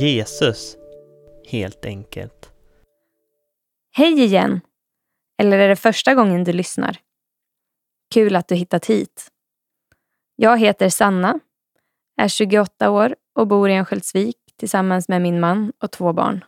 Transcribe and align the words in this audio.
Jesus, 0.00 0.76
helt 1.46 1.84
enkelt. 1.84 2.52
Hej 3.96 4.22
igen! 4.22 4.60
Eller 5.38 5.58
är 5.58 5.68
det 5.68 5.76
första 5.76 6.14
gången 6.14 6.44
du 6.44 6.52
lyssnar? 6.52 6.98
Kul 8.14 8.36
att 8.36 8.48
du 8.48 8.54
hittat 8.54 8.86
hit. 8.86 9.28
Jag 10.36 10.58
heter 10.58 10.88
Sanna, 10.88 11.40
är 12.20 12.28
28 12.28 12.90
år 12.90 13.16
och 13.34 13.46
bor 13.46 13.70
i 13.70 13.76
Örnsköldsvik 13.76 14.36
tillsammans 14.58 15.08
med 15.08 15.22
min 15.22 15.40
man 15.40 15.72
och 15.82 15.90
två 15.90 16.12
barn. 16.12 16.44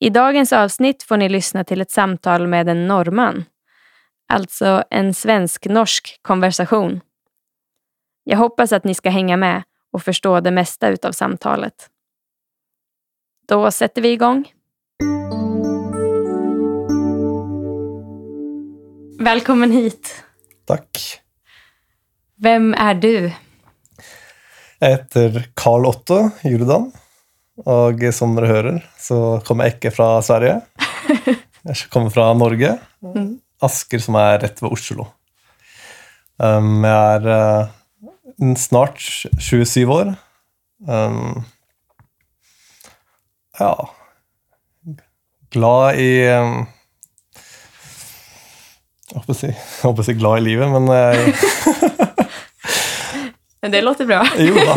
I 0.00 0.10
dagens 0.10 0.52
avsnitt 0.52 1.02
får 1.02 1.16
ni 1.16 1.28
lyssna 1.28 1.64
till 1.64 1.80
ett 1.80 1.90
samtal 1.90 2.46
med 2.46 2.68
en 2.68 2.86
norrman. 2.86 3.44
Alltså 4.28 4.84
en 4.90 5.14
svensk-norsk 5.14 6.18
konversation. 6.22 7.00
Jag 8.24 8.38
hoppas 8.38 8.72
att 8.72 8.84
ni 8.84 8.94
ska 8.94 9.10
hänga 9.10 9.36
med 9.36 9.62
och 9.92 10.02
förstå 10.02 10.40
det 10.40 10.50
mesta 10.50 10.88
utav 10.88 11.12
samtalet. 11.12 11.90
Då 13.48 13.70
sätter 13.70 14.02
vi 14.02 14.08
igång. 14.08 14.52
Välkommen 19.20 19.72
hit. 19.72 20.24
Takk. 20.66 21.20
Vem 22.36 22.74
er 22.74 22.94
du? 22.94 23.32
Jeg 24.78 24.94
heter 24.94 25.40
Carl 25.58 25.88
Otto 25.88 26.18
Jordan, 26.46 26.84
og 27.66 28.04
som 28.14 28.36
dere 28.36 28.50
hører, 28.52 28.76
så 28.94 29.40
kommer 29.46 29.66
jeg 29.66 29.78
ikke 29.78 29.94
fra 29.96 30.10
Sverige. 30.22 30.60
Jeg 31.68 31.88
kommer 31.90 32.14
fra 32.14 32.30
Norge. 32.38 32.70
Asker, 33.60 34.00
som 34.00 34.16
er 34.16 34.38
rett 34.44 34.62
ved 34.62 34.70
Oslo. 34.72 35.08
Um, 36.38 36.84
jeg 36.86 37.26
er 37.26 37.66
snart 38.56 39.02
27 39.38 39.84
år. 39.90 40.14
Um, 40.86 41.44
ja 43.58 43.72
Glad 45.50 45.98
i 45.98 46.10
um, 46.30 46.60
Jeg 49.08 49.16
holdt 49.16 49.26
på 49.26 49.34
å 49.34 49.38
si, 49.40 49.50
holdt 49.82 50.04
å 50.04 50.06
si 50.06 50.14
glad 50.20 50.38
i 50.38 50.44
livet, 50.52 50.70
men 50.70 50.86
Men 53.60 53.72
Det 53.74 53.80
låter 53.82 54.06
bra. 54.06 54.26
Jo 54.38 54.54
da. 54.54 54.74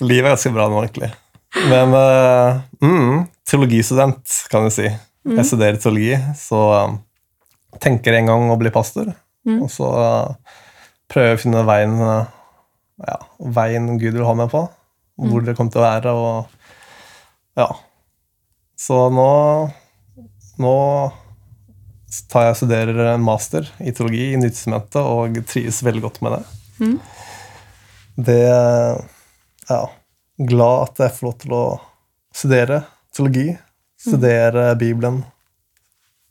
Livet 0.00 0.26
er 0.26 0.34
ganske 0.34 0.52
bra 0.52 0.68
nå, 0.68 0.82
egentlig. 0.84 1.10
Men 1.70 1.94
uh, 1.96 2.60
mm, 2.84 3.22
teologistudent, 3.48 4.34
kan 4.52 4.66
jeg 4.68 4.74
si. 4.76 4.90
Jeg 5.30 5.46
studerer 5.48 5.80
teologi, 5.80 6.18
så 6.38 6.60
um, 6.86 6.98
tenker 7.82 8.16
en 8.16 8.30
gang 8.30 8.52
å 8.52 8.58
bli 8.60 8.72
pastor. 8.74 9.10
Mm. 9.48 9.62
Og 9.64 9.72
så 9.72 9.88
uh, 9.88 10.60
prøver 11.10 11.36
å 11.36 11.40
finne 11.40 11.64
veien, 11.68 11.96
uh, 12.00 12.39
ja, 13.06 13.16
veien 13.56 13.88
Gud 13.98 14.16
vil 14.16 14.26
ha 14.26 14.34
meg 14.36 14.50
på. 14.52 14.64
Hvor 15.20 15.44
det 15.44 15.56
kommer 15.56 15.72
til 15.72 15.82
å 15.82 15.86
være. 15.86 16.12
Og 16.16 17.60
ja. 17.60 17.68
Så 18.80 19.00
nå, 19.12 19.30
nå 20.60 20.76
tar 22.32 22.46
jeg 22.46 22.54
og 22.54 22.60
studerer 22.62 23.00
en 23.12 23.24
master 23.24 23.68
i 23.78 23.92
teologi 23.94 24.30
i 24.32 24.38
Nytestamentet 24.40 25.00
og 25.00 25.40
trives 25.50 25.82
veldig 25.86 26.04
godt 26.06 26.20
med 26.24 26.38
det. 26.38 26.42
Mm. 26.80 26.98
Det 28.30 28.44
Ja. 29.70 29.82
Glad 30.40 30.82
at 30.88 31.00
jeg 31.02 31.12
får 31.18 31.26
lov 31.26 31.34
til 31.42 31.52
å 31.52 31.64
studere 32.32 32.78
teologi, 33.12 33.50
studere 34.00 34.70
Bibelen. 34.80 35.18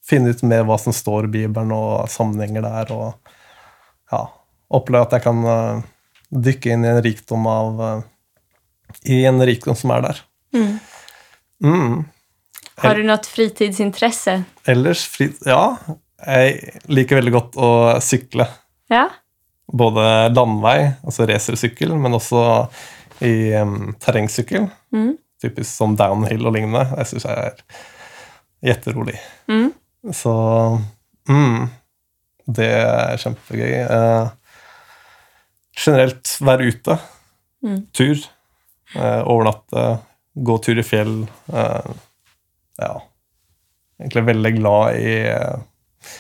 Finne 0.02 0.34
ut 0.34 0.42
mer 0.42 0.64
hva 0.66 0.80
som 0.82 0.96
står 0.96 1.28
i 1.28 1.34
Bibelen, 1.36 1.70
og 1.72 2.10
sammenhenger 2.10 2.66
der. 2.66 2.94
Og 2.96 3.14
ja, 4.10 4.24
oppleve 4.74 5.06
at 5.06 5.14
jeg 5.14 5.26
kan 5.28 5.46
eh, 5.46 5.84
dykke 6.30 6.76
inn 6.76 6.86
i 6.86 6.92
en 6.92 7.02
rikdom 7.04 7.48
av 7.50 7.82
eh, 7.86 8.02
I 9.16 9.24
en 9.30 9.42
rikdom 9.46 9.78
som 9.78 9.94
er 9.96 10.06
der. 10.06 10.22
Mm. 10.56 10.76
Mm. 11.64 11.96
Har 12.80 12.96
du 12.96 13.04
noe 13.08 13.20
fritidsinteresse? 13.28 14.40
Ellers 14.70 15.04
fri... 15.12 15.30
Ja, 15.48 15.78
jeg 16.26 16.80
liker 16.92 17.20
veldig 17.20 17.34
godt 17.36 17.58
å 17.60 17.72
sykle. 18.04 18.48
Ja. 18.92 19.08
Både 19.70 20.04
landvei, 20.34 20.78
altså 21.06 21.28
racersykkel, 21.30 21.94
men 22.00 22.18
også 22.18 22.42
i 23.26 23.52
um, 23.60 23.92
terrengsykkel. 24.02 24.70
Mm. 24.96 25.12
Typisk 25.44 25.70
som 25.70 25.96
downhill 26.00 26.48
og 26.48 26.56
lignende. 26.56 26.86
Jeg 27.02 27.12
syns 27.12 27.28
jeg 27.28 27.52
er 27.52 27.62
gjetterolig. 28.72 29.20
Mm. 29.52 29.70
Så 30.16 30.34
mm, 31.30 31.68
det 32.58 32.70
er 32.80 33.22
kjempegøy. 33.22 33.74
Eh, 33.86 34.32
generelt 35.80 36.36
være 36.44 36.70
ute. 36.74 36.98
Mm. 37.66 37.80
Tur. 37.96 38.22
Eh, 38.96 39.22
overnatte. 39.30 39.86
Gå 40.34 40.58
tur 40.64 40.80
i 40.80 40.86
fjell. 40.86 41.24
Eh, 41.54 41.90
ja. 42.80 42.94
Egentlig 44.00 44.26
veldig 44.30 44.54
glad 44.60 45.00
i 45.00 45.16
eh, 45.28 46.14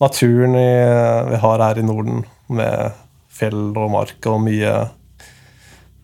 naturen 0.00 0.54
i, 0.58 0.68
vi 1.32 1.40
har 1.42 1.64
her 1.64 1.80
i 1.80 1.86
Norden, 1.86 2.22
med 2.48 2.94
fjell 3.38 3.72
og 3.74 3.90
mark 3.90 4.28
og 4.30 4.38
mye, 4.44 4.76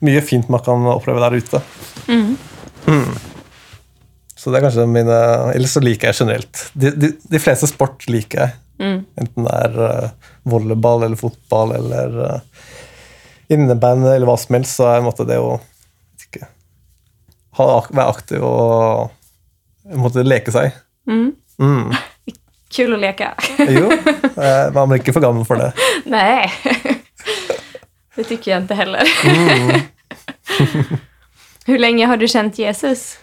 mye 0.04 0.24
fint 0.26 0.50
man 0.50 0.62
kan 0.66 0.90
oppleve 0.90 1.22
der 1.22 1.38
ute. 1.38 1.62
Mm. 2.10 2.34
Så 4.44 4.52
det 4.52 4.58
er 4.58 4.64
kanskje 4.66 4.84
mine 4.84 5.14
Eller 5.54 5.70
så 5.72 5.80
liker 5.80 6.10
jeg 6.10 6.18
generelt. 6.18 6.66
De, 6.76 6.90
de, 7.00 7.14
de 7.32 7.40
fleste 7.40 7.70
sport 7.70 8.04
liker 8.12 8.42
jeg. 8.42 8.56
Mm. 8.82 8.98
Enten 9.22 9.46
det 9.46 9.54
er 9.54 9.78
eh, 9.86 10.32
volleyball 10.50 11.06
eller 11.06 11.16
fotball 11.16 11.76
eller 11.78 12.16
uh, 12.18 12.64
innebandy 13.52 14.10
eller 14.14 14.28
hva 14.28 14.36
som 14.40 14.56
helst, 14.56 14.78
så 14.78 14.88
er 14.92 15.04
måte 15.04 15.26
det 15.28 15.38
å 15.40 15.58
ikke, 16.22 16.48
ha, 17.58 17.68
være 17.90 18.08
aktiv 18.14 18.44
og 18.44 19.10
måte 20.00 20.24
leke 20.24 20.54
seg. 20.54 20.76
Mm. 21.10 21.32
Mm. 21.60 21.94
Kul 22.74 22.96
å 22.96 22.98
leke. 22.98 23.30
Jo, 23.70 23.90
man 24.74 24.90
blir 24.90 24.98
ikke 25.02 25.14
for 25.14 25.22
gammel 25.22 25.46
for 25.46 25.60
det. 25.60 25.70
Nei. 26.14 26.48
det 28.16 28.24
tycker 28.24 28.50
jag 28.50 28.62
inte 28.62 28.74
heller. 28.74 29.06
Mm. 29.24 29.80
Hvor 31.64 31.78
lenge 31.78 32.06
har 32.06 32.18
du 32.18 32.26
kjent 32.28 32.58
Jesus? 32.58 33.14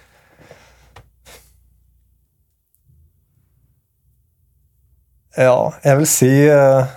Ja, 5.37 5.73
jeg 5.83 5.97
vil 6.01 6.07
si 6.11 6.31
eh, 6.51 6.89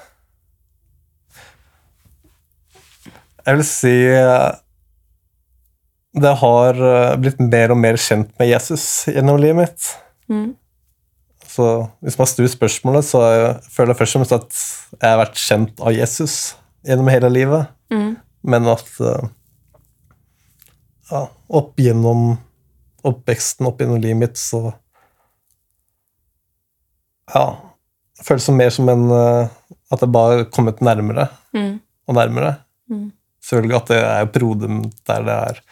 Jeg 3.44 3.58
vil 3.58 3.66
si 3.68 3.92
eh, 4.08 4.50
det 6.14 6.30
har 6.40 6.78
eh, 6.78 7.14
blitt 7.20 7.40
mer 7.42 7.72
og 7.74 7.80
mer 7.82 7.98
kjent 8.00 8.30
med 8.38 8.48
Jesus 8.48 8.84
gjennom 9.10 9.40
livet 9.42 9.58
mitt. 9.58 9.88
Mm. 10.30 10.52
Så 11.54 11.66
hvis 12.02 12.16
man 12.18 12.26
snur 12.30 12.48
spørsmålet, 12.50 13.06
så 13.06 13.20
jeg 13.30 13.50
føler 13.74 13.92
jeg 13.92 13.98
først 14.00 14.16
og 14.16 14.20
fremst 14.22 14.36
at 14.36 14.60
jeg 15.02 15.10
har 15.10 15.20
vært 15.20 15.38
kjent 15.42 15.82
av 15.84 15.94
Jesus 15.94 16.36
gjennom 16.86 17.10
hele 17.12 17.30
livet. 17.30 17.68
Mm. 17.94 18.14
Men 18.46 18.70
at 18.72 18.88
eh, 19.02 19.28
ja, 21.10 21.26
opp 21.60 21.76
gjennom 21.82 22.38
oppveksten, 23.04 23.66
opp 23.68 23.82
gjennom 23.82 24.00
livet 24.00 24.22
mitt, 24.22 24.40
så 24.40 24.72
Ja. 27.34 27.44
Føles 28.24 28.44
som 28.46 28.56
mer 28.56 28.70
som 28.70 28.86
en 28.88 29.08
At 29.12 30.00
jeg 30.04 30.10
bare 30.12 30.36
har 30.36 30.44
kommet 30.52 30.80
nærmere 30.84 31.28
Mm. 31.54 31.80
og 32.08 32.14
nærmere. 32.14 32.50
Mm. 32.90 33.12
Selvfølgelig 33.44 33.76
at 33.76 33.90
det 33.92 34.00
er 34.00 34.30
perioder 34.32 34.76
der 35.08 35.26
det 35.28 35.38
er 35.50 35.62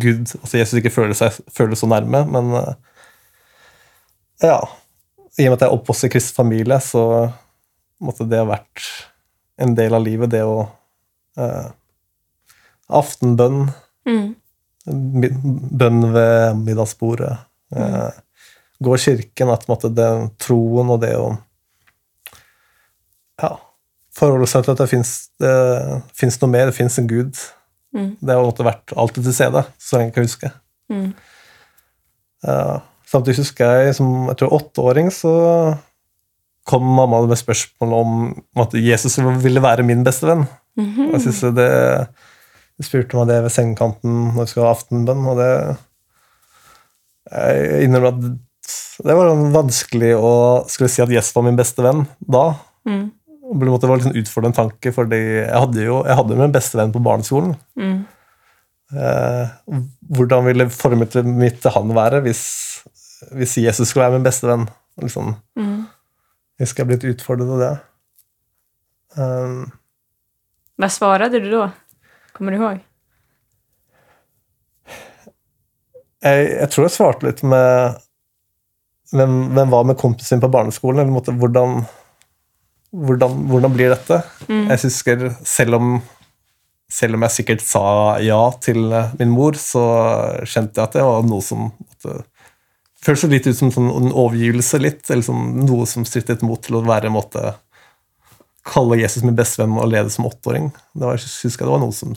Gud 0.00 0.20
Altså 0.38 0.60
Jesus 0.60 0.78
ikke 0.78 0.92
føler 0.94 1.16
seg 1.18 1.34
føler 1.50 1.78
så 1.78 1.88
nærme, 1.90 2.22
men 2.30 2.54
eh, 2.60 2.74
ja. 4.46 4.60
I 5.38 5.46
og 5.46 5.52
med 5.52 5.56
at 5.58 5.64
jeg 5.64 5.68
er 5.70 5.76
oppvokst 5.76 6.06
i 6.06 6.10
kristen 6.12 6.36
familie, 6.36 6.76
så 6.82 7.02
måtte 8.02 8.26
det 8.28 8.40
ha 8.40 8.48
vært 8.48 8.86
en 9.60 9.74
del 9.76 9.94
av 9.94 10.02
livet, 10.04 10.32
det 10.32 10.42
å 10.46 10.64
eh, 11.38 11.70
Aftenbønn, 12.90 13.68
Mm. 14.08 14.34
bønn 15.76 16.12
ved 16.14 16.56
middagsbordet, 16.56 17.34
eh, 17.76 18.10
gå 18.80 18.94
i 18.96 18.98
kirken, 18.98 19.50
at 19.52 19.66
måtte, 19.68 19.90
det, 19.92 20.08
troen 20.40 20.88
og 20.90 21.02
det 21.02 21.12
å 21.20 21.26
ja, 23.42 23.50
forholde 24.16 24.48
seg 24.50 24.66
til 24.66 24.74
at 24.74 24.80
det 24.82 24.90
fins 24.90 26.40
noe 26.42 26.50
mer, 26.50 26.70
det 26.70 26.76
fins 26.76 26.98
en 27.00 27.10
gud. 27.10 27.36
Mm. 27.94 28.14
Det 28.20 28.34
har 28.34 28.46
måte 28.46 28.66
vært 28.66 28.94
alltid 28.98 29.26
til 29.26 29.36
stede, 29.36 29.64
så 29.78 29.98
lenge 29.98 30.10
jeg 30.10 30.16
kan 30.16 30.28
huske. 30.28 30.50
Mm. 30.90 31.12
Uh, 32.46 32.78
samtidig 33.10 33.42
husker 33.42 33.84
jeg 33.84 33.94
som 33.98 34.30
jeg 34.30 34.40
tror 34.40 34.56
åtteåring 34.56 35.10
så 35.12 35.32
kom 36.70 36.86
mamma 36.86 37.22
med 37.26 37.38
spørsmål 37.40 37.94
om 37.96 38.12
at 38.62 38.74
Jesus 38.78 39.18
ville 39.42 39.62
være 39.62 39.86
min 39.86 40.04
bestevenn. 40.04 40.46
Mm 40.76 40.90
-hmm. 40.94 41.12
Jeg 41.12 41.20
synes 41.20 41.40
det 41.56 41.70
jeg 42.80 42.86
spurte 42.86 43.16
meg 43.16 43.28
det 43.28 43.42
ved 43.42 43.52
sengekanten 43.52 44.12
når 44.34 44.46
vi 44.46 44.46
skulle 44.46 44.66
ha 44.66 44.72
aftenbønn, 44.72 45.26
og 45.26 45.36
det 45.36 45.76
Jeg 47.30 47.84
innrømmer 47.84 48.08
at 48.08 48.22
det 49.04 49.16
var 49.16 49.52
vanskelig 49.52 50.16
å 50.16 50.64
skulle 50.68 50.88
si 50.88 51.02
at 51.02 51.12
Jesus 51.12 51.34
var 51.36 51.42
min 51.42 51.56
beste 51.56 51.82
venn 51.82 52.06
da. 52.20 52.54
Mm. 52.88 53.12
Og 53.50 53.58
på 53.58 53.66
en 53.66 53.72
måte 53.72 53.88
var 53.90 53.98
det 53.98 54.06
sånn 54.06 54.18
utfordrende 54.20 54.56
tanke, 54.60 54.92
fordi 54.94 55.18
jeg 55.18 55.50
hadde 55.58 55.82
jo 55.82 56.00
jeg 56.06 56.16
hadde 56.20 56.36
jo 56.36 56.38
min 56.40 56.52
beste 56.54 56.78
venn 56.78 56.92
på 56.94 57.02
barneskolen. 57.02 57.56
Mm. 57.80 57.96
Eh, 58.94 59.50
hvordan 60.18 60.46
ville 60.46 60.68
formet 60.74 61.14
mitt 61.26 61.58
til 61.62 61.74
han 61.74 61.90
være 61.94 62.20
hvis, 62.24 62.42
hvis 63.34 63.56
Jesus 63.62 63.90
skulle 63.90 64.06
være 64.06 64.18
min 64.20 64.26
beste 64.28 64.46
venn? 64.50 64.68
Liksom, 65.02 65.34
Mm. 65.58 65.86
jeg 66.58 66.66
husker 66.66 66.82
jeg 66.84 66.88
ble 66.90 66.96
litt 66.98 67.16
utfordret 67.16 67.50
av 67.56 67.60
det. 67.64 67.72
Um, 69.18 69.72
Hva 70.78 70.88
svarte 70.94 71.30
du 71.42 71.50
da? 71.50 71.72
Kommer 72.36 72.54
du 72.54 72.58
ihåg? 72.60 72.80
jeg, 76.22 76.46
jeg 76.52 76.68
tror 76.70 76.86
jeg 76.86 76.94
svarte 76.94 77.26
litt 77.26 77.42
med 77.42 77.96
hvem, 79.14 79.36
hvem 79.56 79.72
var 79.72 79.86
med 79.88 79.98
kompisen 79.98 80.42
på 80.42 80.50
barneskolen? 80.52 81.00
Eller 81.02 81.14
måtte, 81.14 81.34
hvordan, 81.34 81.80
hvordan, 82.90 83.44
hvordan 83.50 83.74
blir 83.74 83.92
dette? 83.92 84.22
Mm. 84.48 84.66
Jeg 84.72 84.82
husker, 84.84 85.24
selv 85.46 85.78
om, 85.78 85.94
selv 86.90 87.16
om 87.16 87.26
jeg 87.26 87.36
sikkert 87.38 87.64
sa 87.64 87.84
ja 88.24 88.40
til 88.62 88.90
eh, 88.92 89.14
min 89.20 89.32
mor, 89.34 89.58
så 89.58 89.84
kjente 90.44 90.80
jeg 90.80 90.88
at 90.88 90.98
det 90.98 91.06
var 91.06 91.26
noe 91.26 91.44
som 91.44 91.68
måtte, 91.70 92.20
føltes 93.00 93.30
litt 93.30 93.48
ut 93.48 93.58
som 93.58 93.72
sånn 93.74 93.90
en 93.90 94.12
overgivelse, 94.12 94.82
litt, 94.82 95.04
eller 95.08 95.26
sånn, 95.26 95.64
noe 95.68 95.86
som 95.88 96.06
strittet 96.08 96.44
mot 96.46 96.60
til 96.62 96.80
å 96.80 96.84
være 96.86 97.10
en 97.10 97.18
måte 97.18 97.54
kalle 98.66 98.98
Jesus 99.00 99.24
min 99.24 99.38
bestevenn 99.38 99.78
og 99.80 99.88
lede 99.88 100.12
som 100.12 100.26
åtteåring. 100.28 100.68
Det 100.92 101.06
var, 101.06 101.16
jeg 101.16 101.46
husker 101.46 101.66
det 101.66 101.72
var 101.72 101.82
noe 101.82 101.96
som 101.96 102.12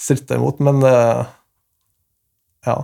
strittet 0.00 0.38
imot, 0.38 0.58
men 0.64 0.82
eh, 0.88 1.22
ja. 2.66 2.78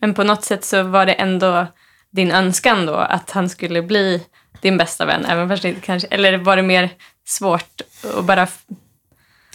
Men 0.00 0.14
på 0.14 0.24
noe 0.26 0.40
sett 0.42 0.64
så 0.64 0.82
var 0.88 1.06
det 1.06 1.18
enda 1.20 1.68
din 2.10 2.32
ønske 2.32 2.72
at 2.72 3.10
att 3.10 3.30
han 3.30 3.48
skulle 3.48 3.82
bli 3.82 4.22
din 4.60 4.78
bästa 4.78 5.06
vän, 5.06 5.24
även 5.24 5.48
fast 5.48 5.62
det 5.62 5.80
kanske, 5.80 6.08
eller 6.10 6.38
var 6.38 6.56
det 6.56 6.62
mer 6.62 6.90
svårt 7.28 7.82
å 8.14 8.22
bare 8.26 8.48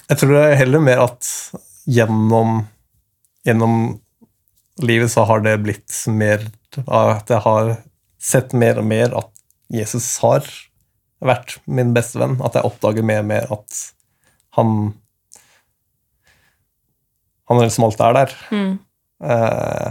Jeg 0.09 0.19
tror 0.19 0.33
det 0.35 0.43
er 0.45 0.59
heller 0.59 0.83
mer 0.83 1.01
at 1.03 1.27
gjennom, 1.89 2.65
gjennom 3.45 3.99
livet 4.83 5.11
så 5.11 5.25
har 5.27 5.43
det 5.43 5.57
blitt 5.63 5.95
mer 6.07 6.45
At 6.87 7.29
jeg 7.29 7.43
har 7.45 7.75
sett 8.23 8.53
mer 8.57 8.79
og 8.81 8.87
mer 8.89 9.13
at 9.13 9.29
Jesus 9.73 10.07
har 10.23 10.47
vært 11.23 11.59
min 11.69 11.91
beste 11.93 12.17
venn. 12.17 12.39
At 12.41 12.55
jeg 12.57 12.65
oppdager 12.65 13.05
mer 13.05 13.21
og 13.21 13.29
mer 13.29 13.51
at 13.53 13.79
han 14.57 14.93
Han 17.49 17.59
er 17.59 17.67
liksom 17.67 17.83
alltid 17.85 18.05
er 18.07 18.13
der. 18.17 18.35
Mm. 18.49 18.73
Uh, 19.23 19.89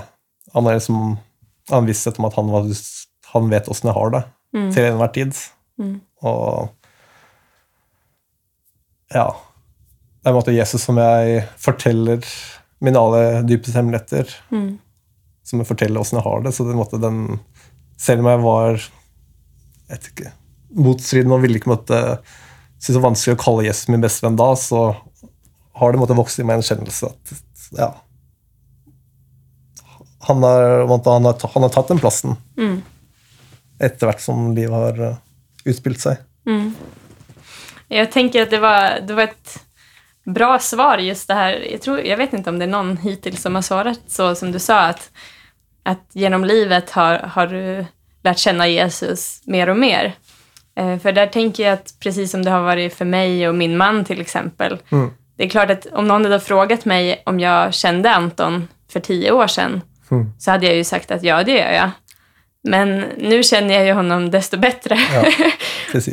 han 0.54 0.66
er 0.66 0.78
liksom 0.80 1.18
Han 1.70 1.86
visshet 1.86 2.18
om 2.18 2.26
at 2.26 2.34
han, 2.34 2.50
var, 2.50 2.66
han 3.34 3.50
vet 3.52 3.68
åssen 3.70 3.92
jeg 3.92 3.98
har 4.00 4.14
det 4.16 4.24
Mm. 4.52 4.68
til 4.74 4.84
enhver 4.84 5.12
tid. 5.14 5.38
Mm. 5.80 5.94
Og 6.28 6.74
ja 9.12 9.24
Det 9.32 10.28
er 10.28 10.30
en 10.30 10.36
måte 10.36 10.54
Jesus 10.54 10.84
som 10.86 11.00
jeg 11.00 11.46
forteller 11.60 12.20
mine 12.84 13.00
aller 13.00 13.42
dypeste 13.48 13.78
hemmeligheter. 13.78 14.28
Mm. 14.52 14.76
Som 15.42 15.62
jeg 15.62 15.70
forteller 15.70 16.00
åssen 16.00 16.20
jeg 16.20 16.26
har 16.26 16.44
det. 16.44 16.52
Så 16.54 16.66
det 16.66 16.76
en 16.76 16.82
måte 16.82 17.00
den 17.02 17.40
Selv 17.98 18.22
om 18.22 18.30
jeg 18.30 18.42
var 18.44 18.76
jeg 18.76 19.98
vet 19.98 20.08
ikke, 20.12 20.30
motstridende 20.72 21.36
og 21.36 21.42
ville 21.42 21.58
ikke 21.60 21.72
måtte 21.72 21.98
synes 22.82 22.96
det 22.96 23.02
var 23.02 23.10
vanskelig 23.10 23.36
å 23.36 23.42
kalle 23.42 23.66
Jesus 23.66 23.90
min 23.92 24.02
bestevenn 24.02 24.38
da, 24.38 24.48
så 24.58 24.78
har 25.78 25.92
det 25.92 26.00
måttet 26.00 26.18
vokse 26.18 26.42
i 26.42 26.46
meg 26.46 26.58
en 26.58 26.66
kjennelse 26.66 27.10
at 27.12 27.34
ja 27.78 27.92
han 30.22 30.42
har, 30.46 30.62
han, 30.86 31.24
har, 31.26 31.36
han 31.54 31.66
har 31.66 31.72
tatt 31.74 31.92
den 31.92 32.02
plassen 32.02 32.36
Mm. 32.58 32.82
Etter 33.82 34.08
hvert 34.08 34.22
som 34.22 34.50
livet 34.56 34.74
har 34.76 35.02
eh, 35.08 35.20
utspilt 35.68 36.00
seg. 36.02 36.22
Mm. 36.48 36.72
Jeg 37.92 38.10
tenker 38.12 38.46
at 38.46 38.50
det 38.54 38.60
var, 38.62 39.00
det 39.04 39.16
var 39.18 39.30
et 39.30 39.56
bra 40.24 40.58
svar 40.62 41.02
just 41.02 41.28
det 41.28 41.38
her. 41.38 41.58
Jeg, 41.66 41.80
tror, 41.84 42.00
jeg 42.02 42.18
vet 42.18 42.34
ikke 42.38 42.52
om 42.52 42.58
det 42.60 42.68
er 42.68 42.72
noen 42.72 42.96
hittil 43.02 43.36
som 43.38 43.58
har 43.58 43.66
svarat 43.66 44.04
så 44.10 44.32
som 44.38 44.52
du 44.54 44.58
sa 44.62 44.84
at, 44.92 45.08
at 45.88 46.04
gjennom 46.16 46.46
livet 46.48 46.94
har, 46.96 47.26
har 47.34 47.50
du 47.50 47.84
lært 48.22 48.42
kjenne 48.42 48.68
Jesus 48.70 49.42
mer 49.50 49.72
og 49.72 49.80
mer. 49.82 50.12
Eh, 50.78 50.96
der 51.02 51.26
tenker 51.26 51.62
jeg 51.62 51.72
at, 51.72 51.86
att 51.86 52.00
precis 52.00 52.30
som 52.30 52.42
det 52.42 52.50
har 52.50 52.64
vært 52.64 52.94
for 52.94 53.04
meg 53.04 53.42
og 53.48 53.54
min 53.54 53.76
man 53.76 54.04
til 54.04 54.20
eksempel, 54.20 54.78
Mm. 54.90 55.10
Det 55.36 55.46
er 55.46 55.50
klart 55.50 55.70
at 55.70 55.86
om 55.96 56.04
noen 56.06 56.26
hadde 56.28 56.38
frågat 56.44 56.84
meg 56.86 57.22
om 57.26 57.38
jeg 57.40 57.72
kjente 57.74 58.10
Anton 58.12 58.68
for 58.92 59.00
tio 59.00 59.32
år 59.32 59.48
siden, 59.48 59.82
Mm. 60.10 60.26
så 60.38 60.50
hadde 60.50 60.66
jeg 60.66 60.76
jo 60.76 60.84
sagt 60.84 61.10
at 61.10 61.22
ja, 61.24 61.42
det 61.42 61.56
gjør 61.56 61.72
jag. 61.72 61.90
Men 62.64 63.04
nu 63.18 63.42
känner 63.42 63.74
jag 63.74 63.86
ju 63.86 63.92
honom 63.92 64.30
desto 64.30 64.56
bättre. 64.58 64.98
Ja. 65.14 65.24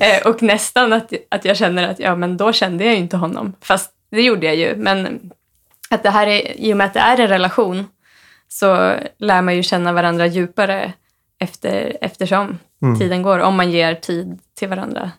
Eh, 0.02 0.28
och 0.28 0.44
nästan 0.44 0.94
att, 0.94 1.14
att 1.30 1.46
jag 1.46 1.58
känner 1.58 1.88
att 1.90 2.00
ja, 2.00 2.16
men 2.16 2.38
då 2.38 2.54
kände 2.54 2.84
jag 2.86 2.94
ju 2.94 3.00
inte 3.00 3.18
honom. 3.18 3.54
Fast 3.62 3.92
det 4.12 4.22
gjorde 4.22 4.46
jag 4.46 4.56
ju. 4.56 4.76
Men 4.76 5.32
att 5.90 6.04
det 6.04 6.10
här 6.10 6.28
är, 6.28 6.60
i 6.60 6.74
och 6.74 6.78
med 6.78 6.88
att 6.88 6.94
det 6.94 7.00
är 7.00 7.18
en 7.20 7.28
relation 7.28 7.88
så 8.48 8.96
lär 9.18 9.42
man 9.42 9.56
ju 9.56 9.64
känna 9.64 9.94
varandra 9.94 10.26
djupare 10.28 10.94
efter, 11.40 11.98
eftersom 12.02 12.58
Mm. 12.82 13.00
tiden 13.00 13.22
går. 13.22 13.40
Om 13.40 13.56
man 13.56 13.72
ger 13.72 13.96
tid 13.96 14.40
till 14.60 14.68
varandra. 14.68 15.12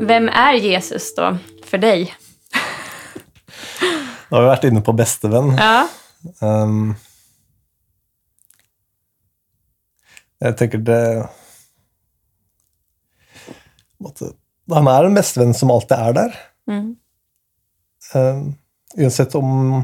Vem 0.00 0.28
är 0.28 0.54
Jesus 0.54 1.14
då 1.14 1.36
för 1.64 1.78
dig? 1.78 2.14
Nå 4.28 4.36
har 4.36 4.42
vi 4.42 4.48
vært 4.48 4.64
inne 4.64 4.80
på 4.80 4.92
bestevenn. 4.92 5.56
Ja. 5.58 5.88
Um, 6.42 6.92
jeg 10.42 10.56
tenker 10.58 10.82
det 10.82 11.02
måtte, 14.02 14.32
Han 14.70 14.90
er 14.90 15.06
en 15.06 15.18
bestevenn 15.18 15.54
som 15.54 15.72
alltid 15.74 15.96
er 15.96 16.16
der. 16.18 16.38
Mm. 16.70 16.88
Um, 18.12 18.46
uansett 18.98 19.34
om 19.38 19.82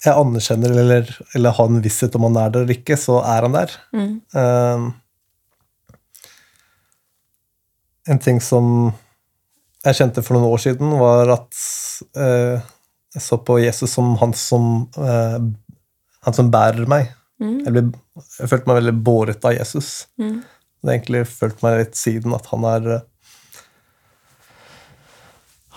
jeg 0.00 0.16
anerkjenner 0.16 0.72
eller, 0.80 1.12
eller 1.36 1.56
har 1.56 1.68
en 1.68 1.82
visshet 1.84 2.14
om 2.16 2.24
han 2.30 2.38
er 2.40 2.52
der 2.54 2.64
eller 2.64 2.78
ikke, 2.78 2.96
så 2.96 3.20
er 3.20 3.44
han 3.44 3.56
der. 3.56 3.76
Mm. 3.92 4.14
Um, 4.32 4.90
en 8.08 8.20
ting 8.22 8.40
som 8.42 8.92
jeg 9.84 9.96
kjente 9.96 10.24
for 10.24 10.36
noen 10.36 10.48
år 10.50 10.62
siden, 10.62 10.92
var 11.00 11.30
at 11.36 11.60
eh, 12.20 12.70
jeg 13.14 13.24
så 13.24 13.38
på 13.42 13.58
Jesus 13.58 13.92
som 13.96 14.12
han 14.20 14.34
som, 14.38 14.88
eh, 14.96 15.38
han 16.26 16.36
som 16.36 16.50
bærer 16.52 16.86
meg. 16.90 17.10
Mm. 17.40 17.58
Jeg, 17.64 17.72
ble, 17.74 17.82
jeg 18.38 18.50
følte 18.52 18.70
meg 18.70 18.78
veldig 18.80 18.96
båret 19.06 19.46
av 19.48 19.56
Jesus. 19.56 20.06
Mm. 20.20 20.42
Jeg 20.44 20.86
har 20.86 20.94
egentlig 20.94 21.24
følt 21.28 21.64
meg 21.64 21.78
litt 21.80 21.98
siden 21.98 22.36
at 22.36 22.46
han 22.52 22.66
er 22.68 22.92
eh, 22.96 23.06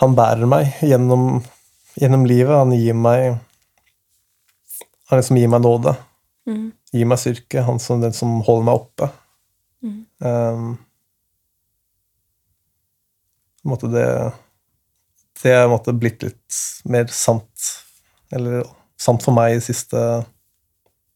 Han 0.01 0.15
bærer 0.17 0.49
meg 0.49 0.81
gjennom, 0.83 1.43
gjennom 1.95 2.25
livet. 2.27 2.55
Han 2.57 2.73
gir 2.75 2.95
meg 2.97 3.37
Han 5.07 5.19
liksom 5.19 5.37
gir 5.37 5.51
meg 5.53 5.61
nåde. 5.63 5.93
Mm. 6.49 6.71
Gir 6.91 7.07
meg 7.07 7.21
styrke. 7.21 7.63
Han 7.63 7.79
som 7.79 8.01
den 8.01 8.15
som 8.17 8.41
holder 8.43 8.65
meg 8.67 8.81
oppe. 8.81 9.09
Mm. 9.83 9.99
Um, 10.23 10.73
på 13.61 13.69
en 13.69 13.71
måte 13.71 13.91
det 13.93 14.07
Det 15.43 15.51
har 15.51 15.67
måtte 15.71 15.93
blitt 15.93 16.23
litt 16.23 16.59
mer 16.87 17.09
sant. 17.11 17.71
Eller 18.31 18.63
sant 18.99 19.23
for 19.25 19.35
meg 19.35 19.57
de 19.57 19.65
siste 19.65 20.03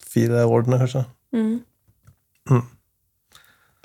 fire 0.08 0.44
årene, 0.44 0.80
kanskje. 0.82 1.04
Mm. 1.34 1.54
Mm. 2.50 2.66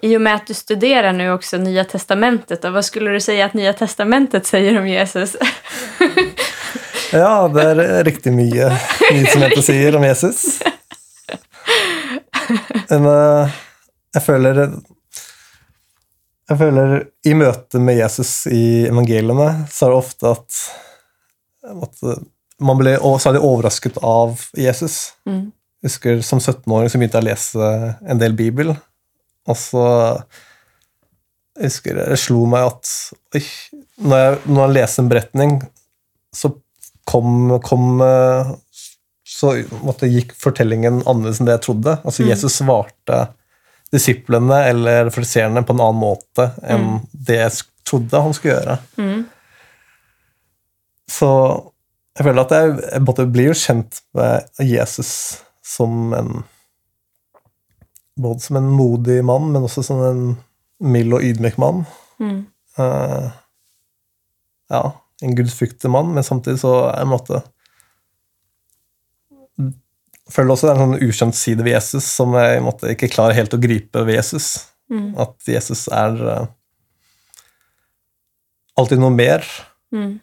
I 0.03 0.15
og 0.17 0.23
med 0.25 0.41
at 0.41 0.49
du 0.51 0.55
studerer 0.55 1.15
nå 1.15 1.29
også 1.31 1.61
Nya 1.63 1.85
Testamentet, 1.87 2.63
hva 2.63 2.73
vad 2.75 2.83
skulle 2.83 3.13
du 3.15 3.23
si 3.23 3.37
at 3.39 3.55
Nya 3.55 3.71
Testamentet 3.77 4.49
sier 4.49 4.79
om 4.81 4.89
Jesus? 4.89 5.37
Ja, 7.13 7.45
det 7.45 7.61
er 7.61 7.99
riktig 8.07 8.31
mye 8.33 8.71
mye 8.73 9.25
Testamentet 9.27 9.61
sier 9.61 9.93
om 9.93 10.01
Jesus. 10.01 10.39
Men 12.89 13.05
eh, 13.11 13.51
jeg 14.17 14.25
føler 14.25 14.61
Jeg 16.51 16.59
føler 16.59 16.95
i 17.25 17.33
møte 17.39 17.79
med 17.79 17.97
Jesus 18.01 18.31
i 18.51 18.83
evangeliene, 18.89 19.49
så 19.71 19.87
er 19.87 19.93
det 19.93 19.99
ofte 19.99 20.31
at, 20.35 20.61
at 21.71 22.01
man 22.63 22.79
blir 22.79 23.03
særlig 23.23 23.41
overrasket 23.43 23.99
av 24.03 24.41
Jesus. 24.59 25.13
Mm. 25.29 25.51
Jeg 25.83 25.91
husker 25.91 26.21
Som 26.23 26.39
17-åring 26.39 26.91
så 26.91 26.99
begynte 26.99 27.19
jeg 27.19 27.25
å 27.25 27.29
lese 27.29 27.69
en 28.07 28.19
del 28.19 28.35
Bibel. 28.39 28.73
Og 29.47 29.59
så 29.59 29.85
jeg 31.53 31.69
husker 31.69 31.97
det 31.99 32.17
slo 32.17 32.47
meg 32.49 32.65
at 32.65 32.91
oi, 33.37 33.43
når, 34.01 34.17
jeg, 34.17 34.37
når 34.49 34.61
jeg 34.63 34.75
leser 34.77 35.03
en 35.03 35.09
beretning, 35.11 35.51
så 36.33 36.49
kom, 37.05 37.59
kom 37.61 38.01
Så 39.33 39.51
måtte, 39.83 40.09
gikk 40.09 40.33
fortellingen 40.39 41.01
annerledes 41.03 41.41
enn 41.41 41.49
det 41.49 41.57
jeg 41.57 41.65
trodde. 41.67 41.97
Altså 42.01 42.23
Mm. 42.23 42.29
Jesus 42.31 42.57
svarte 42.59 43.19
disiplene 43.93 44.63
eller 44.71 45.11
friserende 45.13 45.61
på 45.65 45.75
en 45.75 45.83
annen 45.85 46.01
måte 46.01 46.49
enn 46.65 46.87
Mm. 46.87 46.99
det 47.13 47.37
jeg 47.37 47.51
trodde 47.85 48.21
han 48.25 48.33
skulle 48.33 48.55
gjøre. 48.55 48.77
Mm. 48.97 49.21
Så 51.13 51.29
jeg 52.17 52.25
føler 52.27 52.41
at 52.41 52.55
jeg, 52.55 52.73
jeg 52.91 53.03
blir 53.05 53.29
bli 53.35 53.45
jo 53.49 53.53
kjent 53.57 54.01
med 54.17 54.65
Jesus 54.65 55.13
som 55.61 56.13
en 56.17 56.43
Både 58.13 58.43
som 58.45 58.59
en 58.59 58.67
modig 58.69 59.23
mann, 59.25 59.47
men 59.49 59.63
også 59.65 59.81
som 59.81 60.01
en 60.05 60.19
mild 60.85 61.15
og 61.17 61.23
ydmyk 61.25 61.55
mann. 61.57 61.79
Mm. 62.21 62.43
Uh, 62.77 63.31
ja, 64.69 64.81
en 65.25 65.33
gudfryktig 65.33 65.89
mann, 65.89 66.11
men 66.13 66.21
samtidig 66.21 66.59
så 66.61 66.75
er 66.91 67.01
en 67.01 67.09
måte 67.09 67.39
føler 70.31 70.53
også 70.53 70.67
det 70.67 70.71
er 70.73 70.79
en 70.79 70.83
sånn 70.93 71.09
ukjent 71.09 71.35
side 71.35 71.63
ved 71.65 71.73
Jesus 71.75 72.05
som 72.07 72.35
jeg 72.39 72.61
måte, 72.63 72.91
ikke 72.93 73.09
klarer 73.11 73.35
helt 73.35 73.53
å 73.55 73.59
gripe 73.61 74.03
ved 74.07 74.15
Jesus. 74.15 74.53
Mm. 74.91 75.09
At 75.19 75.35
Jesus 75.49 75.87
er 75.91 76.15
uh, 76.23 76.45
alltid 78.79 79.01
noe 79.03 79.13
mer 79.13 79.45
Mm. 79.93 80.15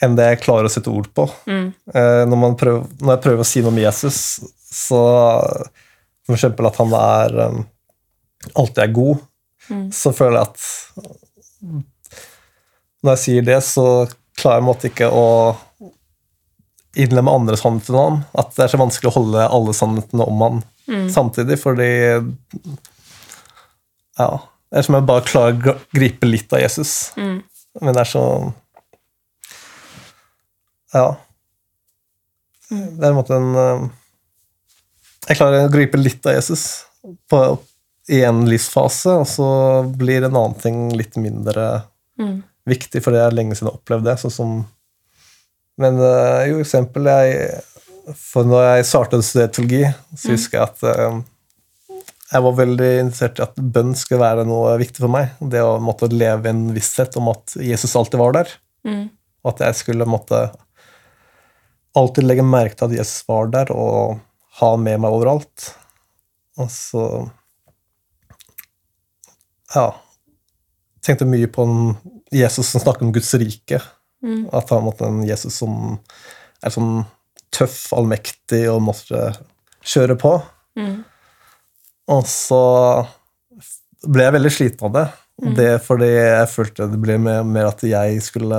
enn 0.00 0.14
det 0.16 0.24
jeg 0.24 0.38
klarer 0.40 0.64
å 0.64 0.70
sette 0.72 0.88
ord 0.88 1.10
på. 1.12 1.26
Mm. 1.44 1.66
Uh, 1.92 2.22
når, 2.30 2.38
man 2.40 2.54
prøver, 2.56 2.86
når 3.02 3.10
jeg 3.12 3.22
prøver 3.26 3.42
å 3.44 3.48
si 3.50 3.60
noe 3.60 3.74
om 3.74 3.80
Jesus, 3.82 4.20
så 4.72 5.00
For 6.28 6.36
eksempel 6.36 6.66
at 6.68 6.76
han 6.80 6.92
er 6.96 7.36
um, 7.48 7.62
alltid 8.54 8.84
er 8.84 8.92
god, 8.92 9.24
Mm. 9.68 9.90
så 9.92 10.14
føler 10.16 10.38
jeg 10.38 10.48
at 10.48 11.78
når 13.04 13.10
jeg 13.12 13.20
sier 13.20 13.42
det, 13.44 13.58
så 13.66 13.84
klarer 14.38 14.62
jeg 14.62 14.64
måte 14.64 14.88
ikke 14.88 15.08
å 15.12 15.24
innlemme 16.98 17.30
andre 17.32 17.56
sannheter 17.56 17.94
om 17.94 18.04
han. 18.12 18.24
At 18.42 18.54
det 18.56 18.64
er 18.66 18.72
så 18.74 18.80
vanskelig 18.80 19.10
å 19.10 19.16
holde 19.18 19.46
alle 19.48 19.74
sannhetene 19.76 20.26
om 20.28 20.40
han 20.46 20.62
Mm. 20.88 21.08
samtidig, 21.12 21.58
fordi 21.60 21.88
Ja. 24.18 24.40
Det 24.70 24.78
er 24.78 24.82
som 24.82 24.94
om 24.94 25.00
jeg 25.02 25.06
bare 25.08 25.24
klarer 25.24 25.54
å 25.56 25.74
gripe 25.94 26.26
litt 26.28 26.52
av 26.52 26.60
Jesus, 26.60 27.12
Mm. 27.16 27.42
men 27.80 27.94
det 27.94 28.00
er 28.00 28.04
så 28.08 28.54
Ja. 30.94 31.16
Det 32.70 33.02
er 33.04 33.10
en 33.10 33.16
måte 33.16 33.36
en 33.36 33.54
eh, 33.56 33.88
Jeg 35.28 35.36
klarer 35.36 35.66
å 35.66 35.72
gripe 35.72 35.98
litt 36.00 36.24
av 36.26 36.34
Jesus 36.38 36.84
på, 37.30 37.58
i 38.08 38.22
en 38.24 38.46
livsfase, 38.48 39.12
og 39.20 39.26
så 39.28 39.48
blir 39.96 40.24
en 40.24 40.32
annen 40.36 40.54
ting 40.60 40.88
litt 40.96 41.16
mindre 41.20 41.82
Mm. 42.18 42.42
viktig, 42.66 43.02
for 43.04 43.12
det 43.12 43.20
er 43.20 43.30
lenge 43.36 43.54
siden 43.54 43.68
jeg 43.68 43.72
har 43.72 43.78
opplevd 43.78 44.04
det. 44.04 44.16
Sånn 44.18 44.32
som 44.32 44.66
Men 45.78 45.98
uh, 46.02 46.42
jo, 46.48 46.60
eksempel 46.62 47.06
jeg, 47.06 48.14
For 48.18 48.46
når 48.48 48.64
jeg 48.66 48.86
startet 48.88 49.22
å 49.22 49.26
studere 49.26 49.52
teologi, 49.54 49.82
så 50.16 50.32
husker 50.32 50.58
jeg 50.58 50.64
at 50.64 50.84
eh, 50.88 51.18
jeg 52.28 52.44
var 52.44 52.54
veldig 52.56 52.88
interessert 53.02 53.40
i 53.40 53.44
at 53.44 53.60
bønn 53.74 53.92
skulle 53.96 54.22
være 54.22 54.46
noe 54.48 54.74
viktig 54.80 55.02
for 55.04 55.12
meg. 55.12 55.34
Det 55.40 55.60
å 55.64 55.78
måtte 55.80 56.08
leve 56.12 56.48
i 56.48 56.52
en 56.54 56.62
visshet 56.72 57.16
om 57.20 57.28
at 57.32 57.52
Jesus 57.60 57.92
alltid 57.96 58.20
var 58.20 58.34
der. 58.36 58.54
Mm. 58.88 59.04
Og 59.44 59.52
at 59.52 59.60
jeg 59.66 59.78
skulle 59.82 60.08
måtte 60.08 60.40
alltid 61.96 62.26
legge 62.26 62.44
merke 62.44 62.76
til 62.76 62.88
at 62.88 62.96
Jesus 63.00 63.28
var 63.28 63.52
der, 63.52 63.72
og 63.72 64.18
ha 64.60 64.72
han 64.74 64.84
med 64.84 65.00
meg 65.04 65.14
overalt. 65.14 65.70
Og 66.58 66.70
så 66.72 67.04
Ja. 69.74 69.90
Tenkte 71.04 71.28
mye 71.28 71.48
på 71.48 71.64
en 71.64 71.96
Jesus 72.32 72.68
som 72.68 72.80
snakker 72.80 73.06
om 73.06 73.12
Guds 73.12 73.32
rike. 73.40 73.80
Mm. 74.24 74.48
At 74.54 74.70
han 74.74 74.84
måtte 74.86 75.06
en 75.06 75.22
Jesus 75.26 75.60
som 75.60 75.98
er 76.64 76.74
sånn 76.74 77.04
tøff, 77.54 77.92
allmektig 77.96 78.64
og 78.70 78.82
måtte 78.88 79.30
kjøre 79.86 80.18
på. 80.20 80.34
Mm. 80.78 80.98
Og 82.14 82.28
så 82.28 82.62
ble 84.06 84.28
jeg 84.28 84.36
veldig 84.38 84.52
sliten 84.54 84.88
av 84.88 84.94
det. 84.96 85.06
Mm. 85.38 85.54
Det 85.54 85.72
fordi 85.86 86.08
jeg 86.10 86.50
følte 86.50 86.88
det 86.90 87.00
ble 87.02 87.18
mer, 87.22 87.44
mer 87.46 87.70
at 87.70 87.82
jeg 87.86 88.22
skulle 88.26 88.58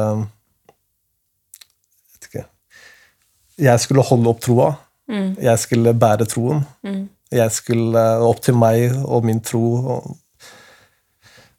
vet 2.14 2.30
ikke, 2.30 2.46
Jeg 3.60 3.84
skulle 3.84 4.06
holde 4.08 4.32
opp 4.32 4.44
troa. 4.46 4.74
Mm. 5.10 5.34
Jeg 5.42 5.60
skulle 5.60 5.94
bære 5.98 6.28
troen. 6.30 6.64
Mm. 6.86 7.08
Jeg 7.36 7.52
skulle 7.54 8.04
opp 8.26 8.42
til 8.42 8.56
meg 8.58 8.96
og 9.04 9.26
min 9.28 9.42
tro. 9.44 9.64
og 9.96 10.16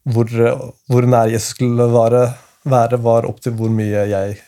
Hvor, 0.03 0.27
hvor 0.89 1.05
nær 1.05 1.29
Jesus 1.29 1.53
skulle 1.53 1.85
være, 1.93 2.23
være, 2.63 2.97
var 3.01 3.25
opp 3.29 3.41
til 3.41 3.53
hvor 3.57 3.71
mye 3.73 4.05
jeg 4.09 4.39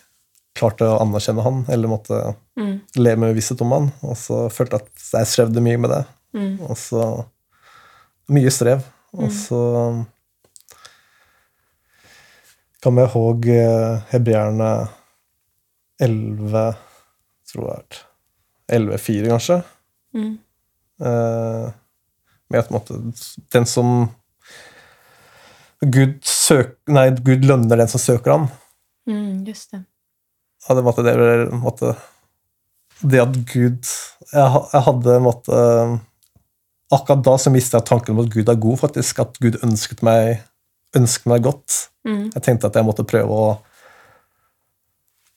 klarte 0.53 0.86
å 0.86 1.00
anerkjenne 1.01 1.41
han, 1.46 1.63
eller 1.74 1.91
måtte 1.91 2.24
Mm. 2.53 2.82
le 3.01 3.15
med 3.17 3.34
visshet 3.34 3.62
om 3.65 3.72
han. 3.74 3.91
Og 4.05 4.13
så 4.17 4.43
følte 4.53 4.77
jeg 4.77 4.86
at 4.86 5.05
jeg 5.17 5.29
strevde 5.32 5.62
mye 5.65 5.77
med 5.82 5.89
det. 5.89 6.03
Mm. 6.38 6.60
Og 6.70 6.77
så 6.77 7.25
Mye 8.32 8.51
strev. 8.55 8.86
Og 9.20 9.32
så 9.36 9.58
kan 12.84 12.98
jeg 12.98 13.10
ihåg 13.10 13.48
eh, 13.51 14.01
hebreerne 14.13 14.70
11 16.00 16.63
Tror 17.51 17.67
jeg 17.70 17.84
det 17.84 18.77
er 18.77 18.79
11-4, 18.79 19.27
kanskje. 19.29 19.58
Mm. 20.15 20.32
Eh, 21.03 21.65
med 22.50 22.60
at 22.62 22.72
måte, 22.74 22.96
den 23.53 23.65
som 23.70 24.08
Gud, 25.91 26.19
søk, 26.27 26.77
nei, 26.91 27.09
Gud 27.25 27.45
lønner 27.47 27.79
den 27.79 27.89
som 27.91 28.01
søker 28.01 28.35
ham. 28.35 28.47
Mm. 29.09 29.43
Just 29.47 29.73
det. 29.73 29.83
Ja, 30.63 30.75
det, 30.77 30.83
måtte, 30.85 31.03
det, 31.03 31.15
måtte, 31.59 31.95
det 33.03 33.19
at 33.19 33.35
Gud 33.49 33.81
Jeg, 34.31 34.61
jeg 34.71 34.81
hadde 34.85 35.17
måtte, 35.19 35.57
Akkurat 36.93 37.23
da 37.25 37.33
så 37.41 37.51
mistet 37.51 37.79
jeg 37.79 37.87
tanken 37.89 38.13
om 38.13 38.21
at 38.23 38.31
Gud 38.31 38.49
er 38.51 38.59
god, 38.61 38.77
faktisk. 38.83 39.19
At 39.23 39.39
Gud 39.41 39.57
ønsket 39.65 40.03
meg, 40.05 40.43
ønsket 40.95 41.31
meg 41.31 41.45
godt. 41.47 41.79
Mm. 42.05 42.27
Jeg 42.35 42.43
tenkte 42.45 42.69
at 42.69 42.77
jeg 42.77 42.85
måtte 42.85 43.07
prøve 43.07 43.33
å 43.33 43.47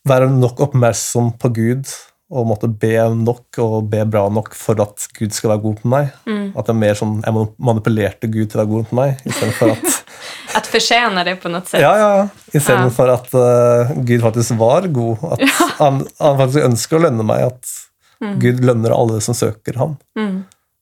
være 0.06 0.28
nok 0.30 0.60
oppmerksom 0.66 1.32
på 1.40 1.50
Gud 1.56 1.94
og 2.30 2.46
måtte 2.50 2.66
be 2.66 2.94
nok 3.14 3.58
og 3.62 3.86
be 3.92 4.00
bra 4.10 4.24
nok 4.34 4.54
for 4.58 4.80
at 4.82 5.04
Gud 5.14 5.30
skal 5.36 5.52
være 5.52 5.62
god 5.62 5.76
på 5.82 5.90
meg. 5.92 6.08
Mm. 6.26 6.48
At 6.58 6.66
jeg 6.72 6.78
mer 6.80 6.98
sånn, 6.98 7.16
jeg 7.22 7.46
manipulerte 7.68 8.26
Gud 8.32 8.48
til 8.50 8.58
å 8.58 8.62
være 8.64 8.70
god 8.72 8.88
på 8.90 8.98
meg, 8.98 9.22
istedenfor 9.24 9.74
at 9.76 10.02
Att 10.56 10.66
förtjäna 10.66 11.24
det 11.24 11.36
på 11.36 11.48
noe 11.52 11.60
sett? 11.68 11.80
Ja, 11.82 11.92
ja, 11.98 12.10
ja. 12.16 12.28
Istedenfor 12.56 13.08
Ja. 13.08 13.14
at 13.18 13.34
uh, 13.34 13.92
Gud 14.08 14.22
faktisk 14.24 14.50
var 14.56 14.86
god. 14.88 15.18
At 15.36 15.42
han, 15.82 15.98
han 16.18 16.38
faktisk 16.38 16.64
ønsker 16.64 16.96
å 16.96 17.04
lønne 17.08 17.26
meg. 17.26 17.50
At 17.52 17.74
Mm. 18.16 18.38
Gud 18.40 18.62
lønner 18.64 18.94
alle 18.96 19.18
som 19.20 19.34
søker 19.36 19.76
ham. 19.76 19.90
Mm. 20.16 20.38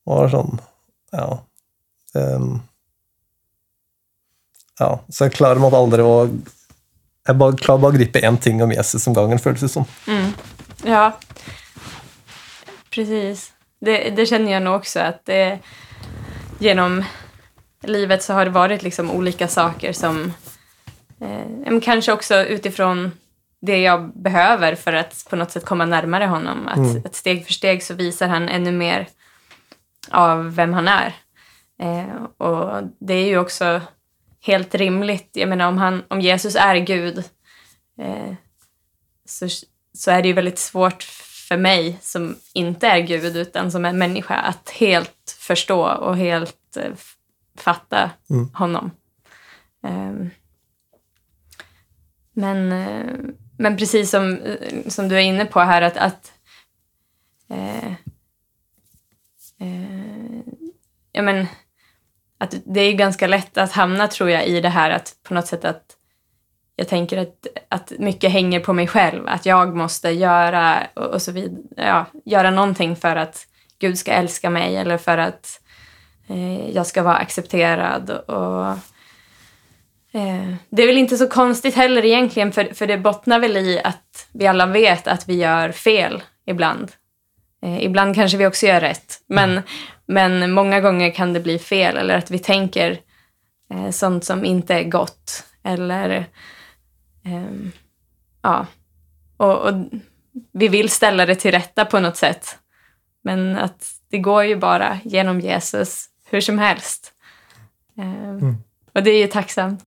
Og 0.07 0.29
sånn, 0.31 0.53
ja 1.11 1.25
um, 2.15 2.61
Ja, 4.79 4.87
så 5.11 5.25
jeg 5.27 5.33
klarer 5.35 5.59
måtte 5.59 5.75
aldri 5.79 6.05
å 6.07 6.13
Jeg 7.27 7.35
bare, 7.41 7.57
klarer 7.59 7.81
bare 7.83 7.91
å 7.91 7.97
gripe 7.97 8.21
én 8.23 8.37
ting 8.39 8.63
om 8.63 8.71
Jesus 8.71 9.03
om 9.11 9.17
gangen, 9.17 9.41
føles 9.43 9.65
det 9.65 9.71
som. 9.73 9.83
Mm. 10.07 10.31
Ja, 10.83 11.19
precis. 12.89 13.53
Det, 13.81 14.09
det 14.09 14.25
känner 14.25 14.51
jag 14.51 14.61
nog 14.63 14.75
också 14.75 14.99
att 14.99 15.25
det, 15.25 15.59
genom 16.59 17.03
livet 17.83 18.23
så 18.23 18.33
har 18.33 18.45
det 18.45 18.51
varit 18.51 18.83
liksom 18.83 19.11
olika 19.11 19.47
saker 19.47 19.93
som 19.93 20.33
eh, 21.21 21.79
kanske 21.81 22.11
också 22.11 22.35
utifrån 22.43 23.11
det 23.61 23.77
jag 23.81 24.21
behöver 24.21 24.75
för 24.75 24.93
att 24.93 25.27
på 25.29 25.35
något 25.35 25.51
sätt 25.51 25.65
komma 25.65 25.85
närmare 25.85 26.25
honom. 26.25 26.67
Att, 26.67 26.77
Mm. 26.77 27.01
att 27.05 27.15
steg 27.15 27.45
för 27.45 27.53
steg 27.53 27.83
så 27.83 27.93
visar 27.93 28.27
han 28.27 28.49
ännu 28.49 28.71
mer 28.71 29.07
av 30.11 30.55
vem 30.55 30.73
han 30.73 30.87
är. 30.87 31.13
Eh, 31.79 32.23
och 32.47 32.83
det 32.99 33.13
är 33.13 33.25
ju 33.27 33.37
också 33.37 33.81
helt 34.41 34.75
rimligt. 34.75 35.29
Jag 35.33 35.49
menar 35.49 35.67
om, 35.67 35.77
han, 35.77 36.03
om 36.07 36.21
Jesus 36.21 36.55
är 36.55 36.75
Gud 36.75 37.17
eh, 38.01 38.33
så, 39.25 39.47
så 39.95 40.11
är 40.11 40.21
det 40.21 40.27
ju 40.27 40.33
väldigt 40.33 40.59
svårt 40.59 41.03
för 41.47 41.57
mig 41.57 41.97
som 42.01 42.35
inte 42.53 42.87
är 42.87 42.99
Gud 42.99 43.37
utan 43.37 43.71
som 43.71 43.85
är 43.85 43.93
människa 43.93 44.35
att 44.35 44.69
helt 44.69 45.37
förstå 45.39 45.81
och 45.81 46.17
helt 46.17 46.77
eh, 46.77 46.93
fatta 47.57 48.11
Mm. 48.29 48.49
honom. 48.53 48.91
Um, 49.83 50.29
men, 52.33 52.71
eh, 52.71 53.35
men 53.57 53.77
precis 53.77 54.11
som, 54.11 54.37
eh, 54.37 54.87
som 54.87 55.09
du 55.09 55.15
är 55.15 55.21
inne 55.21 55.45
på 55.45 55.59
här 55.59 55.81
att, 55.81 55.97
att 55.97 56.31
eh, 57.49 57.91
eh, 59.59 60.41
ja, 61.11 61.21
men, 61.21 61.47
att 62.37 62.55
det 62.65 62.81
är 62.81 62.93
ganska 62.93 63.27
lätt 63.27 63.57
att 63.57 63.71
hamna 63.71 64.07
tror 64.07 64.29
jag 64.29 64.47
i 64.47 64.61
det 64.61 64.69
här 64.69 64.89
att 64.89 65.15
på 65.23 65.33
något 65.33 65.47
sätt 65.47 65.65
att 65.65 65.94
jag 66.75 66.87
tänker 66.87 67.17
att, 67.17 67.47
att 67.69 67.91
mycket 67.99 68.31
hänger 68.31 68.59
på 68.59 68.73
mig 68.73 68.87
själv. 68.87 69.27
Att 69.27 69.45
jag 69.45 69.75
måste 69.75 70.09
göra 70.09 70.87
och, 70.93 71.05
och 71.05 71.21
så 71.21 71.31
vid, 71.31 71.67
ja, 71.75 72.05
göra 72.25 72.51
någonting 72.51 72.95
för 72.95 73.15
att 73.15 73.47
Gud 73.79 73.97
ska 73.97 74.11
älska 74.11 74.49
mig 74.49 74.75
eller 74.77 74.97
för 74.97 75.17
att 75.17 75.61
eh, 76.27 76.69
jag 76.69 76.87
ska 76.87 77.03
vara 77.03 77.15
accepterad. 77.15 78.09
Och, 78.09 78.67
eh, 80.19 80.55
det 80.69 80.83
är 80.83 80.87
väl 80.87 80.97
inte 80.97 81.17
så 81.17 81.27
konstigt 81.27 81.75
heller 81.75 82.05
egentligen 82.05 82.51
för, 82.51 82.73
för 82.73 82.87
det 82.87 82.97
bottnar 82.97 83.39
väl 83.39 83.57
i 83.57 83.81
att 83.83 84.27
vi 84.31 84.47
alla 84.47 84.65
vet 84.65 85.07
att 85.07 85.29
vi 85.29 85.35
gör 85.35 85.71
fel 85.71 86.23
ibland. 86.45 86.91
Eh, 87.63 87.83
ibland 87.83 88.15
kanske 88.15 88.37
vi 88.37 88.47
också 88.47 88.65
gör 88.65 88.81
rätt. 88.81 89.21
Men, 89.27 89.61
men 90.05 90.51
många 90.51 90.81
gånger 90.81 91.11
kan 91.11 91.33
det 91.33 91.39
bli 91.39 91.59
fel 91.59 91.97
eller 91.97 92.17
att 92.17 92.31
vi 92.31 92.39
tänker 92.39 92.99
eh, 93.73 93.89
sånt 93.89 94.25
som 94.25 94.45
inte 94.45 94.73
är 94.73 94.83
gott. 94.83 95.43
Eller 95.63 96.27
ehm, 97.25 97.71
ja, 98.41 98.65
och, 99.37 99.61
och 99.61 99.73
vi 100.51 100.67
vill 100.67 100.89
ställa 100.89 101.25
det 101.25 101.35
till 101.35 101.51
rätta 101.51 101.85
på 101.85 101.99
något 101.99 102.17
sätt. 102.17 102.57
Men 103.23 103.57
att 103.57 103.91
det 104.09 104.17
går 104.17 104.43
ju 104.43 104.55
bara 104.55 104.99
genom 105.03 105.39
Jesus 105.39 106.05
hur 106.29 106.41
som 106.41 106.59
helst. 106.59 107.13
Ehm, 107.97 108.57
Och 108.93 109.03
det 109.03 109.11
är 109.11 109.19
ju 109.21 109.27
tacksamt. 109.27 109.83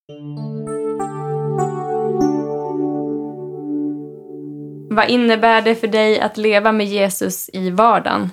Vad 4.90 5.08
innebär 5.10 5.62
det 5.62 5.74
för 5.74 5.86
dig 5.86 6.20
att 6.20 6.36
leva 6.36 6.72
med 6.72 6.86
Jesus 6.86 7.50
i 7.52 7.70
vardagen? 7.70 8.30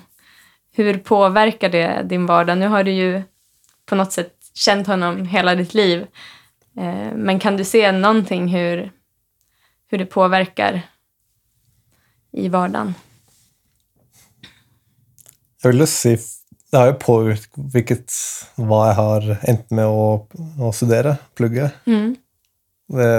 Hur 0.72 0.98
påverkar 0.98 1.68
det 1.68 2.02
din 2.04 2.26
vardag? 2.26 2.58
Nu 2.58 2.66
har 2.66 2.84
du 2.84 2.90
ju 2.90 3.22
på 3.86 3.94
något 3.94 4.12
sätt 4.12 4.32
känt 4.54 4.86
honom 4.86 5.26
hela 5.26 5.54
ditt 5.54 5.74
liv. 5.74 6.06
Eh, 6.76 7.12
men 7.14 7.38
kan 7.38 7.56
du 7.56 7.64
se 7.64 7.92
någonting 7.92 8.48
hur, 8.48 8.90
hur 9.90 9.98
det 9.98 10.06
påverkar 10.06 10.82
i 12.32 12.48
vardagen? 12.48 12.94
Jeg 15.62 15.72
vil 15.72 15.80
jo 15.82 15.86
si 15.90 16.16
det 16.70 16.80
har 16.80 16.90
jo 16.90 16.96
påvirket 17.00 18.14
hva 18.58 18.80
jeg 18.88 18.96
har 18.98 19.26
endt 19.48 19.70
med 19.74 19.86
å, 19.86 20.26
å 20.60 20.72
studere, 20.74 21.14
plugge. 21.38 21.70
Mm. 21.86 22.16
Det, 22.92 23.10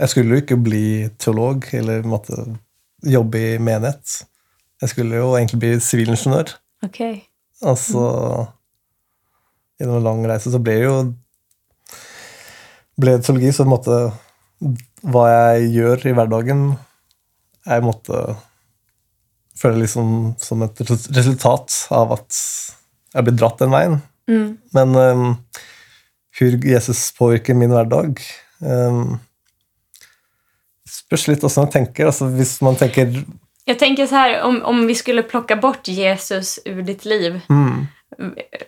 jeg 0.00 0.10
skulle 0.10 0.34
jo 0.34 0.42
ikke 0.42 0.58
bli 0.58 0.86
teolog 1.20 1.68
eller 1.76 2.06
måtte 2.08 2.40
jobbe 3.04 3.42
i 3.52 3.60
menighet. 3.62 4.24
Jeg 4.82 4.90
skulle 4.90 5.20
jo 5.20 5.34
egentlig 5.36 5.60
bli 5.60 5.72
sivilingeniør. 5.84 6.56
Ok. 6.84 7.00
Altså 7.64 8.02
Gjennom 9.78 9.98
en 9.98 10.06
lang 10.06 10.26
reise 10.30 10.50
så 10.52 10.60
ble 10.62 10.74
det 10.78 10.86
jo 10.86 10.98
ble 13.00 13.16
det 13.16 13.26
teologi, 13.26 13.52
så 13.54 13.66
måtte 13.68 13.98
hva 15.04 15.24
jeg 15.28 15.70
gjør 15.74 16.08
i 16.08 16.14
hverdagen, 16.16 16.64
jeg 17.64 17.84
måtte 17.84 18.24
føle 19.58 19.84
liksom 19.84 20.34
som 20.42 20.64
et 20.66 20.82
resultat 20.84 21.76
av 21.94 22.16
at 22.18 22.40
jeg 23.14 23.26
blir 23.26 23.38
dratt 23.38 23.62
den 23.62 23.72
veien. 23.74 24.00
Mm. 24.30 24.48
Men 24.74 24.96
um, 24.96 25.24
hvordan 26.38 26.66
Jesus 26.66 27.06
påvirker 27.18 27.56
min 27.58 27.74
hverdag 27.74 28.20
um, 28.64 29.18
Spørs 30.88 31.26
litt 31.28 31.42
hvordan 31.44 31.66
man 31.66 31.72
tenker. 31.74 32.08
Altså, 32.08 32.30
hvis 32.32 32.54
man 32.64 32.78
tenker 32.80 33.12
Jeg 33.68 33.78
tenker 33.80 34.08
så 34.08 34.22
her, 34.22 34.38
om, 34.46 34.60
om 34.64 34.84
vi 34.88 34.96
skulle 34.96 35.26
plukke 35.28 35.56
bort 35.60 35.88
Jesus 35.88 36.56
ur 36.64 36.82
ditt 36.86 37.04
liv, 37.08 37.38
mm, 37.48 37.84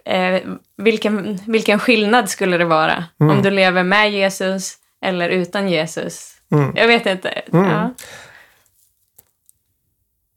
eh, 0.05 0.43
vilken, 0.77 1.39
vilken 1.47 1.79
skillnad 1.79 2.29
skulle 2.31 2.59
det 2.59 2.65
vara? 2.65 3.05
Om 3.19 3.43
du 3.43 3.51
lever 3.51 3.83
med 3.83 4.13
Jesus 4.13 4.75
eller 5.03 5.29
utan 5.29 5.69
Jesus? 5.69 6.33
mm. 6.53 6.73
Jag 6.77 6.87
vet 6.89 7.07
inte. 7.07 7.29
Mm. 7.53 7.65
Ja. 7.71 7.91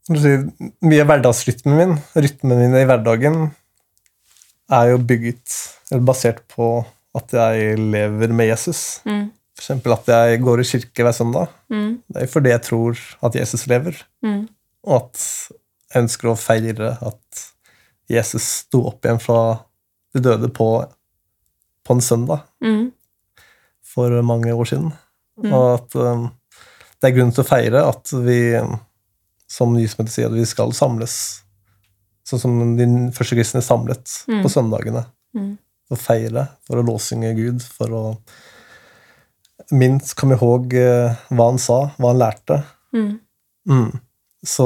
Du 0.10 0.18
sier, 0.18 0.46
Mye 0.82 1.04
av 1.04 1.10
hverdagsrytmen 1.12 1.76
min, 1.78 1.92
rytmen 2.18 2.58
min 2.64 2.78
i 2.80 2.86
hverdagen, 2.90 3.50
er 4.74 4.92
jo 4.94 5.02
bygget 5.02 5.54
eller 5.92 6.06
basert 6.06 6.42
på 6.50 6.70
at 7.18 7.34
jeg 7.34 7.78
lever 7.82 8.34
med 8.34 8.50
Jesus. 8.52 9.02
Mm. 9.06 9.28
Eksempel 9.60 9.94
at 9.94 10.10
jeg 10.10 10.42
går 10.46 10.62
i 10.64 10.68
kirke 10.70 11.06
hver 11.06 11.14
søndag. 11.18 11.50
Mm. 11.74 12.00
Det 12.10 12.24
er 12.26 12.32
fordi 12.32 12.54
jeg 12.54 12.64
tror 12.70 13.02
at 13.28 13.36
Jesus 13.42 13.68
lever, 13.70 14.02
Mm. 14.24 14.48
og 14.88 14.96
at 15.02 15.22
jeg 15.94 16.04
ønsker 16.04 16.30
å 16.32 16.38
feire 16.38 16.92
at 17.02 17.46
Jesus 18.10 18.44
sto 18.66 18.84
opp 18.90 19.06
igjen 19.06 19.20
fra 19.22 19.40
de 20.16 20.22
døde 20.26 20.50
på, 20.50 20.70
på 21.86 21.94
en 21.96 22.02
søndag 22.02 22.42
Mm. 22.62 22.92
for 23.86 24.22
mange 24.26 24.54
år 24.54 24.66
siden. 24.70 24.92
Mm. 25.44 25.54
Og 25.54 25.66
at 25.76 25.96
um, 25.96 26.26
det 27.02 27.10
er 27.10 27.16
grunn 27.16 27.32
til 27.32 27.44
å 27.44 27.48
feire 27.48 27.84
at 27.88 28.12
vi, 28.26 28.40
som 29.50 29.72
Nysmøtet 29.74 30.12
sier, 30.14 30.28
at 30.28 30.36
vi 30.36 30.46
skal 30.46 30.74
samles. 30.76 31.16
Sånn 32.28 32.42
som 32.42 32.76
de 32.78 32.86
første 33.16 33.38
kristne 33.38 33.62
samlet 33.66 34.12
Mm. 34.28 34.42
på 34.44 34.50
søndagene. 34.52 35.06
Mm. 35.38 35.58
For 35.88 35.96
å 35.98 36.02
feire, 36.02 36.48
for 36.68 36.78
å 36.82 36.86
låsynge 36.86 37.32
Gud, 37.38 37.62
for 37.64 37.88
å 37.98 38.04
minst 39.72 40.16
komme 40.18 40.38
ihåg 40.38 40.74
eh, 40.78 41.16
hva 41.30 41.50
han 41.52 41.60
sa, 41.62 41.80
hva 42.00 42.12
han 42.14 42.22
lærte. 42.22 42.60
Mm. 42.96 43.20
Mm. 43.70 44.00
Så 44.46 44.66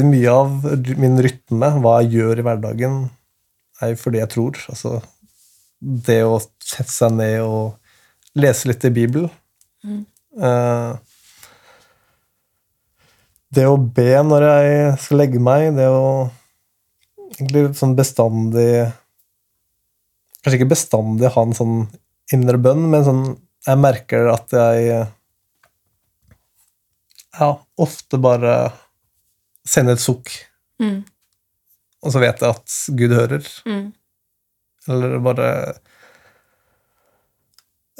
mye 0.00 0.32
av 0.32 0.64
min 1.00 1.18
rytme, 1.20 1.68
hva 1.82 1.98
jeg 2.00 2.16
gjør 2.16 2.40
i 2.40 2.46
hverdagen, 2.46 2.98
er 3.82 3.92
jo 3.92 4.00
fordi 4.00 4.22
jeg 4.22 4.32
tror. 4.32 4.60
Altså, 4.72 4.96
det 5.80 6.20
å 6.24 6.38
sette 6.62 6.92
seg 6.92 7.16
ned 7.18 7.42
og 7.44 8.38
lese 8.38 8.70
litt 8.70 8.84
i 8.88 8.92
Bibelen. 8.94 9.30
Mm. 9.84 10.04
Eh, 10.48 10.92
det 13.52 13.66
å 13.68 13.76
be 13.76 14.12
når 14.24 14.46
jeg 14.48 14.92
skal 15.04 15.20
legge 15.20 15.42
meg, 15.42 15.74
det 15.76 15.88
å 15.92 16.30
egentlig 17.36 17.72
sånn 17.78 17.96
bestandig 17.98 18.72
Kanskje 20.42 20.58
ikke 20.58 20.72
bestandig 20.72 21.28
ha 21.30 21.42
en 21.46 21.52
sånn 21.54 21.74
indre 22.34 22.58
bønn, 22.58 22.88
men 22.90 23.04
sånn 23.06 23.20
jeg 23.62 23.78
merker 23.78 24.26
at 24.32 24.50
jeg 24.56 24.86
ja, 27.38 27.50
ofte 27.78 28.18
bare 28.18 28.54
sender 29.66 29.92
et 29.98 30.00
sukk, 30.02 30.30
Mm. 30.80 31.04
og 32.02 32.12
så 32.12 32.18
vet 32.20 32.40
jeg 32.40 32.50
at 32.50 32.72
Gud 32.98 33.12
hører. 33.14 33.46
Mm. 33.66 33.92
Eller 34.88 35.18
bare 35.22 35.48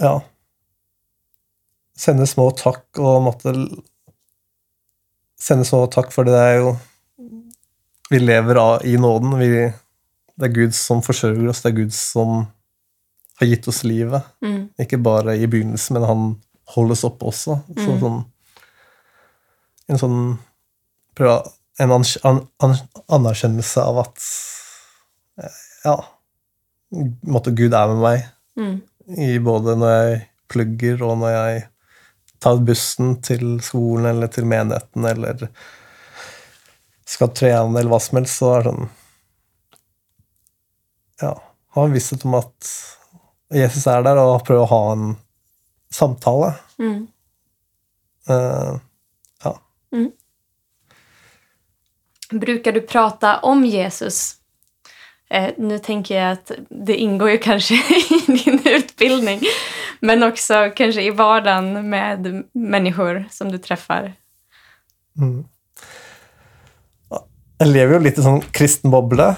Ja. 0.01 0.21
Sende 1.97 2.27
små 2.27 2.49
takk 2.57 2.99
og 2.99 3.23
måtte 3.29 3.53
Sende 5.43 5.65
små 5.67 5.85
takk, 5.91 6.13
for 6.15 6.25
det 6.25 6.35
er 6.39 6.57
jo 6.61 6.73
Vi 8.11 8.19
lever 8.19 8.59
av, 8.61 8.85
i 8.85 8.97
nåden. 9.01 9.39
Vi, 9.41 9.49
det 10.39 10.49
er 10.49 10.53
Gud 10.55 10.75
som 10.77 11.01
forsørger 11.03 11.49
oss, 11.49 11.63
det 11.65 11.71
er 11.73 11.77
Gud 11.79 11.93
som 11.97 12.47
har 13.41 13.47
gitt 13.49 13.67
oss 13.71 13.83
livet. 13.89 14.23
Mm. 14.45 14.67
Ikke 14.79 14.99
bare 15.03 15.39
i 15.41 15.47
begynnelsen, 15.49 15.95
men 15.97 16.05
han 16.05 16.25
holder 16.75 16.93
oss 16.93 17.05
oppe 17.09 17.25
også. 17.31 17.57
Så, 17.73 17.89
Mm. 17.89 18.01
sånn, 18.03 18.19
en 19.89 19.99
sånn 19.99 20.39
prøv, 21.19 21.51
En 21.81 21.91
anerkjennelse 21.91 23.81
av 23.81 23.99
at 24.03 24.25
eh, 25.41 25.61
Ja, 25.87 25.97
måtte 27.25 27.55
Gud 27.57 27.73
er 27.75 27.89
med 27.95 28.03
meg 28.03 28.29
Mm. 28.53 28.83
i 29.17 29.39
både 29.41 29.73
når 29.81 29.93
jeg 29.93 30.17
plugger, 30.53 31.03
og 31.07 31.15
når 31.23 31.31
jeg 31.33 31.61
tar 32.45 32.59
bussen 32.67 33.15
til 33.25 33.55
skolen 33.65 34.11
eller 34.11 34.29
til 34.29 34.45
menigheten, 34.45 35.07
eller 35.09 35.47
skal 37.09 37.33
trene, 37.33 37.79
eller 37.79 37.89
hva 37.93 38.01
som 38.03 38.21
helst, 38.21 38.37
så 38.41 38.51
er 38.57 38.67
det 38.67 38.73
sånn 38.73 38.91
Ja, 41.23 41.33
ha 41.77 41.85
en 41.87 41.95
visshet 41.95 42.25
om 42.27 42.35
at 42.35 42.71
Jesus 43.55 43.87
er 43.87 44.03
der, 44.03 44.19
og 44.19 44.45
prøve 44.45 44.65
å 44.65 44.71
ha 44.73 44.81
en 44.93 45.17
samtale. 45.93 46.49
Mm. 46.83 47.05
Uh, 48.29 48.81
ja. 49.45 49.53
Brukar 52.33 52.73
du 52.73 52.81
prata 52.81 53.39
om 53.39 53.65
Jesus? 53.65 54.37
Eh, 55.31 55.51
nu 55.59 55.79
tänker 55.79 56.21
jag 56.23 56.33
att 56.33 56.51
det 56.71 56.97
ingår 56.97 57.31
ju 57.31 57.39
kanske 57.39 57.75
i 58.19 58.25
din 58.27 58.61
utbildning, 58.65 59.41
men 60.01 60.23
också 60.23 60.71
kanske 60.77 61.03
i 61.03 61.11
vardagen 61.11 61.91
med 61.91 62.45
människor 62.53 63.25
som 63.31 63.53
du 63.53 63.59
träffar. 63.59 64.13
Mm. 65.19 65.45
Jeg 67.63 67.69
lever 67.69 67.95
jo 67.95 68.03
litt 68.03 68.17
i 68.19 68.25
sånn 68.25 68.41
kristen 68.51 68.91
boble. 68.91 69.29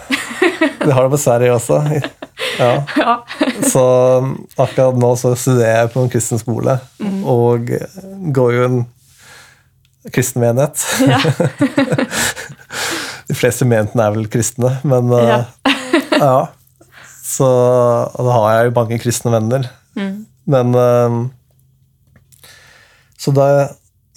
Det 0.81 0.93
har 0.93 1.05
det 1.05 1.11
på 1.13 1.25
Sverige 1.27 1.57
også. 1.59 1.83
Ja. 2.59 2.85
Så 3.67 3.83
akkurat 4.57 4.99
nå 4.99 5.09
så 5.19 5.33
studerer 5.35 5.81
jeg 5.81 5.91
på 5.91 6.05
en 6.05 6.11
kristen 6.13 6.39
skole, 6.39 6.77
og 7.27 7.73
går 8.37 8.53
jo 8.55 8.67
en 8.69 8.77
kristen 10.15 10.45
menighet. 10.45 10.85
Ja. 11.03 11.19
De 13.29 13.37
fleste 13.37 13.67
menten 13.69 14.01
er 14.03 14.13
vel 14.15 14.29
kristne, 14.33 14.77
men 14.87 15.13
eh, 15.17 15.31
Ja. 15.31 15.41
ja. 16.27 16.37
Så 17.25 17.47
og 17.49 18.27
da 18.27 18.33
har 18.37 18.51
jeg 18.53 18.69
jo 18.69 18.77
mange 18.77 18.99
kristne 19.01 19.33
venner. 19.33 19.69
Mm. 19.97 20.27
Men 20.51 20.75
eh, 20.77 21.19
Så 23.19 23.33
da 23.33 23.47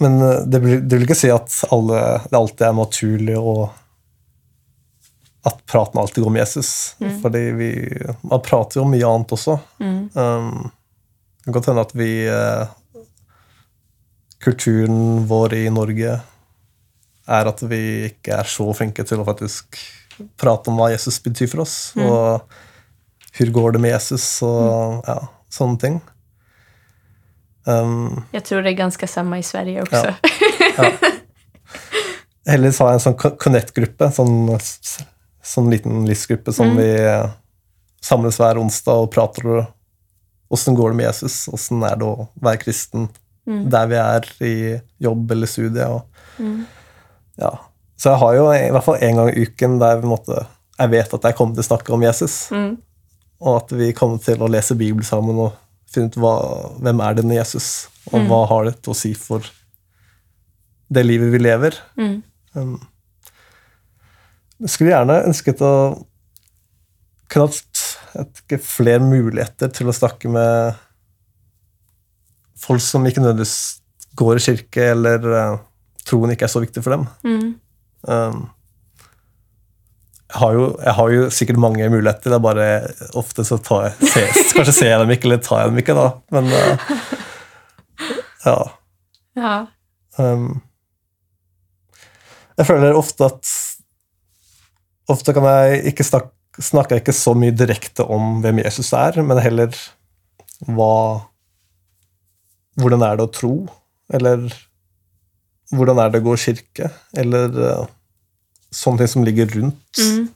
Men 0.03 0.21
eh, 0.21 0.41
det 0.45 0.61
vil, 0.61 1.05
ikke 1.05 1.17
si 1.17 1.31
at 1.31 1.53
alle, 1.71 2.01
det 2.27 2.37
alltid 2.37 2.65
er 2.67 2.75
naturlig 2.77 3.37
å 3.39 3.69
At 5.47 5.61
praten 5.71 6.01
alltid 6.01 6.25
går 6.25 6.35
med 6.35 6.43
Jesus. 6.43 6.71
Fordi 7.23 7.45
vi 7.55 7.69
Man 8.27 8.43
prater 8.43 8.81
jo 8.81 8.85
om 8.85 8.91
mye 8.91 9.07
annet 9.07 9.37
også. 9.37 9.55
Mm. 9.79 10.01
Um, 10.13 10.67
det 11.37 11.47
kan 11.47 11.55
godt 11.55 11.69
hende 11.71 11.85
at 11.87 11.95
vi 11.95 12.11
Kulturen 14.43 15.23
vår 15.27 15.55
i 15.57 15.69
Norge 15.73 16.17
er 17.27 17.49
at 17.49 17.61
vi 17.69 17.79
ikke 18.11 18.37
er 18.39 18.43
så 18.49 18.67
flinke 18.77 19.03
til 19.07 19.19
å 19.21 19.25
faktisk 19.27 19.77
prate 20.39 20.71
om 20.71 20.77
hva 20.79 20.89
Jesus 20.93 21.19
betyr 21.21 21.49
for 21.51 21.61
oss, 21.65 21.75
og 21.97 22.41
hvordan 23.37 23.53
går 23.53 23.71
det 23.75 23.81
med 23.83 23.91
Jesus, 23.93 24.25
og 24.47 25.03
ja, 25.05 25.17
sånne 25.53 25.77
ting. 25.81 25.99
Um, 27.67 28.23
jeg 28.31 28.45
tror 28.47 28.63
det 28.63 28.71
er 28.71 28.79
ganske 28.79 29.07
samme 29.11 29.39
i 29.41 29.45
Sverige 29.45 29.83
også. 29.83 30.13
Ja, 30.15 30.83
ja. 30.87 31.13
Heldigvis 32.47 32.77
har 32.79 32.93
jeg 32.93 33.01
en 33.01 33.03
sånn 33.03 33.17
Connect-gruppe, 33.43 34.07
sånn, 34.15 34.37
sånn 35.43 35.67
liten 35.73 36.05
livsgruppe 36.07 36.53
som 36.55 36.69
Mm. 36.71 36.77
vi 36.79 36.89
eh, 37.03 37.27
samles 38.01 38.37
hver 38.39 38.57
onsdag 38.61 39.01
og 39.03 39.11
prater 39.11 39.65
åssen 40.49 40.77
går 40.79 40.93
det 40.93 40.97
med 41.01 41.09
Jesus, 41.09 41.41
åssen 41.51 41.83
er 41.83 41.97
det 41.99 42.07
å 42.07 42.29
være 42.39 42.61
kristen 42.63 43.09
Mm. 43.47 43.69
der 43.71 43.85
vi 43.87 43.95
er 43.95 44.25
i 44.43 44.81
jobb 44.99 45.31
eller 45.31 45.47
studie. 45.47 45.85
Og, 45.87 46.01
Mm. 46.39 46.65
Ja. 47.39 47.53
Så 47.97 48.11
jeg 48.11 48.19
har 48.21 48.35
jo 48.37 48.49
i 48.53 48.69
hvert 48.73 48.85
fall 48.85 48.99
en 49.01 49.15
gang 49.21 49.29
i 49.31 49.45
uken 49.47 49.79
der 49.81 50.03
måte, 50.05 50.43
jeg 50.77 50.91
vet 50.93 51.13
at 51.17 51.23
jeg 51.25 51.35
kommer 51.37 51.55
til 51.57 51.63
å 51.65 51.69
snakke 51.71 51.93
om 51.95 52.03
Jesus, 52.05 52.49
Mm. 52.53 52.77
og 53.41 53.55
at 53.63 53.71
vi 53.77 53.91
kommer 53.93 54.17
til 54.21 54.37
å 54.41 54.49
lese 54.49 54.75
Bibelen 54.77 55.05
sammen 55.05 55.37
og 55.47 55.55
finne 55.89 56.11
ut 56.11 56.17
hva, 56.21 56.33
hvem 56.81 57.01
er 57.01 57.13
denne 57.17 57.35
Jesus, 57.39 57.87
og 58.11 58.19
Mm. 58.21 58.27
hva 58.29 58.47
har 58.47 58.65
det 58.65 58.75
til 58.83 58.93
å 58.93 58.95
si 58.97 59.13
for 59.13 59.41
det 60.93 61.05
livet 61.05 61.31
vi 61.33 61.37
lever. 61.41 61.77
Mm. 61.97 62.23
Um, 62.55 62.87
jeg 64.61 64.69
skulle 64.69 64.93
gjerne 64.93 65.25
ønsket 65.27 65.61
å 65.61 65.73
kunne 67.29 67.49
hatt 67.49 68.61
flere 68.63 69.03
muligheter 69.03 69.69
til 69.73 69.87
å 69.89 69.93
snakke 69.93 70.29
med 70.31 70.75
folk 72.57 72.81
som 72.81 73.05
ikke 73.05 73.21
nødvendigvis 73.21 73.81
går 74.17 74.39
i 74.39 74.45
kirke, 74.47 74.85
eller 74.93 75.27
uh, 75.27 75.57
troen 76.07 76.33
ikke 76.33 76.47
er 76.47 76.53
så 76.53 76.61
viktig 76.63 76.83
for 76.85 76.95
dem. 76.95 77.07
Mm. 77.27 77.49
Um, 78.07 78.39
jeg, 80.27 80.39
har 80.41 80.55
jo, 80.57 80.67
jeg 80.83 80.95
har 80.99 81.13
jo 81.15 81.29
sikkert 81.33 81.61
mange 81.63 81.89
muligheter, 81.91 82.31
det 82.31 82.37
er 82.37 82.45
bare 82.45 82.67
ofte 83.19 83.45
så 83.47 83.59
tar 83.63 83.89
jeg, 83.89 84.11
ses, 84.13 84.51
kanskje 84.57 84.75
ser 84.79 84.93
jeg 84.93 85.01
dem 85.03 85.13
ikke, 85.15 85.29
eller 85.29 85.43
tar 85.43 85.63
jeg 85.63 85.73
dem 85.73 85.81
ikke, 85.83 85.97
da. 85.97 86.07
Men 86.35 86.51
uh, 86.53 86.91
ja. 88.45 88.59
Ja. 89.37 89.57
Um, 90.17 90.63
jeg 92.57 92.65
føler 92.65 92.97
ofte 92.97 93.27
at 93.29 93.49
Ofte 95.07 95.31
kan 95.31 95.45
jeg 95.47 95.93
ikke 95.93 96.03
snakke, 96.03 96.33
snakker 96.59 96.97
jeg 96.97 97.05
ikke 97.05 97.13
så 97.15 97.31
mye 97.37 97.53
direkte 97.55 98.03
om 98.11 98.41
hvem 98.43 98.57
Jesus 98.59 98.89
er, 98.97 99.21
men 99.23 99.39
heller 99.39 99.71
hva 100.67 101.27
Hvordan 102.77 103.05
er 103.07 103.15
det 103.17 103.25
å 103.25 103.31
tro? 103.33 103.53
Eller 104.13 104.43
hvordan 105.75 105.99
er 105.99 106.09
det 106.13 106.21
å 106.21 106.25
gå 106.29 106.33
i 106.37 106.41
kirke? 106.45 106.89
Eller 107.17 107.51
uh, 107.57 107.85
sånne 108.71 109.01
ting 109.03 109.11
som 109.15 109.25
ligger 109.27 109.49
rundt 109.55 109.99
Mm. 109.99 110.27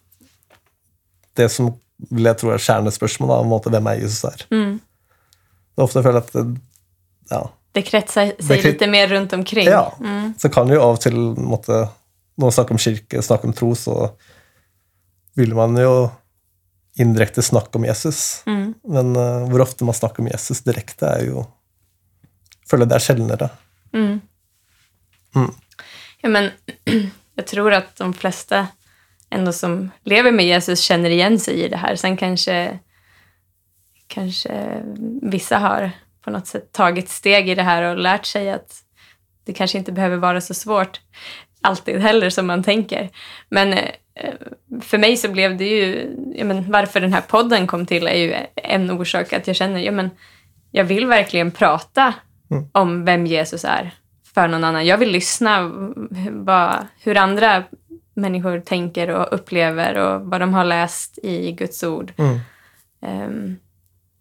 det 1.38 1.48
som 1.52 1.70
vil 2.12 2.26
jeg 2.26 2.38
tro 2.42 2.50
er 2.52 2.58
kjernespørsmålet, 2.58 3.44
om 3.46 3.54
at 3.54 3.68
hvem 3.72 3.88
er 3.92 4.00
Jesus 4.02 4.24
er. 4.26 4.46
Mm. 4.52 4.80
Det 4.82 5.80
er 5.80 5.86
ofte 5.86 6.00
jeg 6.02 6.08
føler 6.08 6.24
at 6.24 6.32
det, 6.34 6.46
ja, 7.32 7.42
Det 7.78 7.84
kretsar 7.88 8.32
Det 8.36 8.44
sig 8.44 8.58
kret- 8.60 8.74
lite 8.74 8.88
mer 8.92 9.08
rundt 9.08 9.34
omkring. 9.34 9.68
Ja. 9.70 9.92
Mm. 10.02 10.34
Så 10.38 10.50
kan 10.52 10.68
jo 10.68 10.82
av 10.82 10.96
og 10.98 11.02
til 11.02 11.14
måtte, 11.38 11.90
Når 12.38 12.48
man 12.48 12.52
snakker 12.52 12.72
om 12.72 12.78
kirke, 12.82 13.22
snakker 13.22 13.48
om 13.48 13.54
tro, 13.54 13.70
så 13.76 14.12
vil 15.38 15.54
man 15.56 15.76
jo 15.78 16.10
indirekte 17.00 17.42
snakke 17.44 17.76
om 17.78 17.86
Jesus. 17.86 18.42
Mm. 18.48 18.74
Men 18.84 19.16
uh, 19.16 19.46
hvor 19.52 19.62
ofte 19.62 19.86
man 19.86 19.94
snakker 19.96 20.20
om 20.24 20.28
Jesus 20.32 20.62
direkte, 20.66 21.06
er 21.06 21.26
jo 21.30 21.46
Jeg 21.46 22.68
føler 22.72 22.86
det 22.90 22.96
er 22.98 23.06
sjeldnere. 23.06 23.50
Mm. 23.94 24.22
Mm. 25.36 25.52
Ja, 26.22 26.30
men 26.30 26.52
jag 27.36 27.48
tror 27.48 27.74
att 27.74 27.96
de 27.96 28.14
flesta 28.14 28.68
ändå 29.30 29.54
som 29.54 29.92
lever 30.04 30.32
med 30.32 30.46
Jesus 30.46 30.82
känner 30.82 31.10
igen 31.10 31.40
sig 31.40 31.64
i 31.64 31.68
det 31.68 31.78
här. 31.78 31.96
Sen 31.96 32.18
kanske, 32.18 32.80
kanske 34.08 34.82
vissa 35.22 35.58
har 35.58 35.92
på 36.22 36.32
något 36.32 36.48
sätt 36.48 36.72
tagit 36.72 37.10
steg 37.10 37.50
i 37.50 37.56
det 37.56 37.64
här 37.64 37.84
och 37.84 37.98
lärt 37.98 38.26
sig 38.26 38.52
att 38.52 38.84
det 39.46 39.54
kanske 39.54 39.78
inte 39.78 39.92
behöver 39.92 40.18
vara 40.18 40.42
så 40.42 40.54
svårt 40.54 41.02
alltid 41.62 42.02
heller 42.02 42.30
som 42.30 42.48
man 42.48 42.64
tänker. 42.64 43.10
Men 43.50 43.78
for 43.80 44.82
för 44.82 44.98
mig 44.98 45.18
så 45.18 45.30
blev 45.30 45.58
det 45.58 45.66
ju, 45.66 46.16
ja, 46.36 46.46
men 46.46 46.72
varför 46.72 47.00
den 47.00 47.14
här 47.14 47.22
podden 47.22 47.68
kom 47.68 47.86
till 47.86 48.08
är 48.08 48.16
ju 48.16 48.36
en 48.56 48.92
orsak 48.92 49.34
att 49.34 49.48
jag 49.48 49.56
känner, 49.56 49.80
ja 49.80 49.92
men 49.92 50.10
jag 50.72 50.84
vill 50.84 51.06
verkligen 51.06 51.52
prata 51.52 52.14
Mm. 52.52 52.68
om 52.72 53.06
vem 53.06 53.26
Jesus 53.26 53.66
är 53.66 53.92
för 54.34 54.48
någon 54.48 54.64
annan. 54.64 54.86
Jag 54.86 54.98
vill 54.98 55.12
lyssna 55.12 55.72
vad, 56.32 56.88
hur 57.00 57.18
andra 57.18 57.64
människor 58.14 58.60
tänker 58.60 59.10
och 59.10 59.28
upplever 59.32 59.98
och 59.98 60.22
vad 60.22 60.42
de 60.42 60.54
har 60.54 60.64
läst 60.64 61.20
i 61.24 61.52
Guds 61.52 61.84
ord. 61.84 62.14
Mm. 62.18 62.40
Um, 63.00 63.60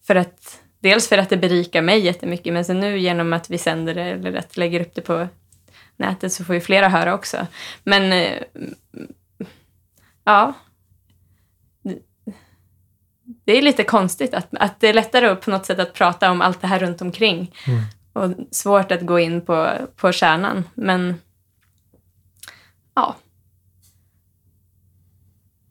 för 0.06 0.14
att, 0.14 0.60
dels 0.80 1.08
för 1.08 1.18
att 1.18 1.28
det 1.28 1.36
berikar 1.36 1.82
mig 1.82 2.00
jättemycket, 2.00 2.52
men 2.52 2.64
sen 2.64 2.80
nu 2.80 2.98
genom 2.98 3.32
att 3.32 3.50
vi 3.50 3.58
sänder 3.58 3.94
det 3.94 4.02
eller 4.02 4.34
att 4.34 4.56
lägger 4.56 4.80
upp 4.80 4.94
det 4.94 5.00
på 5.00 5.28
nätet 5.96 6.32
så 6.32 6.44
får 6.44 6.54
ju 6.54 6.60
flera 6.60 6.88
höra 6.88 7.14
också. 7.14 7.46
Men 7.84 8.12
uh, 8.12 8.42
ja, 10.24 10.54
det 13.44 13.58
är 13.58 13.62
lite 13.62 13.84
konstigt 13.84 14.34
att, 14.34 14.48
att 14.52 14.80
det 14.80 14.88
är 14.88 14.94
lättare 14.94 15.36
på 15.36 15.50
något 15.50 15.66
sätt 15.66 15.78
att 15.78 15.94
prata 15.94 16.30
om 16.30 16.40
allt 16.40 16.60
det 16.60 16.66
här 16.66 16.78
runt 16.78 17.02
omkring 17.02 17.54
Mm. 17.66 17.82
Och 18.12 18.30
svårt 18.50 18.92
att 18.92 19.00
gå 19.00 19.18
in 19.18 19.40
på, 19.40 19.72
på 19.96 20.12
kärnan. 20.12 20.64
Men 20.74 21.14
ja, 22.94 23.16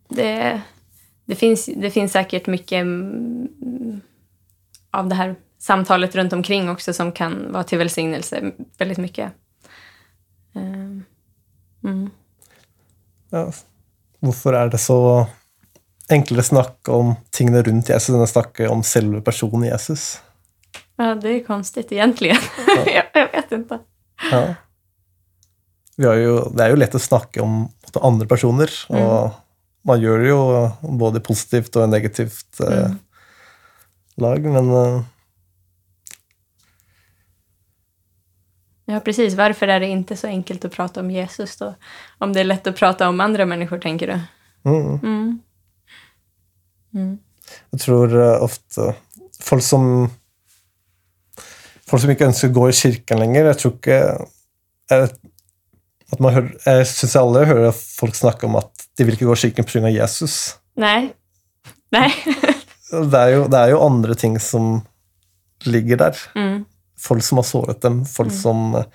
det, 0.10 0.62
det, 1.26 1.36
finns, 1.36 1.70
det 1.76 1.92
finns 1.92 2.12
säkert 2.12 2.48
mycket 2.48 2.86
av 4.92 5.08
det 5.08 5.16
här 5.16 5.36
samtalet 5.58 6.16
runt 6.16 6.34
omkring 6.34 6.70
också 6.70 6.94
som 6.94 7.12
kan 7.12 7.52
vara 7.52 7.64
till 7.64 7.78
välsignelse 7.78 8.52
väldigt 8.78 8.98
mycket. 8.98 9.32
Ehm, 10.56 11.04
Mm. 11.84 12.10
Ja. 13.30 13.52
Hvorfor 14.20 14.56
er 14.56 14.72
det 14.72 14.80
så 14.82 15.28
enklere 16.12 16.44
å 16.44 16.50
snakke 16.50 16.92
om 16.92 17.14
tingene 17.32 17.62
rundt 17.64 17.92
Jesus 17.92 18.12
enn 18.12 18.26
å 18.26 18.30
snakke 18.30 18.68
om 18.72 18.84
selve 18.84 19.22
personen 19.24 19.70
Jesus? 19.70 20.20
Ja, 21.00 21.16
det 21.16 21.30
är 21.30 21.44
konstigt 21.44 21.92
egentligen. 21.92 22.38
Ja. 22.86 23.04
jag 23.14 23.32
vet 23.32 23.52
inte. 23.52 23.80
Ja. 24.32 24.56
Vi 25.98 26.06
har 26.06 26.16
jo, 26.16 26.34
det 26.56 26.64
er 26.64 26.70
jo 26.74 26.80
lett 26.80 26.96
å 26.96 27.00
snakke 27.00 27.42
om 27.44 27.66
andre 28.02 28.28
personer, 28.28 28.72
og 28.90 29.32
man 29.88 30.00
gjør 30.04 30.22
det 30.24 30.30
jo 30.30 30.42
både 31.00 31.20
positivt 31.24 31.76
og 31.80 31.90
negativt 31.92 32.60
eh, 32.64 32.86
Mm. 32.90 32.98
lag, 34.20 34.42
men 34.44 34.70
eh, 34.76 35.02
Ja, 38.86 39.00
precis. 39.00 39.34
Varför 39.36 39.68
är 39.68 39.80
det 39.80 39.88
ikke 39.88 40.16
så 40.18 40.28
enkelt 40.28 40.66
å 40.66 40.70
prate 40.70 41.00
om 41.00 41.12
Jesus 41.12 41.56
då? 41.58 41.74
Om 42.18 42.34
det 42.34 42.40
er 42.42 42.48
lett 42.50 42.68
å 42.68 42.74
prate 42.74 43.06
om 43.08 43.20
andre 43.22 43.46
mennesker, 43.46 43.80
tenker 43.80 44.08
du? 44.08 44.20
mm, 44.70 45.00
Mm. 45.04 45.40
Mm. 46.96 47.20
jeg 47.72 47.80
tror 47.82 48.16
eh, 48.18 48.42
ofte 48.44 48.96
folk 49.42 49.64
som 49.64 50.10
Folk 51.90 52.04
som 52.04 52.14
ikke 52.14 52.28
ønsker 52.30 52.52
å 52.52 52.58
gå 52.60 52.68
i 52.70 52.78
kirken 52.78 53.22
lenger, 53.22 53.50
jeg 53.50 53.60
tror 53.62 53.76
ikke 53.76 54.00
jeg, 54.90 55.10
at 56.10 56.22
man 56.22 56.34
hører, 56.34 56.54
Jeg 56.66 56.86
syns 56.90 57.16
alle 57.20 57.46
hører 57.50 57.74
folk 57.76 58.18
snakke 58.18 58.48
om 58.48 58.58
at 58.62 58.88
de 58.98 59.06
vil 59.06 59.18
ikke 59.18 59.28
gå 59.30 59.36
i 59.38 59.42
kirken 59.44 59.68
pga. 59.68 59.92
Jesus. 59.94 60.38
Nei. 60.80 61.12
Nei. 61.96 62.10
Det 62.90 63.20
er, 63.20 63.36
jo, 63.36 63.44
det 63.46 63.60
er 63.60 63.74
jo 63.76 63.84
andre 63.86 64.16
ting 64.18 64.40
som 64.42 64.80
ligger 65.70 66.00
der. 66.02 66.22
Mm. 66.34 66.64
Folk 67.00 67.22
som 67.26 67.38
har 67.38 67.46
såret 67.46 67.84
dem, 67.86 68.00
folk 68.10 68.34
som 68.34 68.74
eh, 68.80 68.88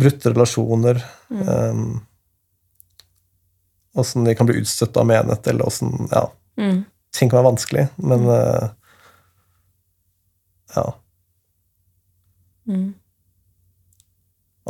brutte 0.00 0.32
relasjoner. 0.32 1.02
Um, 1.28 2.00
Åssen 4.00 4.24
de 4.24 4.32
kan 4.34 4.48
bli 4.48 4.62
utstøtt 4.62 4.96
av 4.96 5.04
menighet, 5.10 5.46
eller 5.52 5.68
åssen 5.68 6.08
ja, 6.08 6.30
Mm. 6.56 6.82
Ting 7.16 7.30
kan 7.30 7.38
være 7.38 7.48
vanskelig, 7.48 7.82
men 7.96 8.26
uh, 8.28 8.68
ja. 10.74 10.84
Mm. 12.68 12.92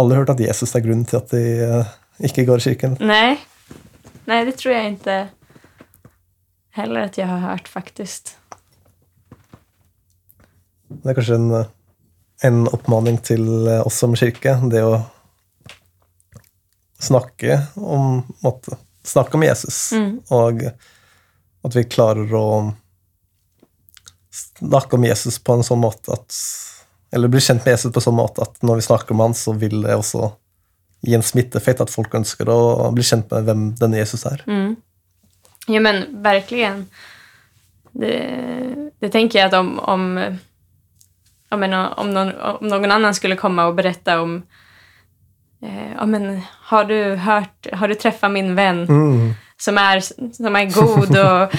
Aldri 0.00 0.18
hørt 0.18 0.32
at 0.32 0.40
Jesus 0.40 0.72
er 0.74 0.84
grunnen 0.84 1.04
til 1.08 1.18
at 1.20 1.32
de 1.34 1.42
eh, 1.66 1.94
ikke 2.28 2.46
går 2.48 2.62
i 2.62 2.66
kirken. 2.70 2.96
Nei. 3.00 3.36
Nei, 4.28 4.44
det 4.46 4.56
tror 4.60 4.76
jeg 4.76 4.92
inte 4.94 5.16
heller 6.78 7.08
at 7.10 7.18
jeg 7.18 7.28
har 7.28 7.42
hørt, 7.44 7.68
faktisk. 7.68 8.32
Det 10.92 11.10
er 11.10 11.18
kanskje 11.18 11.40
en, 11.40 11.50
eh, 11.58 11.72
en 12.48 12.62
oppmaning 12.72 13.18
til 13.24 13.44
eh, 13.68 13.82
oss 13.84 14.00
som 14.00 14.16
kirke, 14.16 14.56
det 14.72 14.84
å 14.86 15.02
snakke 17.02 17.58
om, 17.76 18.22
måtte, 18.44 18.78
snakke 19.04 19.36
om 19.36 19.44
Jesus. 19.44 19.90
Mm. 19.92 20.12
Og 20.30 20.62
at 21.62 21.76
vi 21.76 21.84
klarer 21.90 22.32
å 22.38 22.46
snakke 24.32 24.96
om 24.96 25.04
Jesus 25.04 25.38
på 25.42 25.58
en 25.58 25.66
sånn 25.66 25.82
måte 25.82 26.14
at 26.14 26.36
Eller 27.12 27.28
bli 27.28 27.40
kjent 27.40 27.64
med 27.64 27.74
Jesus 27.74 27.92
på 27.92 28.00
sånn 28.00 28.16
måte 28.16 28.42
at 28.46 28.62
når 28.64 28.80
vi 28.80 28.86
snakker 28.86 29.14
om 29.14 29.20
han, 29.20 29.34
så 29.36 29.52
vil 29.52 29.82
det 29.84 29.96
også 29.98 30.30
gi 31.02 31.16
en 31.16 31.24
smitteeffekt, 31.26 31.82
at 31.82 31.90
folk 31.90 32.14
ønsker 32.14 32.48
å 32.48 32.90
bli 32.94 33.04
kjent 33.04 33.30
med 33.32 33.48
hvem 33.48 33.64
denne 33.80 33.98
Jesus 33.98 34.22
er. 34.30 34.44
Mm. 34.46 34.76
Ja, 35.66 35.80
men 35.82 36.04
verkligen. 36.22 36.86
Det, 37.92 38.14
det 39.02 39.10
tenker 39.12 39.38
jeg 39.38 39.50
at 39.50 39.56
om, 39.58 39.74
om, 39.78 40.06
ja, 41.50 41.58
men 41.58 41.74
om, 41.74 42.10
någon, 42.14 42.32
om 42.40 42.68
någon 42.68 42.90
annan 42.90 43.14
skulle 43.14 43.36
komma 43.36 43.66
och 43.66 43.74
berätta 43.74 44.20
om 44.22 44.42
eh, 45.62 45.92
ja, 45.96 46.06
men, 46.06 46.40
har, 46.70 46.84
du 46.84 47.14
hört, 47.14 47.66
har 47.72 47.88
du 47.88 47.94
träffat 47.94 48.30
min 48.30 48.54
vän 48.54 48.86
Mm. 48.88 49.34
som, 49.56 49.78
är, 49.78 50.00
som 50.32 50.56
är 50.56 50.64
god 50.80 51.18
och 51.18 51.54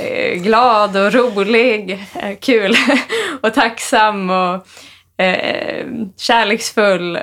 eh, 0.00 0.42
glad 0.42 0.96
och 0.96 1.12
rolig, 1.12 2.06
eh, 2.14 2.36
kul 2.40 2.76
och 3.42 3.54
tacksam 3.54 4.30
och 4.30 4.66
eh, 5.18 5.86
kärleksfull. 6.16 7.16
eh, 7.16 7.22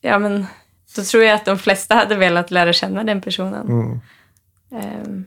Ja, 0.00 0.18
men 0.18 0.46
då 0.96 1.02
tror 1.04 1.24
jag 1.24 1.34
att 1.34 1.44
de 1.44 1.58
flesta 1.58 1.94
hade 1.94 2.16
velat 2.16 2.50
lära 2.50 2.72
känna 2.72 3.04
den 3.04 3.20
personen. 3.20 3.66
Mm. 3.68 4.00
Um. 5.04 5.24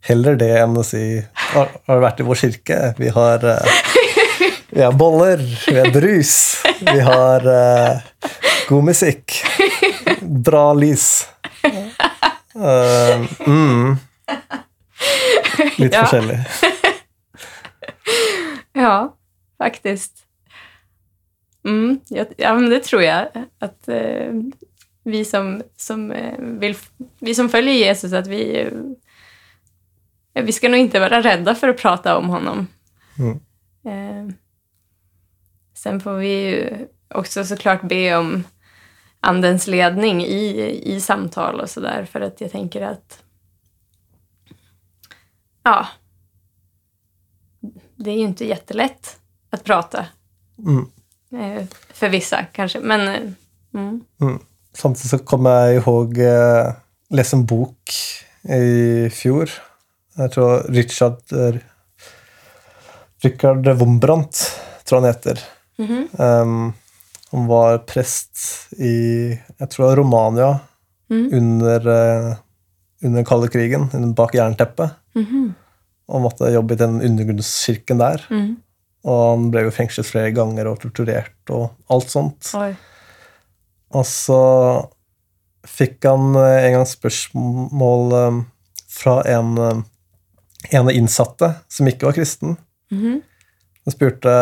Heller 0.00 0.34
det 0.36 0.48
enn 0.60 0.76
å 0.76 0.82
si 0.84 1.22
Har, 1.54 1.68
har 1.86 1.94
du 1.96 2.02
vært 2.02 2.20
i 2.20 2.24
vår 2.26 2.34
kirke? 2.40 2.78
Vi 2.98 3.08
har, 3.14 3.44
uh, 3.44 3.58
vi 4.70 4.82
har 4.82 4.92
boller, 4.92 5.38
vi 5.68 5.78
har 5.78 5.90
brus, 5.94 6.62
vi 6.80 7.00
har 7.00 7.46
uh, 7.46 8.00
god 8.68 8.84
musikk. 8.84 9.38
Bra 10.20 10.72
lys. 10.74 11.28
Uh, 12.56 13.26
mm. 13.46 13.96
Litt 15.78 15.92
Ja. 15.94 16.02
forskjellig. 16.02 16.38
ja, 18.72 19.16
faktiskt. 19.58 20.21
Mm, 21.64 22.00
ja, 22.08 22.24
ja, 22.36 22.54
men 22.54 22.70
det 22.70 22.82
tror 22.88 23.02
jeg. 23.02 23.46
At 23.62 23.88
uh, 23.88 24.42
vi 25.04 25.24
som, 25.24 25.54
som 25.76 26.10
uh, 26.10 26.38
vil, 26.62 26.76
vi 27.20 27.34
som 27.34 27.50
følger 27.50 27.78
Jesus, 27.86 28.12
at 28.12 28.30
vi, 28.30 28.42
uh, 28.66 30.42
vi 30.42 30.54
skal 30.54 30.72
nå 30.72 30.82
ikke 30.86 31.02
være 31.02 31.22
redde 31.26 31.54
for 31.58 31.72
å 31.72 31.78
prate 31.78 32.16
om 32.18 32.32
ham. 32.34 32.66
Mm. 33.18 33.38
Sen 35.76 35.98
får 36.00 36.18
vi 36.22 36.34
også 37.14 37.42
så 37.42 37.54
såklart 37.54 37.82
be 37.90 38.04
om 38.14 38.44
andens 39.20 39.66
ledning 39.66 40.22
i, 40.24 40.44
i 40.94 41.00
samtal 41.00 41.60
och 41.60 41.70
sådär, 41.70 42.04
for 42.04 42.24
at 42.26 42.40
jeg 42.40 42.50
tenker 42.50 42.86
at 42.86 43.18
ja, 45.62 45.76
det 48.02 48.10
er 48.10 48.18
jo 48.18 48.30
ikke 48.32 48.48
kjempelett 48.50 49.12
å 49.54 49.60
prate. 49.62 50.06
Mm. 50.58 50.86
Eh, 51.32 51.64
för 51.94 52.08
vissa 52.08 52.44
kanske, 52.52 52.80
men 52.80 53.08
eh, 53.08 53.30
mm. 53.74 54.00
Mm. 54.20 54.38
Samtidig 54.74 55.10
så 55.10 55.18
kom 55.18 55.46
jeg 55.46 55.76
ihåg 55.76 56.18
eh, 56.18 56.72
lese 57.10 57.36
en 57.36 57.46
bok 57.46 57.92
i 58.48 59.08
fjor. 59.12 59.50
Jeg 60.16 60.32
tror 60.34 60.66
Richard 60.72 61.32
eh, 61.32 61.60
Richard 63.22 63.68
Wombrandt, 63.78 64.60
tror 64.84 65.00
han 65.00 65.08
heter. 65.12 65.40
Mhm. 65.78 66.08
Um, 66.18 66.72
han 67.32 67.46
var 67.48 67.78
prest 67.88 68.38
i 68.76 68.92
jeg 69.58 69.70
tror 69.70 69.96
Romania 69.96 70.58
Mm. 71.12 71.28
under, 71.32 71.80
uh, 71.88 72.36
under 73.04 73.16
den 73.18 73.24
kalde 73.24 73.48
krigen, 73.52 74.14
bak 74.16 74.34
jernteppet. 74.34 74.94
Mhm. 75.14 75.54
Og 76.08 76.22
måtte 76.24 76.48
jobbe 76.52 76.74
i 76.74 76.80
den 76.80 77.02
undergrunnskirken 77.02 78.00
der. 78.00 78.22
Mm. 78.30 78.56
Og 79.02 79.20
han 79.32 79.46
ble 79.50 79.66
jo 79.66 79.74
fengslet 79.74 80.06
flere 80.06 80.32
ganger 80.34 80.68
og 80.70 80.80
torturert 80.82 81.50
og 81.54 81.72
alt 81.90 82.10
sånt. 82.12 82.52
Oi. 82.58 82.70
Og 83.92 84.06
så 84.08 84.42
fikk 85.68 86.06
han 86.08 86.36
eh, 86.38 86.66
en 86.66 86.78
gang 86.78 86.88
spørsmål 86.88 88.16
eh, 88.18 88.38
fra 88.92 89.16
en, 89.30 89.52
eh, 89.58 89.82
en 90.72 90.88
av 90.88 90.94
innsatte 90.94 91.52
som 91.70 91.90
ikke 91.90 92.08
var 92.08 92.18
kristen. 92.18 92.56
Mhm. 92.92 93.20
Han 93.82 93.94
spurte 93.96 94.32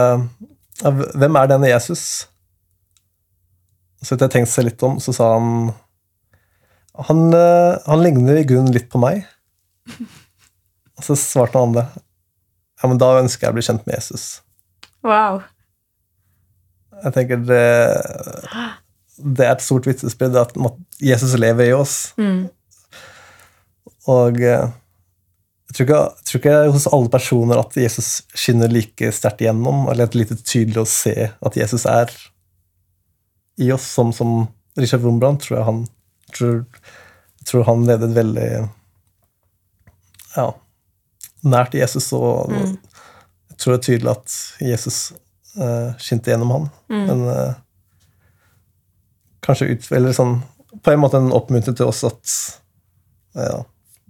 hvem 0.81 1.37
er 1.41 1.47
denne 1.49 1.69
Jesus? 1.71 2.03
Så 4.05 4.13
etter 4.13 4.27
jeg 4.27 4.35
tenkte 4.35 4.53
seg 4.53 4.67
litt 4.67 4.83
om, 4.85 4.99
så 5.01 5.15
sa 5.17 5.31
han 5.39 5.71
han, 7.09 7.33
han 7.33 8.03
ligner 8.05 8.37
i 8.37 8.45
grunnen 8.45 8.75
litt 8.75 8.91
på 8.93 9.01
meg. 9.01 9.23
Og 11.01 11.07
så 11.07 11.17
svarte 11.17 11.57
han 11.57 11.73
det. 11.73 11.87
Ja, 12.83 12.91
men 12.93 13.01
da 13.01 13.15
ønsker 13.23 13.47
jeg 13.47 13.55
å 13.55 13.57
bli 13.57 13.65
kjent 13.65 13.89
med 13.89 13.97
Jesus. 13.97 14.27
Wow. 15.07 15.41
Jeg 17.01 17.15
tenker 17.17 17.41
det, 17.49 17.67
det 19.17 19.47
er 19.47 19.55
et 19.55 19.65
stort 19.65 19.89
vitsespredd 19.89 20.37
at 20.37 20.57
Jesus 21.01 21.37
lever 21.41 21.71
i 21.71 21.77
oss. 21.77 22.13
Mm. 22.21 22.51
Og 24.11 24.41
eh, 24.45 24.67
jeg 25.71 25.77
tror, 25.77 25.87
ikke, 25.87 26.01
jeg 26.03 26.27
tror 26.29 26.41
ikke 26.41 26.57
hos 26.75 26.89
alle 26.91 27.13
personer 27.13 27.61
at 27.63 27.77
Jesus 27.79 28.09
skinner 28.35 28.73
like 28.73 29.13
sterkt 29.15 29.45
igjennom, 29.45 29.87
eller 29.89 30.09
er 30.09 30.19
lite 30.19 30.37
tydelig 30.43 30.83
å 30.83 30.89
se 30.89 31.15
at 31.31 31.57
Jesus 31.57 31.87
er 31.89 32.11
i 33.61 33.71
oss, 33.73 33.87
som, 33.95 34.11
som 34.17 34.49
Richard 34.81 35.05
Wombrandt, 35.05 35.45
tror 35.45 35.59
jeg 35.59 35.69
han 35.69 35.81
tror, 36.35 36.59
tror 37.47 37.67
han 37.69 37.87
levde 37.89 38.09
et 38.11 38.17
veldig 38.17 38.49
ja, 40.37 40.47
nært 41.47 41.75
Jesus, 41.79 42.13
og 42.17 42.51
Mm. 42.51 42.77
Jeg 43.61 43.67
tror 43.67 43.75
det 43.75 43.79
er 43.81 43.87
tydelig 43.91 44.11
at 44.15 44.35
Jesus 44.65 44.99
uh, 45.61 45.91
skinte 46.01 46.33
gjennom 46.33 46.55
han. 46.55 46.63
Mm. 46.89 47.03
Men 47.11 47.25
uh, 47.29 47.59
kanskje 49.45 49.69
ut, 49.75 49.89
eller 49.93 50.17
sånn, 50.17 50.39
på 50.81 50.95
en 50.95 51.03
måte 51.03 51.21
en 51.21 51.29
oppmuntring 51.37 51.77
til 51.77 51.91
oss 51.91 52.01
at 52.09 52.33
ja, 53.37 53.59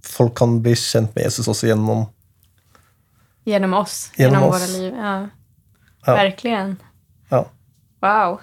folk 0.06 0.36
kan 0.38 0.60
bli 0.62 0.76
kjent 0.78 1.10
med 1.16 1.26
Jesus 1.26 1.48
også 1.50 1.66
gjennom 1.72 2.06
Gjennom 3.48 3.72
oss, 3.74 4.10
Gjennom, 4.20 4.44
gjennom 4.44 4.50
oss. 4.52 4.60
våre 4.60 4.68
liv. 4.78 4.94
Ja. 5.00 5.14
Ja. 6.06 6.14
Verkligen. 6.14 6.76
ja. 7.32 7.42
Wow. 8.04 8.38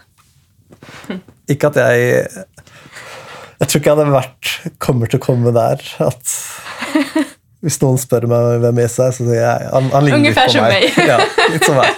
Ikke 1.54 1.70
at 1.72 1.78
jeg 1.80 2.02
Jeg 2.28 3.70
tror 3.70 3.80
ikke 3.80 3.90
jeg 3.90 3.96
hadde 3.96 4.12
vært 4.14 4.50
kommer 4.84 5.10
til 5.10 5.18
å 5.22 5.24
komme 5.24 5.54
der 5.56 5.82
at 6.04 6.34
hvis 7.68 7.82
noen 7.84 8.00
spør 8.00 8.26
meg 8.32 8.62
hvem 8.64 8.80
Jesus 8.86 9.00
er, 9.04 9.12
så 9.18 9.28
sier 9.28 9.42
jeg 9.44 9.70
han, 9.74 9.90
han 9.94 10.06
ligner 10.08 10.18
litt 10.18 10.30
Ungefär 10.32 10.48
på 10.48 10.52
som 10.56 10.64
meg. 10.64 10.72
meg. 10.96 11.08
ja, 11.12 11.20
litt 11.52 11.66
som 11.68 11.76
meg. 11.82 11.92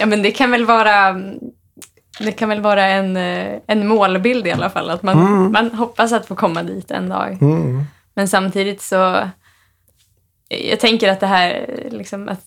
Ja, 0.00 0.06
men 0.06 0.22
det 0.22 0.30
kan 0.32 0.50
vel 0.54 0.62
være 0.68 0.94
det 2.20 2.32
kan 2.36 2.48
vel 2.52 2.60
være 2.64 2.84
en, 2.98 3.10
eh, 3.16 3.58
en 3.68 3.82
målbild 3.88 4.46
i 4.46 4.52
alle 4.52 4.68
fall. 4.70 4.90
At 4.92 5.02
man, 5.02 5.16
Mm. 5.18 5.52
man 5.52 5.70
hoppas 5.74 6.12
att 6.12 6.26
få 6.28 6.34
komma 6.36 6.62
dit 6.62 6.90
en 6.90 7.08
dag. 7.08 7.38
Mm. 7.42 7.84
Men 8.16 8.28
samtidig 8.28 8.80
så... 8.82 9.30
Jeg 10.50 10.80
tenker 10.80 11.08
at 11.12 11.20
det 11.20 11.26
her 11.26 11.66
liksom 11.90 12.28
att, 12.28 12.44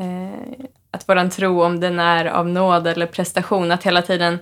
eh, 0.00 0.66
att 0.92 1.08
våran 1.08 1.30
tro, 1.30 1.62
om 1.62 1.80
den 1.80 1.98
er 2.00 2.24
av 2.26 2.48
nåd 2.48 2.86
eller 2.86 3.06
prestation, 3.06 3.70
at 3.72 3.82
hele 3.84 4.02
tiden 4.02 4.38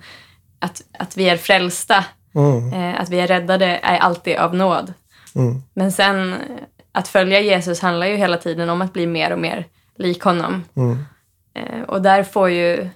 at, 0.61 0.83
at 0.99 1.17
vi 1.17 1.25
er 1.29 1.37
frälsta, 1.37 2.05
Mm. 2.35 2.73
eh, 2.73 3.01
att 3.01 3.09
vi 3.09 3.21
är 3.21 3.27
räddade, 3.27 3.67
är 3.83 3.99
alltid 3.99 4.37
av 4.37 4.55
nåd. 4.55 4.95
Mm. 5.35 5.63
Men 5.75 5.93
sen, 5.93 6.35
att 6.93 7.09
följa 7.09 7.41
Jesus 7.41 7.81
handlar 7.81 8.07
ju 8.07 8.17
hela 8.17 8.37
tiden 8.37 8.71
om 8.71 8.83
att 8.83 8.93
bli 8.93 9.07
mer 9.07 9.31
och 9.33 9.39
mer 9.39 9.67
lik 9.99 10.23
honom. 10.23 10.65
Mm. 10.77 11.05
Eh, 11.55 11.83
och 11.83 12.03
där 12.03 12.23
får 12.25 12.51
ju 12.51 12.89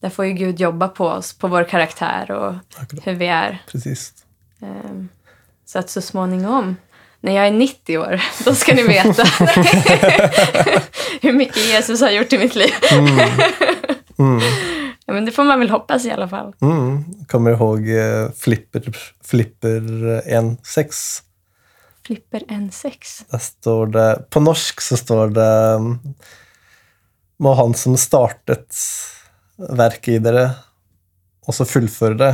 där 0.00 0.10
får 0.10 0.24
ju 0.26 0.32
Gud 0.32 0.60
jobba 0.60 0.88
på 0.88 1.06
oss, 1.06 1.32
på 1.38 1.48
vår 1.48 1.64
karaktär 1.64 2.30
och 2.30 2.54
Akkurat. 2.76 3.06
hur 3.06 3.14
vi 3.14 3.26
är. 3.26 3.62
Precis. 3.72 4.12
Eh, 4.62 4.68
så 5.66 5.78
att 5.78 5.90
så 5.90 6.00
småningom, 6.00 6.76
när 7.20 7.32
jag 7.32 7.46
är 7.46 7.50
90 7.50 7.98
år, 7.98 8.22
då 8.44 8.54
ska 8.54 8.74
ni 8.74 8.82
veta 8.82 9.22
hur 11.22 11.32
mycket 11.32 11.66
Jesus 11.66 12.00
har 12.00 12.10
gjort 12.10 12.32
i 12.32 12.38
mitt 12.38 12.54
liv. 12.54 12.72
Ja, 15.06 15.12
men 15.12 15.24
det 15.24 15.32
får 15.32 15.44
man 15.44 15.60
väl 15.60 15.70
hoppas 15.70 16.04
i 16.06 16.10
alla 16.10 16.28
fall. 16.28 16.54
Mm. 16.62 17.04
Kommer 17.28 17.50
ihåg 17.50 17.88
eh, 17.88 18.30
Flipper, 18.36 18.92
Flipper 19.24 19.80
1.6. 19.80 21.22
Flipper 22.06 22.40
N6. 22.40 23.24
Der 23.30 23.38
står 23.38 23.86
det 23.86 24.30
På 24.30 24.40
norsk 24.40 24.80
så 24.80 24.96
står 24.96 25.30
det 25.36 25.80
Må 27.40 27.54
han 27.54 27.74
som 27.74 27.96
startet 27.96 28.76
verket 29.54 30.16
i 30.16 30.18
dere, 30.18 30.48
også 31.46 31.64
fullføre 31.68 32.16
det 32.18 32.30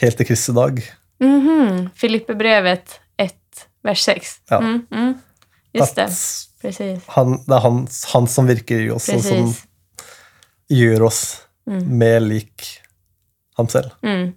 helt 0.00 0.16
til 0.16 0.26
Kristi 0.26 0.52
dag. 0.56 0.78
Mm 1.20 1.40
-hmm. 1.40 1.88
Filippebrevet 1.94 3.00
1, 3.16 3.34
vers 3.82 4.02
6. 4.02 4.40
Ja. 4.50 4.60
Mm, 4.60 4.86
-hmm. 4.90 5.14
Just 5.72 5.94
det, 5.94 6.08
precis. 6.62 7.02
han, 7.06 7.32
det 7.46 7.54
er 7.54 7.60
han, 7.60 7.88
han 8.12 8.26
som 8.26 8.46
virker 8.46 8.80
i 8.80 8.90
oss, 8.90 9.08
og 9.08 9.22
som 9.24 9.54
gjør 10.68 11.02
oss 11.02 11.42
Mm. 11.66 11.98
mer 11.98 12.20
lik 12.20 12.62
ham 13.56 13.68
selv. 13.68 13.90
Mm, 14.02 14.32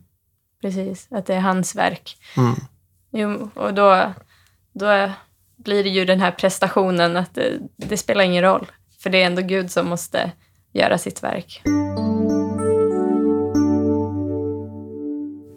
precis, 0.61 1.07
att 1.11 1.25
det 1.25 1.35
är 1.35 1.39
hans 1.39 1.75
verk. 1.75 2.17
Mm. 2.38 2.55
Jo, 3.11 3.49
och 3.55 3.73
då, 3.73 4.13
då 4.73 5.11
blir 5.55 5.83
det 5.83 5.89
ju 5.89 6.05
den 6.05 6.19
här 6.19 6.31
prestationen 6.31 7.17
att 7.17 7.35
det, 7.35 7.59
det 7.75 7.97
spelar 7.97 8.23
ingen 8.23 8.43
roll. 8.43 8.71
För 8.99 9.09
det 9.09 9.21
är 9.21 9.25
ändå 9.25 9.41
Gud 9.41 9.71
som 9.71 9.88
måste 9.88 10.31
göra 10.73 10.97
sitt 10.97 11.23
verk. 11.23 11.61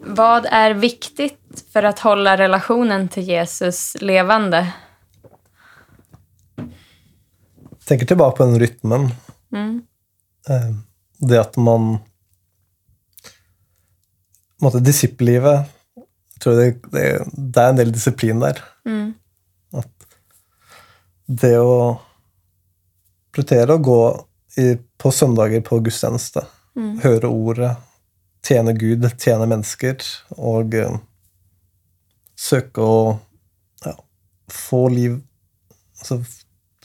Vad 0.01 0.45
är 0.45 0.73
viktigt 0.73 1.65
för 1.73 1.83
att 1.83 1.99
hålla 1.99 2.37
relationen 2.37 3.07
till 3.07 3.23
Jesus 3.23 3.97
levande? 4.01 4.73
Tenker 7.85 8.05
tilbake 8.05 8.37
på 8.37 8.43
den 8.43 8.59
rytmen. 8.59 9.09
Mm. 9.51 9.81
Eh, 10.49 10.88
Det 11.19 11.39
at 11.39 11.57
man 11.59 11.97
på 14.59 14.65
en 14.65 14.67
måte, 14.67 14.81
Disippellivet 14.83 15.67
jeg 16.45 16.55
det, 16.55 16.91
det, 16.91 17.03
det 17.31 17.63
er 17.63 17.73
en 17.73 17.79
del 17.79 17.91
disiplin 17.91 18.39
der. 18.39 18.61
Mm. 18.87 19.15
det 21.27 21.57
å 21.61 21.99
prioritere 23.29 23.75
å 23.75 23.83
gå 23.83 23.99
i, 24.57 24.71
på 24.97 25.11
søndager 25.13 25.61
på 25.61 25.81
gudstjeneste. 25.83 26.45
Mm. 26.79 26.95
Høre 27.03 27.29
ordet, 27.29 27.73
tjene 28.45 28.73
Gud, 28.73 29.05
tjene 29.19 29.45
mennesker, 29.51 30.01
og 30.39 30.73
uh, 30.79 30.97
søke 32.39 32.81
å 32.81 33.01
ja, 33.85 33.95
få 34.53 34.87
liv 34.93 35.19
Altså 35.99 36.21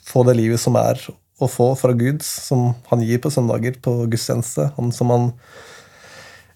få 0.02 0.24
det 0.26 0.32
livet 0.34 0.58
som 0.58 0.74
er 0.74 0.98
å 1.42 1.48
få 1.50 1.72
fra 1.78 1.94
Gud, 1.98 2.22
som 2.22 2.72
han 2.90 3.02
gir 3.02 3.20
på 3.22 3.32
søndager 3.34 3.76
på 3.82 3.96
gudstjeneste. 4.10 4.70
Han 4.76 4.92
som 4.94 5.10
han 5.14 5.30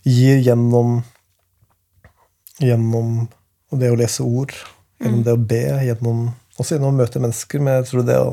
gir 0.06 0.42
gjennom 0.42 1.00
Gjennom 2.58 3.28
det 3.78 3.86
å 3.92 3.96
lese 4.00 4.24
ord, 4.26 4.50
gjennom 4.98 5.20
det 5.22 5.34
å 5.36 5.38
be, 5.38 5.60
gjennom, 5.86 6.24
også 6.58 6.74
gjennom 6.74 6.90
å 6.90 6.96
møte 6.98 7.20
mennesker. 7.22 7.62
Men 7.62 7.76
jeg 7.76 7.84
tror 7.86 8.02
det 8.08 8.16
å 8.18 8.32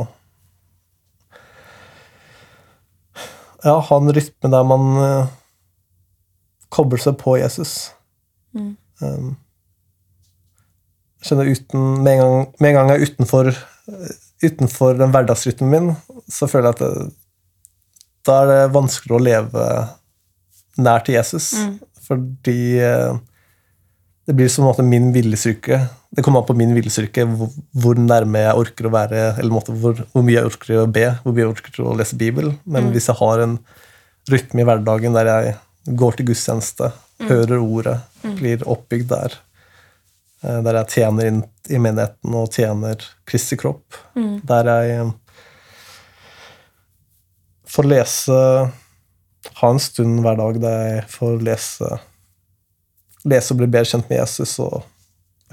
ja, 3.65 3.75
ha 3.77 3.97
en 3.97 4.13
rytme 4.13 4.49
der 4.49 4.65
man 4.65 4.87
uh, 4.97 5.27
kobler 6.73 7.01
seg 7.01 7.17
på 7.21 7.37
Jesus. 7.39 7.91
Mm. 8.57 8.75
Um, 9.01 9.31
skjønner, 11.25 11.49
uten, 11.49 11.87
med, 12.03 12.11
en 12.13 12.21
gang, 12.21 12.37
med 12.59 12.69
en 12.69 12.77
gang 12.77 12.91
jeg 12.91 12.99
er 13.01 13.09
utenfor, 13.09 13.49
eh, 13.89 14.11
utenfor 14.43 14.97
den 14.99 15.11
hverdagsrytmen 15.13 15.69
min, 15.71 15.91
så 16.31 16.47
føler 16.51 16.71
jeg 16.71 16.75
at 16.75 16.81
det, 16.83 17.13
da 18.25 18.39
er 18.41 18.49
det 18.51 18.73
vanskeligere 18.73 19.19
å 19.21 19.25
leve 19.25 19.67
nær 20.81 21.03
til 21.05 21.15
Jesus. 21.19 21.51
Mm. 21.61 21.75
Fordi 22.05 22.57
eh, 22.83 23.17
det 24.25 24.35
blir 24.37 24.49
som 24.49 24.65
måte 24.65 24.83
min 24.85 25.11
viljestyrke. 25.13 25.79
Det 26.15 26.23
kommer 26.25 26.41
an 26.41 26.47
på 26.49 26.55
min 26.57 26.73
viljestyrke 26.75 27.25
hvor, 27.29 27.51
hvor 27.77 27.99
nærme 28.01 28.41
jeg 28.47 28.59
orker 28.65 28.87
å 28.89 28.93
være, 28.95 29.23
eller 29.37 29.53
måte 29.53 29.75
hvor, 29.77 29.99
hvor 30.11 30.25
mye 30.25 30.39
jeg 30.39 30.49
orker 30.49 30.81
å 30.81 30.87
be, 30.91 31.05
hvor 31.23 31.35
mye 31.35 31.45
jeg 31.45 31.53
orker 31.53 31.81
å 31.85 31.95
lese 31.99 32.17
Bibelen. 32.19 32.57
Men 32.65 32.87
Mm. 32.89 32.91
hvis 32.95 33.07
jeg 33.11 33.19
har 33.21 33.39
en 33.45 33.57
rytme 34.31 34.61
i 34.63 34.65
hverdagen 34.65 35.13
der 35.13 35.29
jeg 35.31 35.55
går 35.95 36.17
til 36.17 36.25
gudstjeneste, 36.33 36.91
Mm. 37.15 37.27
hører 37.29 37.61
ordet, 37.63 37.99
blir 38.35 38.63
oppbygd 38.67 39.07
der, 39.07 39.35
der 40.65 40.77
jeg 40.81 40.89
tjener 40.93 41.29
inn 41.29 41.39
i 41.73 41.79
menigheten 41.81 42.35
og 42.37 42.51
tjener 42.53 43.01
Kristi 43.25 43.57
kropp, 43.57 43.97
Mm. 44.15 44.41
der 44.47 44.67
jeg 44.69 44.97
eh, 45.01 45.13
får 47.67 47.87
lese 47.89 48.35
Ha 49.61 49.69
en 49.69 49.79
stund 49.79 50.19
hver 50.25 50.37
dag 50.39 50.57
der 50.61 50.77
jeg 50.89 51.03
får 51.09 51.41
lese 51.45 51.89
lese 53.25 53.53
og 53.53 53.59
bli 53.61 53.67
bedre 53.73 53.89
kjent 53.89 54.09
med 54.09 54.19
Jesus 54.19 54.55
og 54.61 54.83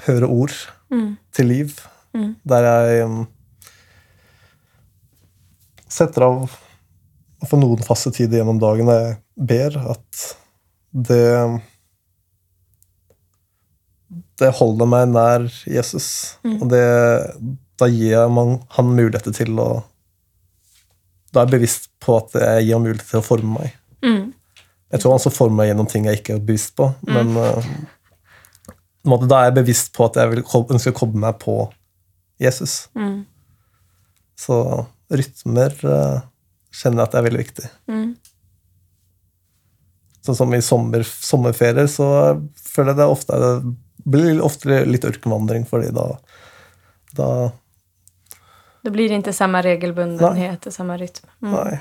høre 0.07 0.29
ord 0.29 0.55
Mm. 0.93 1.17
til 1.33 1.47
liv. 1.49 1.71
Mm. 2.13 2.35
Der 2.45 2.65
jeg 2.69 3.05
um, 3.07 3.23
setter 5.89 6.27
av 6.27 6.51
for 7.49 7.57
noen 7.61 7.81
faste 7.87 8.13
tider 8.13 8.43
gjennom 8.43 8.59
dagen 8.61 8.91
der 8.91 9.01
jeg 9.07 9.17
ber 9.49 9.79
at 9.95 10.25
det 10.93 11.23
det 14.43 14.53
holder 14.59 14.89
meg 14.91 15.09
nær 15.13 15.47
Jesus. 15.71 16.09
Mm. 16.45 16.59
Og 16.59 16.69
det, 16.73 16.85
da 17.81 17.89
gir 17.91 18.29
man, 18.33 18.59
han 18.77 18.93
muligheter 18.93 19.35
til 19.37 19.59
å 19.63 19.71
Da 21.33 21.43
er 21.43 21.49
jeg 21.49 21.55
bevisst 21.57 21.89
på 22.03 22.19
at 22.19 22.35
jeg 22.37 22.67
gir 22.67 22.77
ham 22.77 22.83
mulighet 22.85 23.09
til 23.09 23.23
å 23.23 23.25
forme 23.25 23.57
meg. 23.57 23.77
Mm. 24.05 24.33
Jeg 24.93 25.01
tror 25.01 25.15
han 25.15 25.21
også 25.23 25.33
former 25.33 25.63
meg 25.63 25.71
gjennom 25.71 25.89
ting 25.89 26.09
jeg 26.09 26.21
ikke 26.21 26.35
er 26.37 26.43
bevisst 26.45 26.75
på. 26.77 26.91
Men 27.09 27.33
uh, 27.41 27.71
da 29.25 29.39
er 29.39 29.47
jeg 29.49 29.57
bevisst 29.63 29.95
på 29.97 30.05
at 30.05 30.19
jeg 30.21 30.33
vil, 30.35 30.43
ønsker 30.45 30.93
å 30.93 30.99
koble 30.99 31.23
meg 31.23 31.39
på 31.41 31.57
Jesus. 32.43 32.91
Mm. 32.99 33.23
Så 34.37 34.59
rytmer 35.13 35.79
uh, 35.87 36.21
kjenner 36.73 37.01
jeg 37.01 37.07
at 37.07 37.15
det 37.15 37.23
er 37.23 37.27
veldig 37.31 37.43
viktig. 37.43 37.71
Mm. 37.89 38.11
Sånn 40.23 40.39
som 40.39 40.53
i 40.55 40.61
sommer, 40.63 41.03
sommerferier, 41.03 41.89
så 41.91 42.07
føler 42.55 42.93
jeg 42.93 43.01
det 43.01 43.09
ofte 43.11 43.35
er 43.35 43.43
det 43.43 43.73
blir 44.05 44.41
ofte 44.45 44.85
litt 44.89 45.05
ørkenvandring, 45.05 45.67
fordi 45.69 45.93
da, 45.95 46.07
da 47.17 47.29
Då 48.83 48.91
blir 48.91 49.09
det 49.09 49.21
ikke 49.21 49.33
samme 49.33 49.61
regelbundenhet 49.63 50.67
og 50.67 50.73
samme 50.75 50.97
rytm. 50.99 51.29
Mm. 51.43 51.53
Nei. 51.53 51.79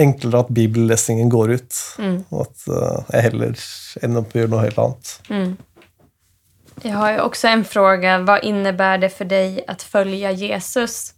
Enklere 0.00 0.38
at 0.40 0.48
bibellesningen 0.56 1.28
går 1.28 1.50
ut, 1.58 1.80
Mm. 1.98 2.24
og 2.30 2.46
at 2.46 2.62
eh, 2.72 3.02
jeg 3.12 3.22
heller 3.26 3.58
ender 4.02 4.22
opp 4.22 4.32
å 4.32 4.38
gjøre 4.40 4.50
noe 4.54 4.62
helt 4.64 4.78
annet. 4.80 5.10
Mm. 5.28 5.56
Jeg 6.82 6.92
har 6.96 7.12
jo 7.12 7.26
også 7.26 7.48
en 7.52 7.64
fråga. 7.68 8.14
Hva 8.24 8.38
innebærer 8.40 9.04
det 9.04 9.12
for 9.12 9.28
deg 9.28 9.60
å 9.68 9.76
følge 9.76 10.32
Jesus? 10.32 11.12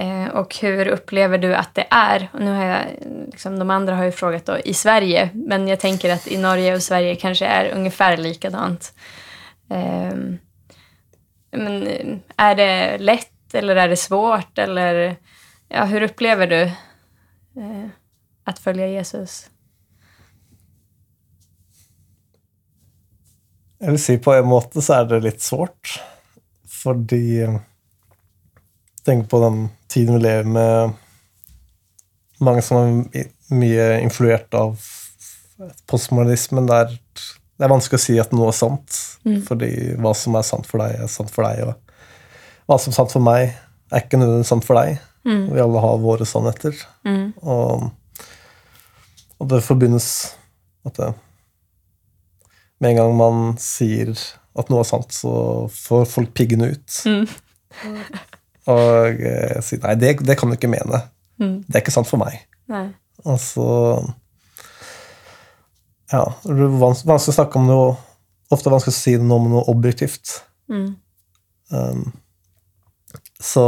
Eh, 0.00 0.28
og 0.32 0.48
hvordan 0.48 0.94
opplever 0.94 1.38
du 1.38 1.50
at 1.52 1.74
det 1.76 1.84
er? 1.92 2.30
Og 2.32 2.40
nu 2.40 2.48
har 2.56 2.64
jeg, 2.64 3.10
liksom, 3.34 3.58
de 3.60 3.68
andre 3.70 3.98
har 3.98 4.08
jo 4.08 4.14
spurt 4.16 4.48
i 4.64 4.72
Sverige, 4.72 5.28
men 5.34 5.68
jeg 5.68 5.78
tenker 5.82 6.14
at 6.16 6.24
i 6.26 6.40
Norge 6.40 6.72
og 6.78 6.80
Sverige 6.82 7.20
kanskje 7.20 7.46
er 7.46 7.74
omtrent 7.76 8.24
likadant. 8.24 8.92
Eh, 9.72 10.18
men 11.52 12.22
er 12.36 12.54
det 12.58 12.72
lett, 13.04 13.54
eller 13.54 13.76
er 13.76 13.92
det 13.92 14.00
svårt? 14.00 14.58
Eller 14.58 15.02
ja, 15.68 15.86
Hvordan 15.86 16.08
opplever 16.10 16.46
du 16.46 16.60
eh, 16.62 17.88
att 18.44 18.58
följa 18.58 18.88
Jesus? 18.88 19.48
Jeg 23.82 23.90
vil 23.90 23.98
si 23.98 24.18
på 24.22 24.34
en 24.34 24.46
måte 24.46 24.82
så 24.84 25.00
er 25.00 25.08
det 25.10 25.24
litt 25.24 25.42
svårt, 25.42 25.96
fordi 26.70 27.48
Tenk 29.02 29.26
på 29.30 29.40
den 29.42 29.64
tiden 29.90 30.14
vi 30.14 30.20
lever 30.22 30.46
med 30.46 30.92
mange 32.38 32.62
som 32.62 33.00
er 33.10 33.32
mye 33.50 33.86
influert 33.98 34.54
av 34.54 34.78
postmodernismen, 35.90 36.68
der 36.70 36.94
det 37.62 37.68
er 37.68 37.70
vanskelig 37.70 37.98
å 38.00 38.02
si 38.02 38.14
at 38.18 38.32
noe 38.34 38.48
er 38.50 38.56
sant, 38.58 38.96
Mm. 39.22 39.36
fordi 39.46 39.68
hva 40.02 40.10
som 40.18 40.34
er 40.34 40.42
sant 40.42 40.66
for 40.66 40.82
deg, 40.82 40.96
er 40.98 41.06
sant 41.06 41.30
for 41.30 41.46
deg, 41.46 41.60
og 41.68 41.76
hva 42.66 42.78
som 42.82 42.90
er 42.90 42.96
sant 42.96 43.12
for 43.14 43.22
meg, 43.22 43.52
er 43.92 44.00
ikke 44.02 44.18
nødvendigvis 44.18 44.48
sant 44.50 44.64
for 44.66 44.80
deg. 44.80 44.96
Mm. 45.22 45.44
Vi 45.54 45.60
alle 45.62 45.82
har 45.84 46.00
våre 46.02 46.26
sannheter. 46.26 46.74
Mm. 47.06 47.28
Og, 47.38 47.84
og 49.38 49.48
det 49.52 49.60
forbindes 49.62 50.08
at 50.88 50.98
det, 50.98 51.12
Med 52.82 52.90
en 52.90 52.96
gang 52.98 53.12
man 53.14 53.42
sier 53.62 54.10
at 54.58 54.68
noe 54.72 54.82
er 54.82 54.88
sant, 54.88 55.14
så 55.14 55.68
får 55.70 56.08
folk 56.10 56.32
piggene 56.34 56.72
ut. 56.74 56.96
Mm. 57.06 57.28
Og 58.72 59.22
eh, 59.22 59.60
sier 59.62 59.78
nei, 59.84 59.94
det, 60.02 60.16
det 60.26 60.34
kan 60.40 60.50
du 60.50 60.56
ikke 60.58 60.70
mene. 60.72 61.04
Mm. 61.38 61.60
Det 61.68 61.76
er 61.78 61.84
ikke 61.84 61.94
sant 61.94 62.10
for 62.10 62.18
meg. 62.18 62.40
Nei. 62.66 62.88
Og 63.22 63.38
så 63.38 63.68
Ja, 66.12 66.26
det 66.44 66.52
er 66.52 66.74
vans 66.76 67.02
vanskelig 67.08 67.32
å 67.32 67.38
snakke 67.40 67.60
om 67.60 67.68
noe 67.70 67.92
Ofte 68.52 68.68
vanskelig 68.68 68.92
å 68.92 68.98
si 68.98 69.12
noe 69.16 69.40
om 69.40 69.46
noe 69.48 69.62
objektivt. 69.72 70.42
Mm. 70.68 70.90
Um, 71.72 72.02
så 73.40 73.64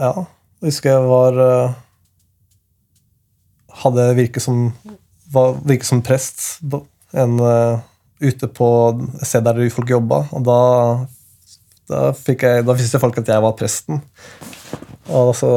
Ja. 0.00 0.24
Jeg 0.60 0.70
husker 0.70 0.94
jeg 0.94 1.04
var 1.04 1.36
uh, 1.36 1.74
Hadde 3.82 4.06
virket 4.16 4.44
som 4.44 4.70
var, 5.32 5.58
virket 5.60 5.88
som 5.90 6.00
prest 6.00 6.62
en, 7.12 7.36
uh, 7.44 7.76
ute 8.24 8.48
på 8.48 8.70
et 9.20 9.28
sted 9.28 9.44
der 9.44 9.60
folk 9.72 9.92
jobba, 9.92 10.24
og 10.32 10.48
da 10.48 10.60
da, 11.90 12.10
fikk 12.14 12.44
jeg, 12.46 12.64
da 12.66 12.76
visste 12.78 13.00
folk 13.02 13.18
at 13.18 13.30
jeg 13.32 13.42
var 13.42 13.56
presten. 13.58 14.00
Og 15.10 15.32
så 15.34 15.50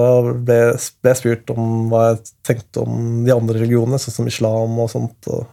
ble 0.46 0.58
jeg 0.60 1.18
spurt 1.20 1.52
om 1.54 1.90
hva 1.92 2.08
jeg 2.12 2.24
tenkte 2.46 2.84
om 2.86 3.22
de 3.26 3.34
andre 3.36 3.60
religionene, 3.62 4.00
sånn 4.02 4.18
som 4.18 4.30
islam 4.30 4.80
og 4.82 4.90
sånt. 4.92 5.30
Og 5.30 5.46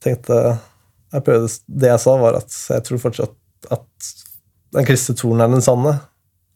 tenkte 0.00 0.38
jeg 1.10 1.26
prøvde, 1.26 1.50
Det 1.66 1.90
jeg 1.90 2.02
sa, 2.04 2.16
var 2.20 2.38
at 2.38 2.54
jeg 2.54 2.86
tror 2.86 3.02
fortsatt 3.02 3.70
at 3.74 4.10
den 4.74 4.86
kristne 4.86 5.16
troen 5.18 5.42
er 5.42 5.50
den 5.50 5.64
sanne. 5.64 5.96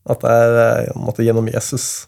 At 0.08 0.22
det 0.22 0.32
er 0.32 0.58
eh, 0.62 0.96
måte 1.00 1.24
gjennom 1.26 1.48
Jesus. 1.50 2.06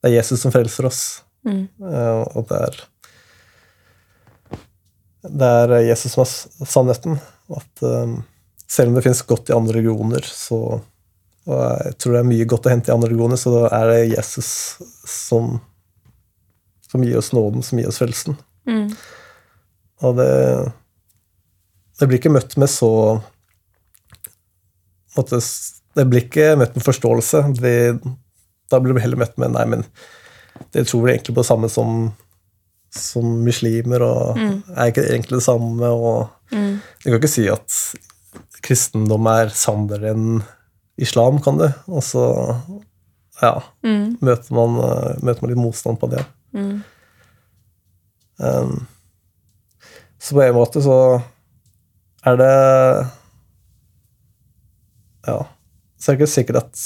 Det 0.00 0.10
er 0.10 0.18
Jesus 0.18 0.42
som 0.42 0.52
frelser 0.54 0.88
oss. 0.90 1.02
Mm. 1.46 1.66
Eh, 1.80 2.22
Og 2.36 2.48
det 2.50 2.58
er 2.66 2.80
Det 5.30 5.48
er 5.62 5.74
Jesus 5.84 6.14
som 6.14 6.24
er 6.24 6.68
sannheten. 6.68 7.18
At 7.50 7.82
um, 7.82 8.22
selv 8.70 8.88
om 8.88 8.94
det 8.94 9.02
finnes 9.04 9.26
godt 9.26 9.50
i 9.50 9.56
andre 9.56 9.78
religioner, 9.78 10.24
så 10.24 10.80
og 11.50 11.60
jeg 11.84 11.96
tror 11.98 12.14
det 12.14 12.20
er 12.22 12.28
mye 12.30 12.46
godt 12.48 12.66
å 12.68 12.72
hente 12.72 12.90
i 12.90 12.94
andre 12.94 13.10
religioner, 13.10 13.38
så 13.40 13.52
er 13.68 13.88
det 13.90 13.98
Jesus 14.14 14.50
som, 15.10 15.56
som 16.88 17.02
gir 17.06 17.18
oss 17.20 17.32
nåden, 17.36 17.64
som 17.66 17.80
gir 17.80 17.90
oss 17.90 17.98
frelsen. 18.02 18.36
Mm. 18.70 18.86
Og 20.06 20.16
det, 20.20 20.30
det 22.00 22.08
blir 22.08 22.20
ikke 22.20 22.32
møtt 22.32 22.54
med 22.60 22.70
så 22.72 22.90
måtte, 25.16 25.40
Det 25.98 26.06
blir 26.06 26.22
ikke 26.24 26.52
møtt 26.60 26.76
med 26.78 26.84
forståelse. 26.86 27.40
Det, 27.58 27.74
da 28.70 28.78
blir 28.80 28.94
det 28.94 29.02
heller 29.04 29.20
møtt 29.24 29.38
med 29.42 29.54
Nei, 29.56 29.64
men 29.72 29.84
det 30.74 30.86
tror 30.86 31.02
vel 31.04 31.16
egentlig 31.16 31.34
på 31.34 31.42
det 31.42 31.48
samme 31.50 31.70
som, 31.72 31.96
som 32.94 33.26
muslimer, 33.46 34.02
og 34.06 34.38
Mm. 34.38 34.62
er 34.76 34.92
ikke 34.92 35.08
egentlig 35.08 35.40
det 35.40 35.46
samme? 35.48 35.90
Og 35.90 36.28
Mm. 36.52 36.80
du 37.04 37.10
kan 37.10 37.18
ikke 37.20 37.28
si 37.30 37.48
at 37.48 37.94
kristendom 38.62 39.26
er 39.30 39.48
sannere 39.54 40.10
enn 40.14 40.42
islam, 41.00 41.40
kan 41.42 41.58
du? 41.60 41.66
Og 41.88 42.02
så 42.04 42.24
ja, 43.40 43.54
Mm. 43.84 44.18
møter 44.20 44.52
man, 44.54 44.74
eh, 44.84 45.14
møter 45.24 45.42
man 45.42 45.50
litt 45.54 45.60
motstand 45.62 45.98
på 46.00 46.10
det. 46.12 46.24
Mm. 46.52 46.82
Um, 48.40 48.86
så 50.20 50.34
på 50.36 50.42
en 50.44 50.54
måte 50.56 50.80
så 50.84 50.96
er 52.24 52.36
det 52.40 52.52
Ja. 55.28 55.38
Så 56.00 56.12
er 56.12 56.16
det 56.16 56.20
ikke 56.22 56.32
sikkert 56.32 56.56
at 56.62 56.76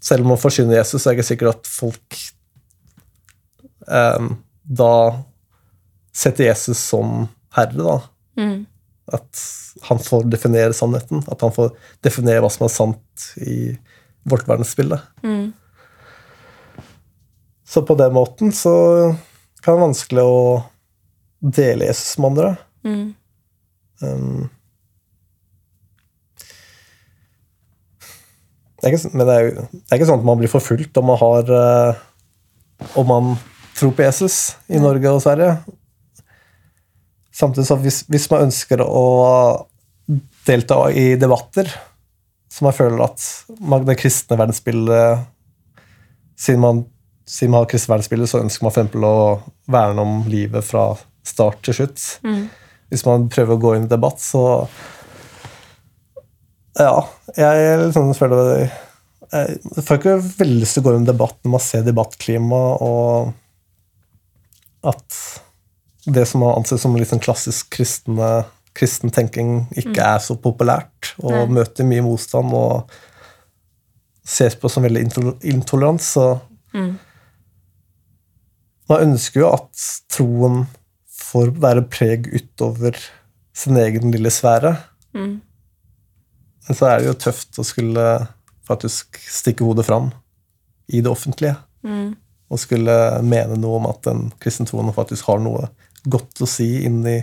Selv 0.00 0.22
om 0.22 0.28
man 0.32 0.38
forsyner 0.40 0.76
Jesus, 0.78 1.02
så 1.02 1.10
er 1.10 1.14
det 1.14 1.18
ikke 1.20 1.28
sikkert 1.28 1.54
at 1.58 1.66
folk 1.68 2.16
um, 3.90 4.30
da 4.64 4.92
setter 6.16 6.46
Jesus 6.48 6.78
som 6.78 7.26
herre, 7.54 7.76
da. 7.76 7.96
Mm. 8.40 8.62
At 9.16 9.44
han 9.88 10.00
får 10.02 10.28
definere 10.30 10.76
sannheten. 10.76 11.24
At 11.30 11.42
han 11.44 11.54
får 11.54 11.72
definere 12.04 12.42
hva 12.44 12.50
som 12.52 12.66
er 12.66 12.74
sant 12.74 13.30
i 13.40 13.56
vårt 14.28 14.48
verdensbilde. 14.48 15.00
Mm. 15.24 15.50
Så 17.70 17.82
på 17.86 17.94
den 17.94 18.12
måten 18.12 18.52
så 18.52 18.74
kan 19.62 19.74
det 19.74 19.78
være 19.78 19.86
vanskelig 19.88 20.24
å 20.26 20.40
dele 21.40 21.90
Jesus 21.90 22.16
med 22.18 22.32
andre. 22.32 22.48
Mm. 22.84 23.04
Um, 24.00 24.48
det 28.80 28.88
er 28.88 28.96
ikke, 28.96 29.12
men 29.12 29.28
det 29.28 29.34
er, 29.36 29.44
jo, 29.44 29.66
det 29.70 29.82
er 29.86 30.00
ikke 30.00 30.08
sånn 30.08 30.22
at 30.22 30.28
man 30.30 30.40
blir 30.40 30.52
forfulgt 30.52 31.00
om 31.00 31.10
man 31.12 31.20
har 31.20 31.50
uh, 31.52 32.06
Om 32.96 33.10
man 33.10 33.34
tror 33.76 33.92
på 33.92 34.06
Jesus 34.06 34.56
i 34.72 34.80
Norge 34.80 35.12
og 35.12 35.20
Sverige. 35.20 35.58
Samtidig 37.40 37.66
så 37.70 37.78
hvis, 37.80 38.02
hvis 38.10 38.28
man 38.32 38.46
ønsker 38.48 38.82
å 38.84 39.04
delta 40.46 40.82
i 40.92 41.14
debatter 41.20 41.70
som 42.50 42.66
man 42.66 42.74
føler 42.76 43.04
at 43.04 43.26
man, 43.62 43.84
det 43.86 43.98
kristne 44.00 44.38
verdensbildet 44.40 45.28
Siden 46.40 46.62
man, 46.64 46.80
siden 47.28 47.52
man 47.52 47.62
har 47.62 47.68
kristne 47.70 47.92
verdensbildet, 47.94 48.30
så 48.32 48.40
ønsker 48.40 48.64
man 48.64 48.72
eksempel 48.72 49.04
å 49.04 49.16
verne 49.70 50.04
om 50.04 50.22
livet 50.32 50.64
fra 50.66 50.86
start 51.26 51.60
til 51.66 51.76
slutt 51.82 52.06
Mm. 52.24 52.46
hvis 52.90 53.04
man 53.06 53.28
prøver 53.30 53.54
å 53.54 53.60
gå 53.60 53.74
inn 53.76 53.84
i 53.86 53.92
debatt, 53.92 54.20
så 54.20 54.44
Ja, 56.78 57.04
jeg 57.36 57.80
liksom 57.84 58.14
føler 58.16 58.48
det 58.48 58.70
jeg 59.30 59.84
får 59.86 60.00
ikke 60.00 60.16
veldig 60.40 60.58
lyst 60.58 60.74
til 60.74 60.82
å 60.82 60.86
gå 60.88 60.96
inn 60.96 61.04
i 61.04 61.10
debatt 61.12 61.36
når 61.44 61.52
man 61.52 61.62
ser 61.62 61.84
debattklima, 61.86 62.60
og 62.82 63.30
at 64.90 65.18
det 66.06 66.26
som 66.28 66.40
man 66.44 66.56
anser 66.58 66.80
som 66.80 66.96
sånn 66.96 67.22
klassisk 67.22 67.70
kristne, 67.74 68.44
kristen 68.76 69.10
tenking, 69.10 69.66
ikke 69.76 70.00
er 70.00 70.18
så 70.22 70.36
populært, 70.40 71.14
og 71.20 71.34
Nei. 71.34 71.46
møter 71.60 71.84
mye 71.84 72.04
motstand 72.06 72.54
og 72.56 72.90
ses 74.24 74.54
på 74.54 74.70
som 74.70 74.84
veldig 74.86 75.02
intolerant, 75.42 76.02
så 76.02 76.40
Mm. 76.72 76.98
man 78.88 79.00
ønsker 79.02 79.40
jo 79.40 79.48
at 79.52 79.86
troen 80.08 80.68
får 81.10 81.50
være 81.58 81.82
preg 81.90 82.28
utover 82.32 82.96
sin 83.52 83.76
egen 83.76 84.12
lille 84.12 84.30
sfære. 84.30 84.76
Mm. 85.14 85.40
Men 86.68 86.78
så 86.78 86.86
er 86.86 86.98
det 87.00 87.08
jo 87.10 87.18
tøft 87.18 87.58
å 87.58 87.66
skulle 87.66 88.06
faktisk 88.68 89.18
stikke 89.18 89.66
hodet 89.66 89.86
fram 89.88 90.12
i 90.88 91.00
det 91.02 91.10
offentlige. 91.10 91.56
Mm. 91.82 92.16
Og 92.50 92.58
skulle 92.62 92.94
mene 93.26 93.58
noe 93.58 93.80
om 93.80 93.88
at 93.90 94.02
den 94.06 94.28
kristne 94.42 94.66
troen 94.70 94.94
faktisk 94.94 95.26
har 95.30 95.42
noe 95.42 95.68
godt 96.04 96.40
å 96.40 96.48
si 96.48 96.84
inni 96.84 97.22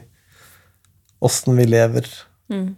åssen 1.19 1.55
vi 1.57 1.65
lever, 1.65 2.05
Mm. 2.49 2.75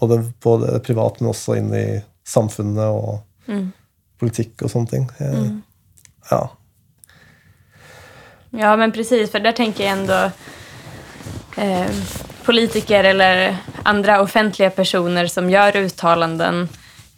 både, 0.00 0.32
både 0.42 0.78
privat, 0.80 1.20
men 1.20 1.30
også 1.30 1.56
inn 1.58 1.74
i 1.74 2.02
samfunnet 2.24 2.86
og 2.88 3.22
Mm. 3.48 3.72
politikk 4.18 4.62
og 4.62 4.70
sånne 4.70 4.88
ting. 4.90 5.10
Mm. 5.20 5.62
Ja. 6.30 6.48
Ja, 8.50 8.76
men 8.76 8.92
precis. 8.92 9.30
for 9.30 9.38
der 9.38 9.52
tenker 9.52 9.84
jeg 9.84 9.92
ändå 9.98 10.32
eh, 11.58 11.90
politiker 12.44 13.04
eller 13.04 13.56
andre 13.84 14.18
offentlige 14.20 14.70
personer 14.70 15.26
som 15.26 15.48
gjør 15.50 15.76
uttalanden 15.84 16.68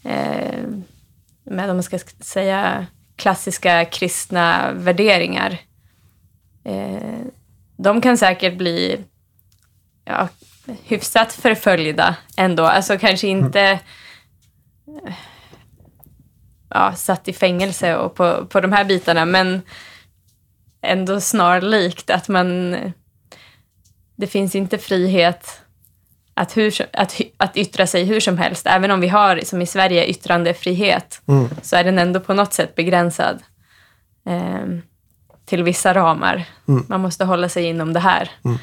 eh, 0.04 0.64
med, 1.44 1.70
om 1.70 1.76
man 1.76 1.82
skal 1.82 2.00
si, 2.20 2.44
klassiske 3.18 3.84
kristne 3.92 4.74
värderingar. 4.74 5.59
Eh, 6.64 7.26
de 7.79 8.01
kan 8.01 8.18
säkert 8.18 8.59
bli 8.59 9.05
ja, 10.05 10.29
hyfsat 10.85 11.33
förföljda 11.33 12.16
ändå. 12.37 12.64
Alltså 12.64 12.99
kanske 12.99 13.29
inte 13.29 13.61
eh, 13.61 15.14
ja, 16.70 16.95
satt 16.95 17.29
i 17.29 17.33
fängelse 17.33 17.97
och 17.97 18.14
på, 18.14 18.47
på 18.47 18.61
de 18.61 18.72
här 18.72 18.85
bitarna, 18.85 19.24
men 19.24 19.62
ändå 20.83 21.20
snarlikt 21.20 22.11
att 22.11 22.29
man... 22.29 22.76
Det 24.16 24.26
finns 24.26 24.55
inte 24.55 24.79
frihet 24.79 25.61
att, 26.35 26.57
hur, 26.57 26.74
att, 26.93 27.20
att 27.37 27.57
yttra 27.57 27.87
sig 27.87 28.05
hur 28.05 28.20
som 28.20 28.39
helst. 28.39 28.66
Även 28.66 28.91
om 28.91 29.01
vi 29.01 29.09
har, 29.09 29.41
som 29.45 29.62
i 29.62 29.66
Sverige, 29.66 30.07
yttrandefrihet 30.07 31.22
Mm. 31.29 31.49
så 31.62 31.76
är 31.76 31.85
den 31.85 31.99
ändå 31.99 32.20
på 32.20 32.35
något 32.35 32.53
sätt 32.53 32.74
begränsad 32.74 33.43
eh, 34.26 34.66
till 35.49 35.62
vissa 35.62 35.94
ramar. 35.94 36.44
Mm. 36.68 36.84
Man 36.88 37.01
måste 37.01 37.24
hålla 37.24 37.49
sig 37.49 37.64
inom 37.64 37.92
det 37.92 38.01
här. 38.01 38.30
Mm. 38.44 38.59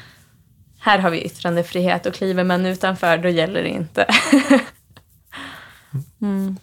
Här 0.80 0.98
har 0.98 1.10
vi 1.10 1.20
yttrandefrihet 1.20 2.06
och 2.06 2.14
kliver 2.14 2.44
man 2.44 2.66
utanför, 2.66 3.18
då 3.18 3.28
gäller 3.28 3.62
det 3.62 3.68
inte. 3.68 4.06
mm. 6.22 6.56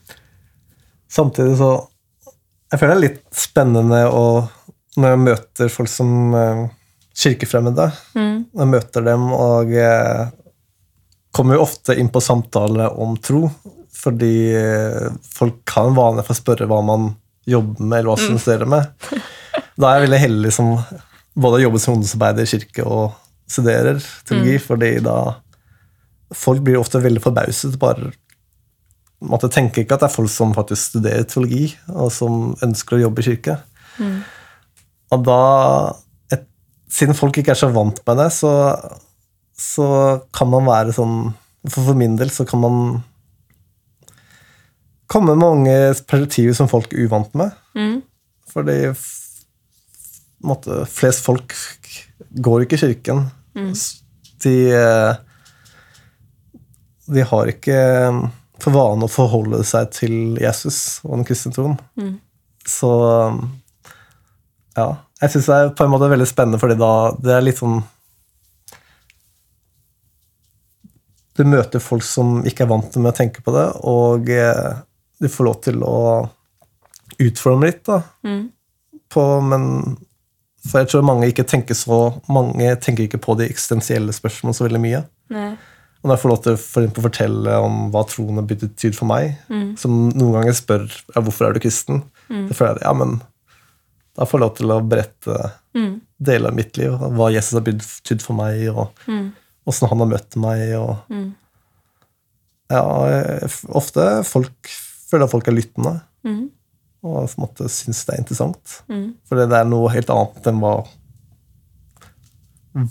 Samtidig 1.10 1.58
så 1.58 1.90
Jeg 2.72 2.80
føler 2.80 2.96
det 2.96 2.98
er 2.98 3.06
litt 3.06 3.36
spennende 3.38 3.98
å, 4.10 4.22
når 4.98 5.12
jeg 5.12 5.20
møter 5.22 5.68
folk 5.70 5.92
som 5.94 6.32
eh, 6.34 6.62
kirkefremmede. 7.14 7.86
Mm. 8.18 8.40
Jeg 8.50 8.70
møter 8.72 9.06
dem 9.06 9.28
og 9.30 9.70
eh, 9.78 10.24
kommer 11.30 11.60
jo 11.60 11.68
ofte 11.68 11.94
inn 12.02 12.10
på 12.10 12.18
samtale 12.18 12.88
om 12.98 13.14
tro, 13.22 13.44
fordi 13.94 14.34
eh, 14.58 15.06
folk 15.36 15.76
har 15.76 15.92
en 15.92 16.00
vane 16.00 16.26
for 16.26 16.34
å 16.34 16.40
spørre 16.40 16.66
hva 16.72 16.82
man 16.82 17.12
jobber 17.46 17.86
med, 17.86 18.00
eller 18.00 18.10
hva 18.10 18.18
som 18.24 18.42
studerer 18.42 18.74
med. 18.74 19.14
Da 19.80 19.90
er 19.90 20.00
jeg 20.00 20.08
veldig 20.08 20.22
heldig 20.22 20.54
som 20.54 20.76
både 21.34 21.64
jobber 21.64 21.82
som 21.82 21.96
ungdomsarbeider 21.96 22.46
i 22.46 22.52
kirke 22.52 22.86
og 22.86 23.16
studerer 23.50 24.02
teologi, 24.28 24.58
fordi 24.62 24.92
da 25.06 25.18
folk 26.34 26.62
blir 26.66 26.80
ofte 26.80 27.02
veldig 27.02 27.22
forbauset. 27.24 27.80
bare 27.80 28.12
måtte 29.24 29.50
tenke 29.52 29.84
ikke 29.84 29.96
at 29.96 30.04
det 30.04 30.10
er 30.10 30.18
folk 30.18 30.32
som 30.32 30.54
faktisk 30.56 30.94
studerer 30.94 31.24
teologi, 31.30 31.72
og 31.90 32.12
som 32.12 32.54
ønsker 32.66 32.98
å 32.98 33.06
jobbe 33.06 33.24
i 33.24 33.28
kirke. 33.32 33.58
Og 35.14 35.24
da, 35.26 35.40
et, 36.34 36.46
siden 36.92 37.18
folk 37.18 37.38
ikke 37.38 37.54
er 37.54 37.60
så 37.60 37.72
vant 37.74 38.02
med 38.08 38.20
det, 38.20 38.30
så, 38.36 38.52
så 39.58 39.88
kan 40.36 40.52
man 40.52 40.68
være 40.70 40.96
sånn 40.96 41.18
For, 41.64 41.80
for 41.80 41.96
min 41.96 42.18
del 42.20 42.28
så 42.34 42.44
kan 42.44 42.60
man 42.60 42.80
komme 45.08 45.32
med 45.32 45.40
mange 45.40 45.76
perspektiver 45.94 46.58
som 46.58 46.68
folk 46.68 46.92
er 46.92 47.06
uvant 47.06 47.32
med. 47.40 47.54
Mm. 47.78 48.02
Fordi 48.52 48.78
måte, 50.48 50.84
flest 50.90 51.24
folk 51.26 51.54
går 52.44 52.66
ikke 52.66 52.80
i 52.80 52.84
kirken. 52.84 53.26
Mm. 53.58 53.74
De, 54.44 54.56
eh, 54.76 55.16
de 57.14 57.26
har 57.30 57.52
ikke 57.52 57.78
eh, 57.78 58.22
for 58.64 58.76
vane 58.76 59.08
å 59.08 59.12
forholde 59.12 59.64
seg 59.68 59.92
til 59.96 60.38
Jesus 60.42 61.02
og 61.04 61.18
den 61.18 61.26
kristne 61.28 61.54
troen. 61.56 61.76
Mm. 62.00 62.16
Så 62.68 62.92
ja. 64.78 64.88
Jeg 65.24 65.32
syns 65.32 65.48
det 65.48 65.58
er 65.58 65.74
på 65.78 65.86
en 65.86 65.92
måte 65.94 66.10
veldig 66.12 66.28
spennende, 66.28 66.60
fordi 66.60 66.76
da 66.80 66.94
det 67.24 67.36
er 67.36 67.44
litt 67.46 67.60
sånn 67.62 67.82
Du 71.34 71.42
møter 71.50 71.82
folk 71.82 72.04
som 72.06 72.42
ikke 72.46 72.66
er 72.66 72.70
vant 72.70 72.96
med 73.00 73.10
å 73.10 73.16
tenke 73.18 73.42
på 73.42 73.54
det, 73.56 73.66
og 73.90 74.28
eh, 74.30 74.74
du 75.18 75.26
får 75.34 75.48
lov 75.48 75.56
til 75.66 75.80
å 75.82 75.96
utfordre 77.18 77.56
dem 77.56 77.64
litt. 77.66 77.82
da 77.88 78.02
Mm. 78.24 78.44
på, 79.10 79.24
men 79.42 79.64
For 80.70 80.80
jeg 80.80 80.88
tror 80.94 81.04
mange 81.04 81.28
ikke 81.28 81.44
tenker 81.44 81.76
så 81.76 82.22
Mange 82.32 82.76
tenker 82.80 83.04
ikke 83.04 83.20
på 83.20 83.36
de 83.38 83.50
eksistensielle 83.50 84.14
spørsmålene 84.16 84.56
så 84.56 84.64
veldig 84.68 84.80
mye. 84.84 85.02
Nei. 85.34 85.52
Og 86.04 86.08
når 86.10 86.16
jeg 86.18 86.22
får 86.24 86.30
lov 86.34 86.40
til 86.44 86.58
for 86.58 86.88
å 86.88 87.04
fortelle 87.04 87.58
om 87.64 87.76
hva 87.92 88.02
troen 88.08 88.36
har 88.36 88.44
betydd 88.48 88.96
for 88.96 89.06
meg, 89.08 89.38
Mm. 89.50 89.78
som 89.80 90.10
noen 90.12 90.34
ganger 90.34 90.54
spør 90.54 90.88
ja, 91.16 91.22
hvorfor 91.22 91.48
er 91.48 91.54
du 91.54 91.60
kristen, 91.60 92.04
Mm. 92.30 92.48
så 92.50 92.54
føler 92.56 92.80
jeg 92.80 92.84
ja, 92.88 92.94
men 92.94 93.22
da 94.18 94.26
får 94.26 94.40
jeg 94.40 94.42
lov 94.42 94.56
til 94.58 94.68
å 94.68 94.88
berette 94.88 95.52
Mm. 95.76 96.02
deler 96.22 96.48
av 96.50 96.56
mitt 96.56 96.78
liv, 96.78 96.92
hva 96.92 97.32
Jesus 97.32 97.54
har 97.54 97.62
betydd 97.62 98.22
for 98.22 98.34
meg, 98.34 98.68
og 98.76 98.90
Mm. 99.08 99.32
åssen 99.68 99.88
han 99.90 99.98
har 100.00 100.08
møtt 100.08 100.36
meg. 100.36 100.74
og 100.76 100.98
Mm. 101.10 101.34
ja, 102.70 102.84
Ofte 103.70 104.24
folk 104.26 104.68
føler 105.10 105.24
at 105.24 105.32
folk 105.32 105.48
er 105.48 105.52
lyttende 105.58 106.02
Mm. 106.26 106.50
Og 107.04 107.28
på 107.28 107.36
en 107.36 107.44
måte 107.44 107.70
syns 107.72 108.06
det 108.08 108.16
er 108.16 108.22
interessant. 108.24 108.78
Mm. 108.88 109.14
For 109.28 109.40
det 109.40 109.58
er 109.58 109.68
noe 109.68 109.92
helt 109.92 110.12
annet 110.14 110.48
enn 110.50 110.62
hva, 110.64 110.78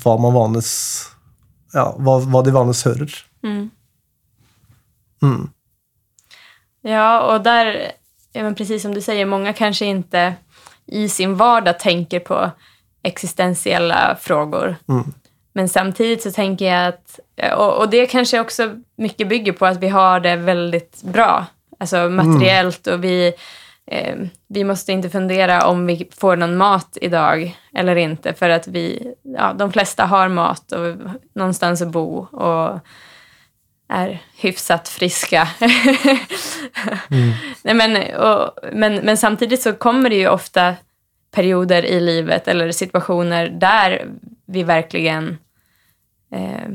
hva 0.05 0.19
man 0.21 0.37
vanligvis 0.37 0.75
Ja, 1.73 1.87
hva, 1.97 2.19
hva 2.29 2.43
de 2.45 2.53
vanligvis 2.53 2.83
hører. 2.85 3.13
Mm. 3.43 3.71
Mm. 5.23 5.51
Ja, 6.83 7.21
och 7.21 7.41
där 7.41 7.93
ja, 8.33 8.43
men 8.43 8.55
precis 8.55 8.83
som 8.83 8.95
du 8.95 9.01
säger, 9.01 9.27
många 9.27 9.53
kanske 9.53 9.85
inte 9.85 10.35
i 10.87 11.09
sin 11.09 11.37
vardag 11.37 11.79
tänker 11.79 12.21
på 12.21 12.51
existentiella 13.03 14.17
frågor. 14.21 14.77
Mm. 14.89 15.13
Men 15.53 15.69
samtidigt 15.69 16.23
så 16.23 16.31
tänker 16.31 16.65
jag 16.65 16.89
att, 16.89 17.21
och, 17.57 17.79
och 17.79 17.91
det 17.91 18.07
kanske 18.07 18.41
också 18.41 18.77
mycket 18.97 19.29
bygger 19.29 19.53
på 19.53 19.67
att 19.67 19.79
vi 19.79 19.89
har 19.89 20.21
det 20.21 20.37
väldigt 20.37 21.03
bra, 21.03 21.47
alltså 21.79 22.09
materiellt 22.09 22.87
och 22.87 23.05
vi, 23.05 23.33
eh, 23.91 24.17
vi 24.49 24.65
måste 24.65 24.93
inte 24.93 25.11
fundera 25.11 25.67
om 25.67 25.87
vi 25.87 26.09
får 26.17 26.37
någon 26.37 26.57
mat 26.57 26.99
idag 27.01 27.59
eller 27.75 27.97
inte 27.97 28.35
för 28.35 28.51
att 28.51 28.67
vi, 28.67 29.15
ja, 29.23 29.53
de 29.53 29.73
flesta 29.73 30.05
har 30.05 30.29
mat 30.29 30.73
och 30.73 30.97
någonstans 31.35 31.83
att 31.83 31.89
bo 31.89 32.19
och 32.19 32.81
är 33.89 34.23
hyfsat 34.37 34.89
friska. 34.89 35.49
Nej, 37.63 37.75
men, 37.75 38.17
och, 38.17 38.59
men, 38.73 38.95
men 38.95 39.17
samtidigt 39.17 39.63
så 39.63 39.73
kommer 39.73 40.11
det 40.11 40.17
ju 40.17 40.29
ofta 40.29 40.75
perioder 41.31 41.85
i 41.87 42.01
livet 42.01 42.49
eller 42.49 42.73
situationer 42.73 43.49
där 43.49 44.09
vi 44.47 44.63
verkligen 44.63 45.39
eh, 46.33 46.69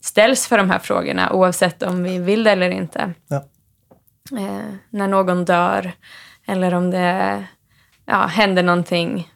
ställs 0.00 0.46
för 0.46 0.58
de 0.58 0.70
här 0.70 0.78
frågorna 0.78 1.32
oavsett 1.32 1.82
om 1.82 2.02
vi 2.02 2.18
vill 2.18 2.44
det 2.44 2.50
eller 2.50 2.70
inte. 2.70 3.14
Ja. 3.28 3.44
Eh, 4.38 4.74
när 4.90 5.08
någon 5.08 5.44
dör 5.44 5.92
eller 6.52 6.74
om 6.74 6.90
det 6.90 7.44
ja, 8.06 8.26
händer 8.26 8.62
någonting 8.62 9.30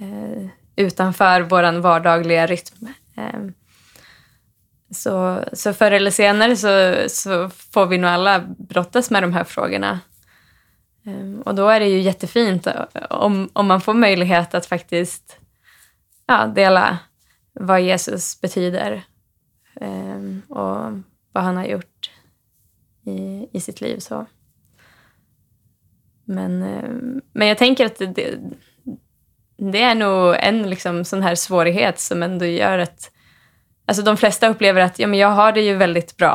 eh, 0.00 0.46
utanför 0.76 1.40
vår 1.40 1.80
vardagliga 1.80 2.46
rytm. 2.46 2.88
Eh, 3.16 3.40
så, 4.90 5.44
så 5.52 5.72
förr 5.72 5.90
eller 5.90 6.10
senare 6.10 6.56
så, 6.56 7.04
så 7.08 7.48
får 7.48 7.86
vi 7.86 7.98
nog 7.98 8.10
alla 8.10 8.40
brottas 8.58 9.10
med 9.10 9.22
de 9.22 9.32
här 9.32 9.44
frågorna. 9.44 10.00
Eh, 11.06 11.40
och 11.44 11.54
då 11.54 11.68
är 11.68 11.80
det 11.80 11.88
ju 11.88 12.00
jättefint 12.00 12.66
om, 13.10 13.50
om 13.52 13.66
man 13.66 13.80
får 13.80 13.94
möjlighet 13.94 14.54
att 14.54 14.66
faktiskt 14.66 15.38
ja, 16.26 16.46
dela 16.46 16.98
vad 17.52 17.80
Jesus 17.80 18.40
betyder 18.40 19.02
eh, 19.80 20.18
och 20.48 20.92
vad 21.32 21.44
han 21.44 21.56
har 21.56 21.64
gjort 21.64 22.10
i, 23.06 23.48
i 23.52 23.60
sitt 23.60 23.80
liv. 23.80 23.98
Så. 23.98 24.26
Men, 26.26 26.62
um, 26.62 27.20
men 27.34 27.48
jeg 27.52 27.58
tenker 27.60 27.90
at 27.90 27.98
det, 28.16 28.28
det 29.60 29.82
er 29.84 29.94
noe, 29.98 30.34
en 30.40 30.62
liksom 30.70 31.02
sånn 31.04 31.22
her 31.24 31.36
svårighet 31.38 32.00
som 32.00 32.22
ändå 32.24 32.48
gjør 32.48 32.86
at 32.86 33.10
altså, 33.88 34.02
de 34.06 34.16
fleste 34.16 34.48
opplever 34.50 34.86
at 34.86 34.98
ja, 34.98 35.06
men 35.10 35.20
jeg 35.20 35.36
har 35.36 35.52
det 35.56 35.66
jo 35.66 35.76
veldig 35.80 36.04
bra 36.18 36.32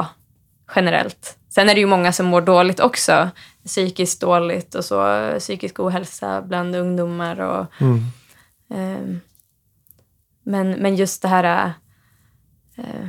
generelt. 0.76 1.36
Sen 1.50 1.70
er 1.70 1.74
det 1.76 1.82
jo 1.82 1.90
mange 1.90 2.12
som 2.14 2.30
mår 2.30 2.46
dårlig 2.46 2.76
også. 2.86 3.32
Psykisk 3.66 4.22
dårlig 4.22 4.62
og 4.78 4.84
så. 4.86 5.00
Psykisk 5.42 5.80
uhelse 5.82 6.36
bland 6.48 6.76
ungdommer. 6.78 7.42
Og, 7.42 7.82
Mm. 7.82 8.04
eh, 8.72 9.10
men, 10.46 10.76
men 10.82 10.96
just 10.96 11.22
det 11.22 11.30
her 11.30 11.46
eh, 12.78 13.08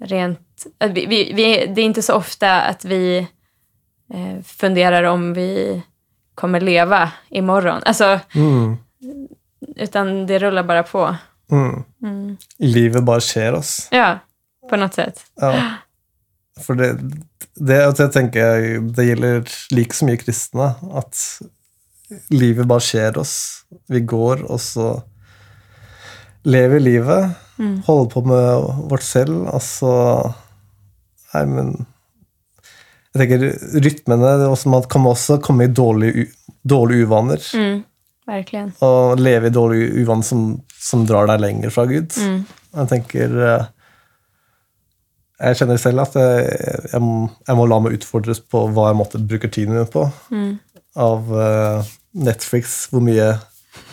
rent... 0.00 0.66
Vi, 0.94 1.04
vi, 1.06 1.20
vi, 1.36 1.44
det 1.66 1.82
er 1.84 1.90
ikke 1.90 2.02
så 2.02 2.16
ofte 2.18 2.48
at 2.48 2.84
vi 2.88 3.18
eh, 3.20 4.40
funderer 4.44 5.04
om 5.12 5.30
vi 5.36 5.82
kommer 6.38 6.60
leva 6.64 7.02
imorgon. 7.30 7.82
Alltså, 7.86 8.20
Mm. 8.34 8.76
utan 9.76 10.26
det 10.26 10.38
rullar 10.38 10.62
bara 10.62 10.82
på. 10.82 11.16
Mm. 11.50 11.84
Mm. 12.02 12.36
Livet 12.58 13.04
bare 13.04 13.20
skjer 13.24 13.54
oss. 13.58 13.88
Ja, 13.90 14.18
på 14.70 14.76
noe 14.78 14.90
sett. 14.94 15.24
Ja. 15.40 15.52
For 16.62 16.74
det, 16.78 16.92
det, 17.54 17.78
jeg 17.98 18.12
tenker 18.12 18.80
det 18.94 19.04
gjelder 19.08 19.44
like 19.74 19.94
så 19.96 20.06
mye 20.08 20.18
kristne, 20.20 20.72
at 20.98 21.20
livet 22.34 22.66
bare 22.68 22.82
skjer 22.84 23.18
oss. 23.20 23.34
Vi 23.88 24.00
går, 24.00 24.42
og 24.50 24.60
så 24.60 24.88
lever 26.48 26.80
livet, 26.80 27.30
Mm. 27.58 27.82
holder 27.86 28.10
på 28.12 28.20
med 28.26 28.88
vårt 28.90 29.02
selv, 29.02 29.48
og 29.50 29.60
så 29.62 29.94
Nei, 31.34 31.44
men 31.44 31.86
Jeg 33.14 33.22
tenker 33.22 33.80
rytmene 33.86 34.32
også, 34.48 34.68
Man 34.72 34.84
kan 34.90 35.06
også 35.08 35.38
komme 35.44 35.64
i 35.64 35.72
dårlige, 35.72 36.28
dårlige 36.68 37.08
uvaner. 37.08 37.42
Mm, 37.56 37.80
verkligen. 38.28 38.70
Og 38.84 39.20
leve 39.20 39.48
i 39.48 39.54
dårlige 39.54 40.02
uvaner 40.02 40.28
som, 40.28 40.44
som 40.76 41.06
drar 41.08 41.30
deg 41.30 41.42
lenger 41.42 41.74
fra 41.74 41.86
Gud. 41.88 42.12
Mm. 42.20 42.42
Jeg 42.78 42.90
tenker 42.90 43.36
eh, 43.46 43.66
Jeg 45.40 45.60
kjenner 45.60 45.80
selv 45.80 46.04
at 46.04 46.18
jeg, 46.18 46.46
jeg, 46.92 47.00
må, 47.00 47.28
jeg 47.48 47.56
må 47.58 47.66
la 47.70 47.80
meg 47.80 47.96
utfordres 47.96 48.42
på 48.44 48.66
hva 48.74 48.90
jeg 48.90 49.00
måtte 49.00 49.22
bruke 49.24 49.48
tiden 49.48 49.78
min 49.78 49.88
på. 49.88 50.04
Mm. 50.34 50.52
Av 50.98 51.32
eh, 51.46 51.92
Netflix, 52.28 52.84
hvor 52.92 53.04
mye 53.04 53.36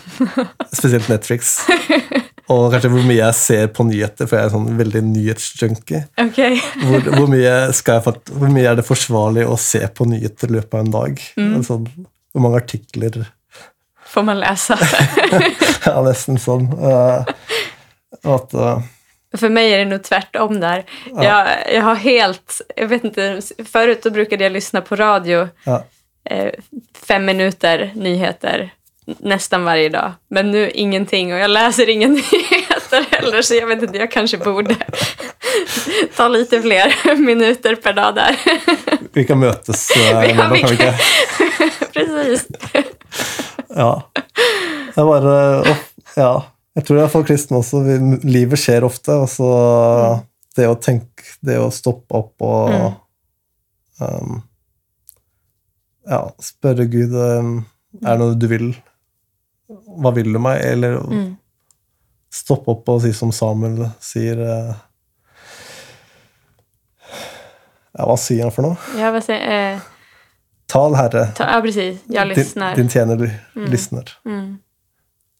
Spesielt 0.76 1.08
Netflix. 1.08 1.58
Og 2.52 2.68
kanskje 2.70 2.90
hvor 2.92 3.06
mye 3.06 3.18
jeg 3.18 3.36
ser 3.38 3.70
på 3.74 3.86
nyheter, 3.88 4.28
for 4.28 4.38
jeg 4.38 4.46
er 4.46 4.52
sånn 4.54 4.68
veldig 4.78 5.02
nyhetsjunkie. 5.08 6.02
Okay. 6.28 6.60
Hvor, 6.86 7.02
hvor, 7.10 7.30
mye 7.30 7.42
jeg, 7.42 8.12
hvor 8.30 8.52
mye 8.52 8.68
er 8.70 8.76
det 8.78 8.86
forsvarlig 8.86 9.46
å 9.50 9.56
se 9.58 9.80
på 9.90 10.06
nyheter 10.06 10.52
i 10.52 10.58
løpet 10.58 10.76
av 10.76 10.84
en 10.84 10.92
dag? 10.94 11.24
Mm. 11.34 11.54
Altså, 11.58 11.80
hvor 12.30 12.44
mange 12.44 12.60
artikler 12.62 13.24
Får 14.06 14.22
man 14.28 14.38
lese? 14.40 14.76
Ja, 15.86 15.98
nesten 16.06 16.38
sånn. 16.40 16.68
Uh, 16.78 17.26
at, 18.26 18.54
uh, 18.54 18.84
for 19.36 19.52
meg 19.52 19.72
er 19.72 19.82
det 19.82 19.90
noe 19.90 20.02
tvert 20.04 20.38
om 20.40 20.56
der. 20.62 20.86
Ja. 21.10 21.26
Jeg, 21.26 21.58
jeg, 21.74 21.82
har 21.88 22.00
helt, 22.04 22.60
jeg 22.76 22.90
vet 22.92 23.06
ikke, 23.10 23.28
Før 23.68 23.92
brukte 24.14 24.40
jeg 24.40 24.54
lyssna 24.54 24.82
på 24.86 24.98
radio 24.98 25.46
ja. 25.66 25.80
eh, 26.30 26.54
fem 27.06 27.26
minutter 27.28 27.90
nyheter 27.98 28.68
nästan 29.06 29.64
varje 29.64 29.88
dag. 29.88 30.12
Men 30.30 30.50
nu 30.50 30.70
ingenting 30.70 31.32
och 31.32 31.38
jag 31.38 31.50
läser 31.50 31.88
inga 31.88 32.08
nyheter 32.08 33.04
heller 33.10 33.42
så 33.42 33.54
jag 33.54 33.66
vet 33.66 33.82
inte, 33.82 33.98
jag 33.98 34.10
kanske 34.10 34.38
borde 34.38 34.76
ta 36.16 36.28
lite 36.28 36.62
fler 36.62 37.16
minuter 37.26 37.74
per 37.76 37.92
dag 37.92 38.14
där. 38.14 38.36
Vi 39.12 39.24
kan 39.24 39.38
møtes 39.38 39.90
uh, 39.96 40.02
Ja, 40.12 40.20
vi 40.20 40.32
kan 40.32 40.56
ikke? 40.56 40.94
Precis. 41.92 42.46
Ja. 43.76 44.02
Er 44.96 45.04
bare 45.04 45.36
å- 45.62 45.76
Ja. 46.16 46.42
Jeg 46.76 46.84
tror 46.84 46.98
iallfall 47.00 47.24
kristne 47.24 47.56
også 47.62 47.80
vi, 47.86 47.94
Livet 48.28 48.60
skjer 48.60 48.84
ofte, 48.84 49.14
og 49.22 49.28
så 49.32 49.46
det 50.56 50.66
å 50.68 50.74
tenke 50.80 51.24
Det 51.40 51.56
å 51.60 51.70
stoppe 51.72 52.14
opp 52.18 52.42
og 52.44 52.70
Mm. 52.70 52.92
um, 54.00 54.42
Ja, 56.08 56.20
spørre 56.40 56.84
Gud 56.92 57.14
um, 57.16 57.64
Er 58.04 58.10
det 58.12 58.18
noe 58.20 58.34
du 58.36 58.46
vil? 58.50 58.66
Hva 59.68 60.12
vil 60.14 60.32
du 60.32 60.38
meg? 60.38 60.60
Eller 60.64 60.98
Mm. 61.02 61.36
stoppe 62.30 62.70
opp 62.70 62.88
og 62.88 63.00
si 63.02 63.12
som 63.12 63.32
Samuel 63.32 63.88
sier 64.00 64.38
eh, 64.40 64.74
Ja, 67.96 68.04
hva 68.06 68.16
sier 68.20 68.42
han 68.44 68.52
for 68.52 68.66
noe? 68.66 68.76
Ja, 68.98 69.10
hva 69.14 69.22
sier 69.24 69.40
eh, 69.40 69.80
Tal, 70.68 70.96
Herre. 70.98 71.28
ta, 71.38 71.46
ja, 71.54 71.60
precis. 71.62 72.00
Jeg 72.10 72.26
lyssnar. 72.26 72.74
Din, 72.74 72.88
din 72.88 72.90
tjener 72.90 73.20
Mm. 73.56 73.66
lysner. 73.70 74.10
Mm. 74.26 74.58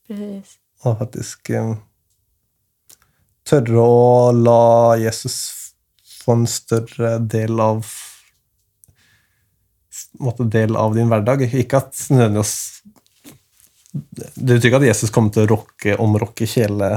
Precis. 0.06 0.52
Og 0.84 0.98
faktisk 1.00 1.50
um, 1.58 1.72
tørre 3.44 3.82
å 3.82 4.30
la 4.32 4.94
Jesus 5.02 5.72
få 6.22 6.32
en 6.38 6.46
større 6.46 7.18
del 7.26 7.58
av 7.60 7.84
måte 10.20 10.46
del 10.48 10.76
av 10.76 10.94
din 10.94 11.08
hverdag. 11.10 11.42
Ikke 11.52 11.76
at 11.82 11.92
nødvendigvis 12.10 12.75
Det 14.16 14.54
betyr 14.56 14.68
ikke 14.70 14.80
at 14.82 14.88
Jesus 14.90 15.10
kommer 15.14 15.32
til 15.34 15.44
å 15.46 15.50
rocke, 15.56 15.96
omrokke 16.02 16.46
hele 16.54 16.90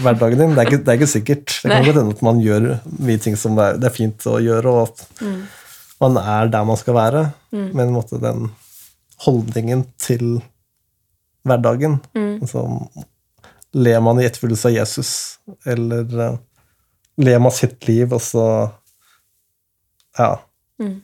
hverdagen 0.00 0.38
din. 0.40 0.54
Det 0.56 0.62
er 0.62 0.70
ikke, 0.70 0.80
det 0.84 0.92
er 0.94 0.98
ikke 1.00 1.10
sikkert. 1.12 1.46
Det 1.62 1.70
kan 1.70 1.84
godt 1.84 1.98
hende 2.00 2.14
at 2.16 2.22
man 2.24 2.40
gjør 2.40 2.68
mye 3.04 3.20
ting 3.20 3.36
som 3.36 3.56
det 3.58 3.64
er, 3.68 3.78
det 3.82 3.88
er 3.90 3.96
fint 3.98 4.26
å 4.30 4.38
gjøre, 4.42 4.72
og 4.72 4.88
at 4.88 5.04
Mm. 5.20 5.42
man 6.00 6.16
er 6.22 6.48
der 6.48 6.64
man 6.64 6.76
skal 6.80 6.94
være. 6.94 7.24
Mm. 7.52 7.66
Men 7.74 7.86
en 7.88 7.94
måte 7.94 8.20
den 8.22 8.50
holdningen 9.26 9.84
til 9.98 10.40
hverdagen 11.44 12.00
Mm. 12.14 12.40
Altså, 12.40 12.64
ler 13.74 14.00
man 14.00 14.20
i 14.20 14.24
etterfølgelse 14.24 14.68
av 14.70 14.74
Jesus, 14.78 15.38
eller 15.66 16.04
uh, 16.32 16.36
ler 17.18 17.38
man 17.42 17.52
sitt 17.52 17.86
liv, 17.88 18.12
og 18.12 18.20
så 18.20 18.46
Ja. 20.18 20.36
Mm. 20.80 21.02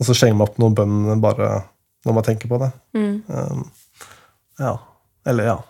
Og 0.00 0.06
så 0.06 0.14
slenger 0.14 0.36
man 0.38 0.48
opp 0.48 0.58
noen 0.58 0.74
bønn 0.74 1.20
bare 1.22 1.64
når 2.06 2.14
man 2.14 2.24
tenker 2.26 2.48
på 2.50 2.58
det. 2.60 2.72
Mm. 2.94 3.22
Um, 3.28 3.64
ja. 4.58 4.80
Eller 5.26 5.44
ja. 5.44 5.64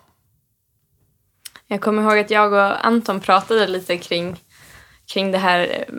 Jag 1.67 1.81
kommer 1.81 2.03
ihåg 2.03 2.19
att 2.19 2.29
jag 2.29 2.53
och 2.53 2.85
Anton 2.85 3.19
pratade 3.19 3.67
lite 3.67 3.97
kring, 3.97 4.43
kring 5.13 5.31
det 5.31 5.37
eh, 5.37 5.95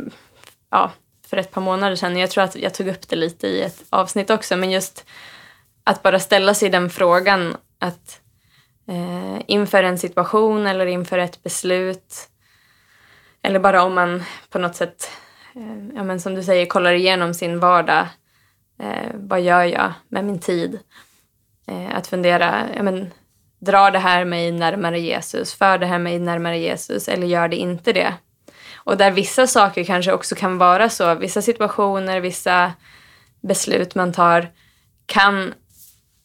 ja, 0.71 0.93
för 1.27 1.37
ett 1.37 1.51
par 1.51 1.61
månader 1.61 1.97
sedan. 1.97 2.17
Jag 2.17 2.31
tror 2.31 2.45
att 2.45 2.57
jag 2.57 2.75
tog 2.75 2.89
upp 2.89 3.09
det 3.09 3.17
lite 3.17 3.47
i 3.47 3.63
ett 3.63 3.85
avsnitt 3.91 4.31
också, 4.31 4.57
men 4.57 4.71
just 4.71 5.07
att 5.85 6.03
bara 6.03 6.19
ställa 6.19 6.55
sig 6.55 6.71
den 6.71 6.91
frågan 6.91 7.57
att 7.79 8.21
eh, 8.89 9.41
inför 9.47 9.83
en 9.83 9.99
situation 9.99 10.67
eller 10.67 10.87
inför 10.87 11.19
ett 11.19 11.43
beslut 11.43 12.29
eller 13.43 13.59
bara 13.59 13.83
om 13.83 13.95
man 13.95 14.25
på 14.51 14.59
något 14.59 14.77
sätt, 14.77 15.11
eh, 15.55 15.97
ja, 15.97 16.05
men 16.05 16.21
som 16.21 16.35
du 16.35 16.43
säger, 16.43 16.67
kollar 16.67 16.93
igenom 16.93 17.35
sin 17.35 17.61
vardag 17.61 18.07
Eh, 18.79 19.11
vad 19.15 19.41
gör 19.41 19.65
jag 19.65 19.93
med 20.09 20.25
min 20.25 20.39
tid? 20.39 20.79
Eh, 21.69 21.97
att 21.97 22.07
fundera, 22.07 22.65
ja, 22.77 22.83
men, 22.83 23.11
drar 23.59 23.91
det 23.91 23.99
här 23.99 24.25
mig 24.25 24.53
närmare 24.53 25.01
Jesus? 25.01 25.55
För 25.55 25.79
det 25.79 25.87
här 25.87 25.99
mig 25.99 26.19
närmare 26.19 26.59
Jesus? 26.59 27.09
Eller 27.09 27.27
gör 27.27 27.49
det 27.49 27.57
inte 27.57 27.93
det? 27.93 28.15
Och 28.75 28.97
där 28.97 29.11
vissa 29.11 29.47
saker 29.47 29.85
kanske 29.85 30.13
också 30.13 30.35
kan 30.35 30.59
vara 30.59 30.89
så, 30.89 31.15
vissa 31.15 31.43
situationer, 31.43 32.21
vissa 32.21 32.73
beslut 33.41 33.95
man 33.95 34.13
tar 34.13 34.49
kan 35.07 35.55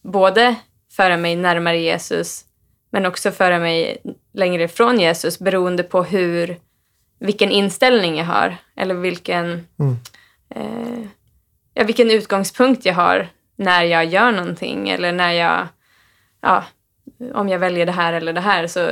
både 0.02 0.54
föra 0.96 1.16
mig 1.16 1.36
närmare 1.36 1.78
Jesus 1.80 2.44
men 2.90 3.06
också 3.06 3.30
föra 3.30 3.58
mig 3.58 4.02
längre 4.32 4.62
ifrån 4.62 5.00
Jesus 5.00 5.38
beroende 5.38 5.82
på 5.82 6.02
hur, 6.02 6.58
vilken 7.18 7.50
inställning 7.50 8.16
jag 8.16 8.24
har 8.24 8.56
eller 8.76 8.94
vilken, 8.94 9.66
Mm. 9.78 9.96
eh, 10.54 11.06
ja, 11.74 11.84
vilken 11.84 12.10
utgångspunkt 12.10 12.84
jag 12.84 12.94
har 12.94 13.28
när 13.56 13.82
jag 13.82 14.04
gör 14.04 14.32
någonting 14.32 14.88
eller 14.88 15.12
när 15.12 15.32
jag, 15.32 15.68
ja, 16.40 16.64
om 17.34 17.48
jag 17.48 17.58
väljer 17.58 17.86
det 17.86 17.92
här 17.92 18.12
eller 18.12 18.32
det 18.32 18.40
här 18.40 18.66
så 18.66 18.90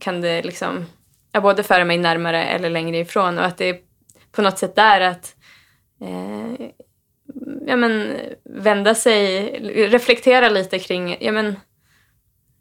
kan 0.00 0.20
det 0.20 0.42
liksom 0.42 0.86
ja, 1.32 1.40
både 1.40 1.62
föra 1.62 1.84
mig 1.84 1.98
närmare 1.98 2.44
eller 2.44 2.70
längre 2.70 2.98
ifrån. 2.98 3.38
Och 3.38 3.44
att 3.44 3.58
det 3.58 3.80
på 4.32 4.42
något 4.42 4.58
sätt 4.58 4.76
där 4.76 5.00
att 5.00 5.36
eh, 6.00 6.66
ja, 7.66 7.76
men, 7.76 8.16
vända 8.44 8.94
sig, 8.94 9.50
reflektera 9.88 10.48
lite 10.48 10.78
kring 10.78 11.16
ja, 11.20 11.32
men, 11.32 11.46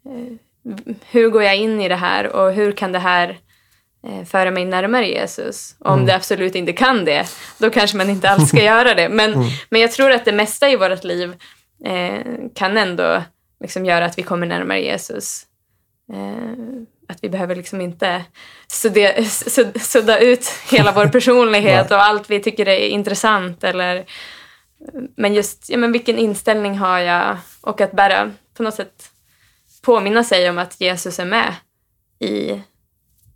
eh, 0.05 0.33
hur 1.11 1.29
går 1.29 1.43
jag 1.43 1.57
in 1.57 1.81
i 1.81 1.89
det 1.89 1.95
här 1.95 2.27
och 2.35 2.53
hur 2.53 2.71
kan 2.71 2.91
det 2.91 2.99
här 2.99 3.39
föra 4.29 4.51
mig 4.51 4.65
närmare 4.65 5.07
Jesus? 5.07 5.75
Och 5.79 5.87
om 5.87 5.93
Mm. 5.93 6.05
det 6.05 6.15
absolut 6.15 6.55
inte 6.55 6.73
kan 6.73 7.05
det, 7.05 7.27
då 7.57 7.69
kanske 7.69 7.97
man 7.97 8.09
inte 8.09 8.29
alls 8.29 8.49
ska 8.49 8.63
göra 8.63 8.93
det. 8.93 9.09
Men, 9.09 9.33
Mm. 9.33 9.47
men 9.69 9.81
jag 9.81 9.91
tror 9.91 10.11
att 10.11 10.25
det 10.25 10.31
mesta 10.31 10.69
i 10.69 10.75
vårt 10.75 11.03
liv 11.03 11.35
eh, 11.85 12.21
kan 12.55 12.77
ändå 12.77 13.23
liksom 13.63 13.85
göra 13.85 14.05
att 14.05 14.17
vi 14.17 14.23
kommer 14.23 14.47
närmare 14.47 14.81
Jesus. 14.81 15.45
Eh, 16.13 16.83
att 17.09 17.17
vi 17.21 17.29
behöver 17.29 17.55
liksom 17.55 17.81
inte 17.81 18.23
sudda, 18.67 19.23
sudda 19.79 20.19
ut 20.19 20.47
hela 20.71 20.91
vår 20.91 21.07
personlighet 21.11 21.91
och 21.91 22.03
allt 22.03 22.29
vi 22.29 22.39
tycker 22.39 22.67
är 22.67 22.87
intressant. 22.87 23.63
Eller, 23.63 24.05
men 25.17 25.33
just 25.33 25.69
ja, 25.69 25.77
men 25.77 25.91
vilken 25.91 26.17
inställning 26.17 26.77
har 26.77 26.99
jag? 26.99 27.37
Och 27.61 27.81
att 27.81 27.91
bara 27.91 28.31
på 28.57 28.63
något 28.63 28.73
sätt 28.75 29.09
påminna 29.81 30.23
sig 30.23 30.49
om 30.49 30.57
att 30.57 30.81
Jesus 30.81 31.19
är 31.19 31.25
med 31.25 31.55
i 32.19 32.61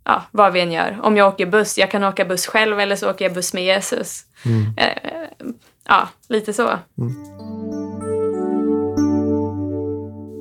ja, 0.06 0.22
vad 0.30 0.52
vi 0.52 0.60
än 0.60 0.72
gör. 0.72 0.98
Om 1.02 1.16
jag 1.16 1.28
åker 1.28 1.46
buss, 1.46 1.78
jag 1.78 1.90
kan 1.90 2.04
åka 2.04 2.24
buss 2.24 2.46
själv 2.46 2.80
eller 2.80 2.96
så 2.96 3.10
åker 3.10 3.24
jag 3.24 3.34
buss 3.34 3.54
med 3.54 3.64
Jesus. 3.64 4.24
Mm. 4.44 4.74
Eh, 4.76 5.12
ja, 5.88 6.08
lite 6.28 6.52
så. 6.52 6.68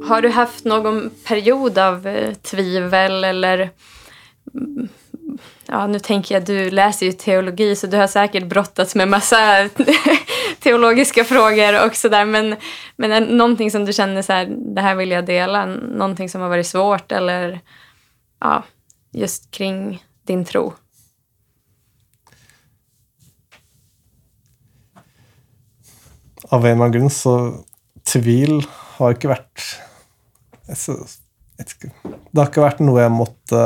Har 0.07 0.21
du 0.21 0.29
haft 0.29 0.65
någon 0.65 1.11
period 1.27 1.77
av 1.77 2.07
eh, 2.07 2.33
tvivel 2.33 3.23
eller 3.23 3.69
mm, 4.53 4.87
Ja, 5.67 5.87
nu 5.87 5.99
tänker 5.99 6.35
jag, 6.35 6.45
du 6.45 6.69
läser 6.69 7.05
ju 7.05 7.11
teologi 7.11 7.75
så 7.75 7.87
du 7.87 7.97
har 7.97 8.07
säkert 8.07 8.45
brottats 8.45 8.95
med 8.95 9.07
massa 9.07 9.69
teologiska 10.59 11.23
frågor 11.23 11.85
och 11.85 11.95
sådär. 11.95 12.25
Men, 12.25 12.55
men 12.95 13.11
är 13.11 13.21
någonting 13.21 13.71
som 13.71 13.85
du 13.85 13.93
känner 13.93 14.21
så 14.21 14.33
här, 14.33 14.45
det 14.75 14.81
här 14.81 14.95
vill 14.95 15.11
jag 15.11 15.25
dela? 15.25 15.65
Någonting 15.65 16.29
som 16.29 16.41
har 16.41 16.49
varit 16.49 16.67
svårt 16.67 17.11
eller 17.11 17.59
ja, 18.39 18.63
just 19.15 19.47
kring 19.55 20.03
din 20.27 20.43
tro? 20.45 20.73
Av 26.49 26.61
en 26.65 26.71
eller 26.71 26.83
annen 26.83 26.93
grunn 26.93 27.13
så 27.13 27.35
tvil 28.05 28.59
har 28.97 29.15
ikke 29.15 29.31
vært. 29.31 29.63
Det 30.67 32.37
har 32.37 32.49
ikke 32.49 32.65
vært 32.65 32.83
noe 32.83 33.01
jeg 33.01 33.13
måtte 33.13 33.61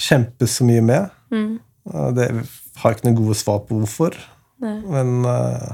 kjempe 0.00 0.48
så 0.50 0.66
mye 0.66 0.82
med. 0.82 1.14
Mm. 1.30 1.54
Eh, 1.92 2.10
Det 2.16 2.28
har 2.82 2.94
ikke 2.94 3.08
noe 3.08 3.20
gode 3.20 3.38
svar 3.38 3.62
på 3.68 3.78
hvorfor. 3.78 4.16
Nei. 4.64 4.76
Men 4.90 5.28
eh, 5.30 5.70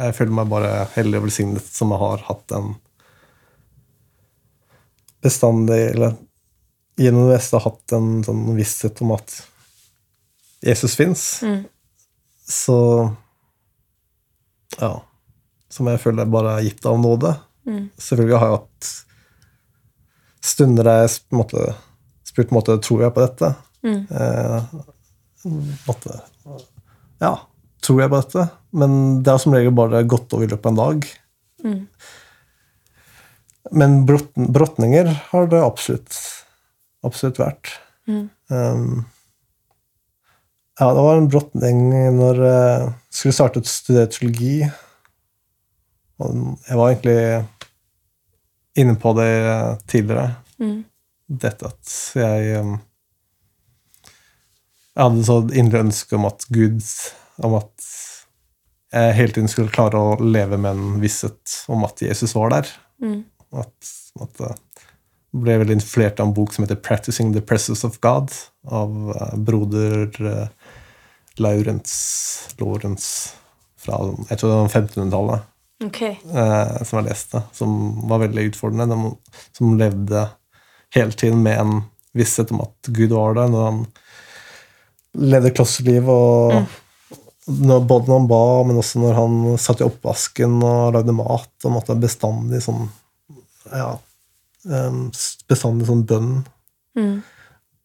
jeg 0.00 0.16
føler 0.18 0.38
meg 0.40 0.50
bare 0.50 0.72
heldig 0.96 1.20
og 1.20 1.26
velsignet 1.28 1.66
som 1.70 1.92
jeg 1.94 2.02
har 2.02 2.24
hatt 2.26 2.54
en 2.56 2.72
bestandig 5.24 5.78
Eller 5.94 6.16
gjennom 7.00 7.28
det 7.28 7.36
meste 7.36 7.60
hatt 7.62 7.94
en 7.96 8.10
sånn 8.26 8.44
visshet 8.56 9.00
om 9.04 9.14
at 9.16 9.34
Jesus 10.64 10.94
fins. 10.98 11.24
Mm. 11.42 11.64
Så 12.48 12.78
Ja. 14.80 15.02
Som 15.70 15.88
jeg 15.90 16.00
føler 16.02 16.30
bare 16.30 16.58
er 16.58 16.68
gitt 16.68 16.86
av 16.86 16.98
nåde. 17.00 17.32
Mm. 17.66 17.90
Selvfølgelig 17.98 18.38
har 18.38 18.46
jeg 18.46 18.58
hatt 18.60 18.90
stunder 20.44 20.86
der 20.86 21.02
jeg 21.02 21.16
på 21.24 21.34
en 21.34 21.40
måte 21.40 21.74
spurt 22.24 22.50
på 22.50 22.54
en 22.54 22.58
måte, 22.58 22.76
tror 22.82 23.04
jeg 23.04 23.14
på 23.14 23.24
dette. 23.24 23.50
Mm. 23.84 24.00
Eh, 24.10 24.62
måte, 25.86 26.18
ja, 27.22 27.32
tror 27.84 28.02
jeg 28.02 28.12
på 28.12 28.20
dette? 28.20 28.46
Men 28.74 29.22
det 29.22 29.32
har 29.32 29.42
som 29.42 29.54
regel 29.54 29.74
bare 29.76 30.02
gått 30.08 30.32
over 30.34 30.46
i 30.46 30.50
løpet 30.50 30.66
av 30.66 30.72
en 30.72 30.80
dag. 30.82 31.08
Mm. 31.64 31.80
Men 33.72 33.98
brotninger 34.06 35.10
har 35.30 35.46
det 35.52 35.62
absolutt, 35.64 36.16
absolutt 37.04 37.40
verdt. 37.40 37.74
Mm. 38.08 38.28
Um, 38.50 39.04
ja, 40.78 40.88
det 40.94 41.02
var 41.06 41.16
en 41.16 41.28
brotning 41.30 41.82
når 42.16 42.40
jeg 42.44 42.88
skulle 43.14 43.36
starte 43.36 43.62
å 43.62 43.68
studere 43.68 44.10
teologi. 44.10 44.56
Og 46.22 46.40
jeg 46.68 46.78
var 46.78 46.90
egentlig 46.90 47.20
inne 48.78 48.96
på 48.98 49.12
det 49.18 49.30
tidligere. 49.90 50.34
Mm. 50.58 50.80
Dette 51.44 51.70
at 51.70 51.92
jeg 52.14 52.58
um, 52.62 52.74
Jeg 54.94 55.02
hadde 55.02 55.24
så 55.26 55.38
indre 55.56 55.80
ønske 55.82 56.14
om 56.14 56.26
at 56.28 56.44
Gud 56.52 56.84
Om 57.42 57.56
at 57.58 57.86
jeg 58.94 59.14
hele 59.16 59.34
tiden 59.34 59.50
skulle 59.50 59.72
klare 59.74 59.98
å 59.98 60.12
leve 60.22 60.54
med 60.60 60.76
en 60.76 61.00
visshet 61.02 61.56
om 61.72 61.82
at 61.82 61.98
Jesus 62.04 62.36
var 62.36 62.52
der. 62.52 62.68
Mm. 63.02 63.24
At, 63.58 63.88
at 64.22 64.36
det 64.38 64.52
ble 65.34 65.56
veldig 65.60 65.78
influert 65.78 66.20
av 66.20 66.28
en 66.28 66.36
bok 66.36 66.52
som 66.54 66.64
heter 66.64 66.78
'Practicing 66.78 67.32
the 67.34 67.40
Presence 67.40 67.86
of 67.86 67.98
God' 68.00 68.32
av 68.70 69.16
eh, 69.16 69.36
broder 69.36 70.08
uh, 70.20 70.46
Laurens 71.36 71.94
Lorentz 72.58 73.34
fra 73.84 73.98
jeg 74.30 74.38
tror 74.38 74.50
det 74.50 74.56
var 74.56 74.68
1500-tallet, 74.68 75.50
Okay. 75.84 76.14
eh, 76.32 76.84
som 76.86 77.00
jeg 77.00 77.08
leste, 77.10 77.42
som 77.52 77.72
var 78.08 78.22
veldig 78.22 78.46
utfordrende. 78.48 78.94
De, 78.94 79.40
som 79.52 79.74
levde 79.76 80.28
hele 80.94 81.12
tiden 81.12 81.42
med 81.42 81.58
en 81.60 81.82
visshet 82.14 82.52
om 82.54 82.62
at 82.64 82.88
Gud 82.94 83.12
var 83.12 83.34
der 83.36 83.50
når 83.52 83.66
han 83.68 83.82
levde 85.18 85.52
klosterliv, 85.54 86.08
og 86.08 86.54
når, 87.44 87.84
både 87.84 88.08
når 88.08 88.20
han 88.20 88.30
ba, 88.30 88.42
men 88.64 88.80
også 88.80 89.02
når 89.02 89.18
han 89.18 89.36
satt 89.60 89.82
i 89.82 89.86
oppvasken 89.86 90.56
og 90.62 90.94
lagde 90.96 91.16
mat, 91.16 91.52
og 91.66 91.74
måtte 91.74 91.98
bestandig 92.00 92.62
sånn 92.64 92.86
ja, 93.68 93.98
em, 94.70 95.06
bestandig 95.50 95.88
sånn 95.90 96.06
bønn 96.08 96.34
Mm. 96.94 97.22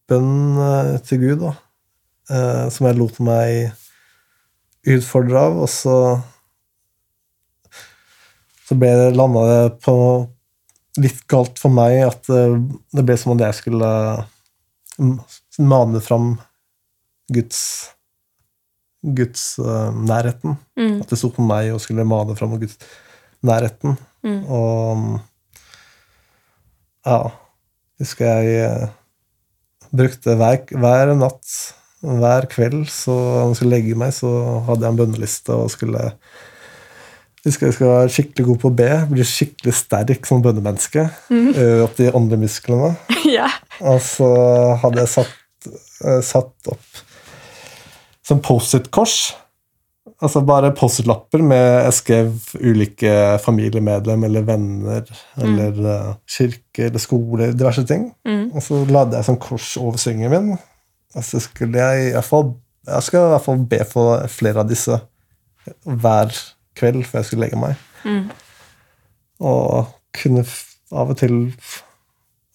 bønn 0.06 0.58
eh, 0.62 0.98
til 1.02 1.18
Gud, 1.24 1.40
da, 1.42 1.54
eh, 2.30 2.66
som 2.70 2.86
jeg 2.86 2.98
lot 3.00 3.16
meg 3.26 3.72
utfordre 4.86 5.40
av, 5.48 5.58
og 5.64 5.70
så 5.70 5.96
så 8.70 8.78
ble 8.78 8.92
det, 9.00 9.16
landa 9.18 9.42
det 9.50 9.80
på 9.82 9.96
litt 11.02 11.24
galt 11.32 11.58
for 11.58 11.74
meg 11.74 12.04
at 12.06 12.22
det, 12.30 12.44
det 12.94 13.06
ble 13.08 13.16
som 13.18 13.34
om 13.34 13.42
jeg 13.42 13.58
skulle 13.58 13.90
mane 15.58 16.02
fram 16.06 16.36
Guds 17.34 17.62
Guds 19.02 19.56
eh, 19.64 19.90
nærheten. 19.96 20.58
Mm. 20.78 21.00
At 21.02 21.10
det 21.10 21.18
sto 21.18 21.32
på 21.34 21.46
meg 21.46 21.72
og 21.74 21.82
skulle 21.82 22.06
mane 22.06 22.36
fram 22.38 22.58
Guds 22.60 22.78
nærheten. 23.42 23.96
Mm. 24.28 24.42
Og 24.46 25.20
ja, 27.10 27.20
husker 28.00 28.30
jeg 28.30 28.62
eh, 28.68 28.88
brukte 29.90 30.38
hver, 30.38 30.62
hver 30.70 31.16
natt, 31.18 31.58
hver 32.06 32.48
kveld, 32.52 32.86
så 32.94 33.16
han 33.42 33.58
skulle 33.58 33.76
legge 33.76 33.98
meg, 34.00 34.14
så 34.16 34.30
hadde 34.70 34.86
jeg 34.86 34.94
en 34.94 35.02
bønneliste 35.02 35.58
og 35.58 35.74
skulle 35.74 36.12
husker 37.46 37.70
jeg 37.70 37.76
skulle 37.76 37.92
være 37.96 38.14
skikkelig 38.14 38.46
god 38.50 38.58
på 38.62 38.70
å 38.70 38.78
be, 38.82 38.90
bli 39.14 39.26
skikkelig 39.28 39.74
sterk 39.78 40.28
som 40.28 40.42
bønnemenneske. 40.44 41.06
Øve 41.32 41.86
opp 41.86 41.96
de 42.00 42.10
åndelige 42.12 42.44
musklene. 42.44 42.94
ja. 43.38 43.48
Og 43.80 44.02
så 44.04 44.30
hadde 44.84 45.06
jeg 45.06 45.14
satt, 45.14 45.70
eh, 46.04 46.20
satt 46.26 46.72
opp 46.74 47.06
som 48.28 48.42
Post-It-kors. 48.46 49.16
Altså 50.20 50.42
bare 50.44 50.74
Post-It-lapper 50.76 51.44
med 51.48 51.66
jeg 51.86 51.96
skrev 51.96 52.32
ulike 52.60 53.12
familiemedlem 53.40 54.26
eller 54.28 54.48
venner 54.48 55.06
eller 55.40 55.78
eh, 55.94 56.10
kirke 56.28 56.90
eller 56.90 57.00
skole, 57.00 57.54
diverse 57.56 57.86
ting. 57.88 58.10
Mm. 58.28 58.50
Og 58.52 58.66
så 58.66 58.82
lagde 58.90 59.16
jeg 59.16 59.30
sånn 59.30 59.40
kors 59.40 59.70
over 59.80 60.02
sengen 60.02 60.34
min. 60.34 60.50
Og 61.16 61.26
så 61.26 61.40
skulle 61.44 61.80
jeg 61.80 62.10
i 62.10 62.12
hvert 62.14 62.28
fall 62.28 62.52
Jeg 62.90 63.06
skal 63.06 63.24
i 63.26 63.32
hvert 63.32 63.46
fall 63.46 63.64
be 63.72 63.80
for 63.86 64.28
flere 64.32 64.64
av 64.64 64.70
disse 64.70 64.96
hver 65.86 66.36
kveld 66.80 67.04
før 67.06 67.20
jeg 67.20 67.28
skulle 67.30 67.46
legge 67.46 67.60
meg. 67.62 67.80
Mm. 68.04 68.30
Og 69.46 69.92
kunne 70.16 70.44
av 70.90 71.12
og 71.14 71.20
til 71.20 71.36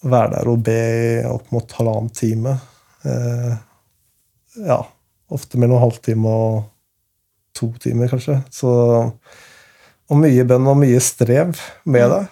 være 0.05 0.35
der 0.35 0.51
og 0.51 0.65
be 0.67 0.77
i 0.77 1.05
opp 1.29 1.53
mot 1.55 1.77
halvannen 1.79 2.13
time. 2.17 2.57
Eh, 3.07 3.53
ja, 4.67 4.81
ofte 5.33 5.61
mellom 5.61 5.83
halvtime 5.85 6.29
og 6.29 6.74
to 7.57 7.71
timer, 7.83 8.11
kanskje. 8.13 8.39
Så, 8.53 8.71
og 10.11 10.21
mye 10.21 10.47
bønn 10.49 10.71
og 10.71 10.81
mye 10.81 11.01
strev 11.03 11.55
med 11.89 12.11
det. 12.13 12.23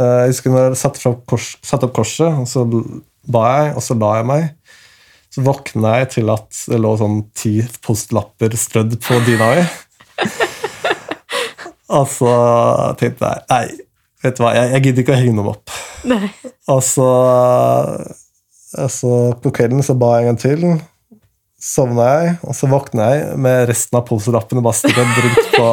Eh, 0.00 0.16
jeg 0.24 0.34
husker 0.34 0.54
når 0.54 0.68
jeg 0.68 0.80
satte, 0.82 1.02
fra 1.02 1.14
kors, 1.28 1.52
satte 1.66 1.88
opp 1.88 1.96
korset, 1.98 2.40
og 2.40 2.48
så 2.48 2.64
ba 3.30 3.44
jeg, 3.50 3.74
og 3.76 3.84
så 3.84 3.98
la 4.00 4.14
jeg 4.20 4.30
meg. 4.30 4.48
Så 5.30 5.44
våkna 5.46 5.98
jeg 6.00 6.10
til 6.16 6.32
at 6.32 6.64
det 6.72 6.80
lå 6.82 6.96
sånn 6.98 7.20
ti 7.38 7.60
postlapper 7.84 8.56
strødd 8.58 8.96
på 9.04 9.20
dyna 9.28 9.52
mi. 9.54 9.68
Og 11.90 12.06
så 12.06 12.32
tenkte 13.00 13.26
jeg 13.26 13.46
nei, 13.50 13.64
vet 14.22 14.36
du 14.38 14.42
hva, 14.44 14.52
jeg, 14.54 14.68
jeg 14.74 14.84
gidder 14.84 15.02
ikke 15.02 15.14
å 15.14 15.18
henge 15.18 15.38
dem 15.40 15.48
opp. 15.50 15.72
Nei. 16.06 16.28
Og 16.70 16.82
så, 16.86 17.08
så 18.94 19.14
på 19.42 19.52
kvelden 19.56 19.82
så 19.82 19.96
ba 19.98 20.12
jeg 20.16 20.28
en 20.28 20.30
gang 20.30 20.40
til. 20.44 20.66
Sovna 21.60 22.06
jeg, 22.08 22.36
og 22.48 22.56
så 22.56 22.68
våkna 22.70 23.10
jeg 23.12 23.40
med 23.44 23.66
resten 23.68 23.98
av 23.98 24.06
poselappene 24.08 24.62
bare 24.64 24.78
strødd 24.78 25.18
rundt 25.26 25.50
på, 25.52 25.66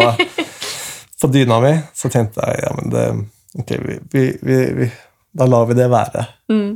på 1.23 1.29
dyna 1.31 1.61
mi. 1.63 1.73
Så 1.95 2.11
tenkte 2.11 2.43
jeg 2.43 2.65
ja, 2.65 2.73
men 2.75 2.91
det, 2.91 3.05
ok, 3.63 3.71
vi, 3.85 3.99
vi, 4.11 4.23
vi, 4.41 4.57
vi, 4.81 4.89
da 5.37 5.47
lar 5.47 5.69
vi 5.69 5.77
det 5.79 5.87
være. 5.91 6.25
Mm. 6.51 6.73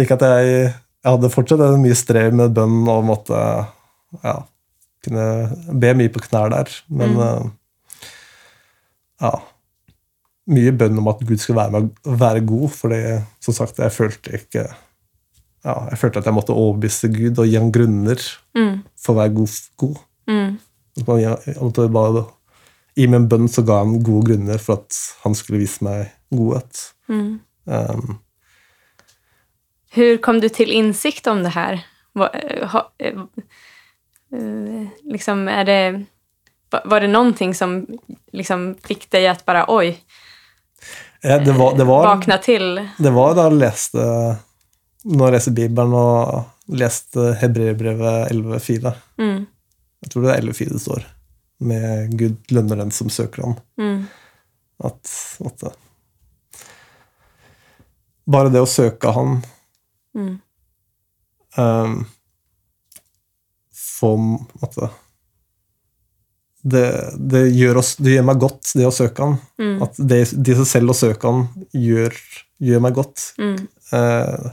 Ikke 0.00 0.16
at 0.16 0.24
jeg, 0.24 0.70
jeg 0.72 1.12
hadde 1.12 1.32
fortsatt 1.32 1.66
mye 1.82 1.98
strev 1.98 2.36
med 2.36 2.54
bønn 2.56 2.80
og 2.92 3.04
måtte 3.10 3.42
ja, 4.22 4.38
kunne 5.04 5.28
be 5.76 5.92
mye 6.00 6.12
på 6.12 6.24
knær 6.24 6.54
der, 6.54 6.72
men 6.88 7.20
mm. 7.20 7.52
ja 9.26 9.36
Mye 10.46 10.70
bønn 10.78 11.00
om 11.00 11.08
at 11.10 11.24
Gud 11.26 11.40
skulle 11.42 11.58
være, 11.58 11.72
med, 11.74 11.88
være 12.06 12.40
god, 12.46 12.68
fordi 12.70 12.98
som 13.42 13.54
sagt, 13.56 13.80
jeg 13.82 13.90
følte 13.90 14.36
ikke 14.38 14.68
ja, 15.66 15.74
jeg 15.90 15.98
følte 15.98 16.20
at 16.22 16.28
jeg 16.30 16.36
måtte 16.36 16.54
overbevise 16.54 17.08
Gud 17.12 17.40
og 17.42 17.48
gi 17.50 17.56
ham 17.58 17.72
grunner 17.74 18.22
Mm. 18.56 18.78
for 18.96 19.12
å 19.12 19.18
være 19.20 19.34
god. 19.36 19.56
god. 19.82 19.96
Mm. 20.30 20.52
Jeg 20.96 21.04
bare, 21.92 22.24
I 22.96 23.06
min 23.12 23.26
bønn 23.28 23.48
så 23.52 23.64
ga 23.66 23.82
han 23.82 23.98
gode 24.06 24.30
grunner 24.30 24.58
for 24.62 24.78
at 24.80 24.96
han 25.24 25.34
skulle 25.36 25.58
vise 25.60 25.82
meg 25.84 26.12
godhet. 26.32 26.84
Mm. 27.12 27.40
Um, 27.66 28.18
Hvordan 29.96 30.18
kom 30.24 30.40
du 30.40 30.48
til 30.52 30.70
innsikt 30.72 31.26
om 31.30 31.42
det 31.44 31.52
her? 31.56 31.82
Var, 32.16 32.30
eh, 32.34 32.66
ha, 32.72 32.82
eh, 32.98 33.18
eh, 34.32 34.86
liksom, 35.12 35.46
er 35.48 35.64
det, 35.64 36.06
va- 36.72 36.82
var 36.84 37.00
det 37.00 37.08
någonting 37.12 37.54
som 37.54 37.86
liksom 38.32 38.74
fikk 38.84 39.08
deg 39.10 39.28
til 39.28 39.44
bare 39.46 39.66
Oi! 39.68 39.96
det, 41.22 41.52
var, 41.56 41.74
det, 41.76 41.84
var, 41.88 42.04
vakna 42.16 42.36
til? 42.38 42.76
det 42.98 43.10
var 43.12 43.34
da 43.34 43.48
jeg 43.48 43.58
leste 43.58 44.02
Når 45.06 45.26
jeg 45.28 45.34
leser 45.36 45.54
Bibelen 45.54 45.92
og 45.94 46.74
leste 46.76 47.28
Hebreerbrevet 47.40 48.30
11,4. 48.32 48.92
Mm. 49.22 49.44
Jeg 50.02 50.10
tror 50.12 50.22
det 50.26 50.32
er 50.34 50.42
11,4 50.42 50.72
det 50.74 50.80
står. 50.82 51.04
Med 51.66 52.16
Gud 52.18 52.36
lønner 52.52 52.76
den 52.82 52.90
som 52.92 53.08
søker 53.12 53.42
ham. 53.46 53.54
Mm. 53.80 54.00
At, 54.84 55.12
at 55.46 55.58
det- 55.62 55.76
Bare 58.26 58.50
det 58.50 58.60
å 58.60 58.66
søke 58.66 59.12
Han 59.14 59.42
Mm. 60.16 60.40
um, 61.58 62.06
Få 63.72 64.10
at 64.62 64.76
det, 66.66 66.84
det, 67.30 67.42
gjør 67.54 67.76
oss, 67.78 67.94
det 67.96 68.16
gjør 68.16 68.24
meg 68.26 68.40
godt, 68.42 68.72
det 68.74 68.86
å 68.88 68.90
søke 68.94 69.22
Han. 69.22 69.36
Mm. 69.60 69.82
At 69.84 70.00
det, 70.00 70.18
i 70.32 70.56
seg 70.56 70.66
selv 70.66 70.90
å 70.90 70.96
søke 70.98 71.30
Han 71.30 71.66
gjør, 71.72 72.16
gjør 72.58 72.82
meg 72.82 72.96
godt. 72.96 73.22
Mm. 73.38 73.68
Eh, 73.92 74.48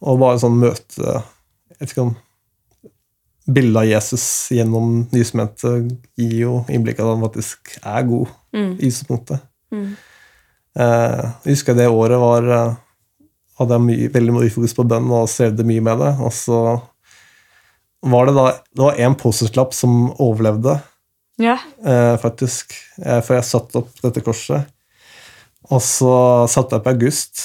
og 0.00 0.18
bare 0.20 0.38
sånn 0.38 0.58
møte 0.60 1.02
Jeg 1.04 1.78
vet 1.80 1.90
ikke 1.92 2.04
om 2.06 2.16
Bildet 3.48 3.78
av 3.80 3.86
Jesus 3.88 4.24
gjennom 4.52 5.06
nysmentet 5.14 5.88
gir 6.20 6.34
jo 6.42 6.52
innblikk 6.68 6.98
av 7.00 7.06
at 7.08 7.14
han 7.16 7.24
faktisk 7.24 7.78
er 7.82 8.02
god 8.10 8.34
Mm. 8.52 8.70
i 8.80 8.88
utgangspunktet. 8.88 9.40
Mm. 9.72 9.88
Eh, 10.80 11.22
jeg 11.44 11.52
husker 11.52 11.74
det 11.76 11.86
året 11.92 12.16
var 12.20 12.46
eh, 12.48 12.76
hadde 13.58 13.74
jeg 13.76 13.84
mye, 13.84 14.08
veldig 14.14 14.32
mye 14.38 14.52
fokus 14.54 14.72
på 14.78 14.86
bønn 14.88 15.10
og 15.12 15.26
strevde 15.28 15.66
mye 15.68 15.82
med 15.84 15.98
det. 16.00 16.12
Og 16.24 16.32
så 16.32 16.60
var 18.08 18.26
det 18.30 18.34
da 18.38 18.46
det 18.72 18.84
var 18.86 19.00
en 19.04 19.16
posterslapp 19.20 19.74
som 19.76 20.10
overlevde, 20.16 20.78
Ja. 21.38 21.58
eh, 21.84 22.16
faktisk. 22.22 22.72
Eh, 23.04 23.20
for 23.20 23.34
jeg 23.36 23.44
satte 23.44 23.76
opp 23.82 23.90
dette 24.02 24.20
korset. 24.24 24.64
Og 25.70 25.80
så 25.84 26.48
satte 26.48 26.76
jeg 26.78 26.84
på 26.84 26.94
august. 26.96 27.44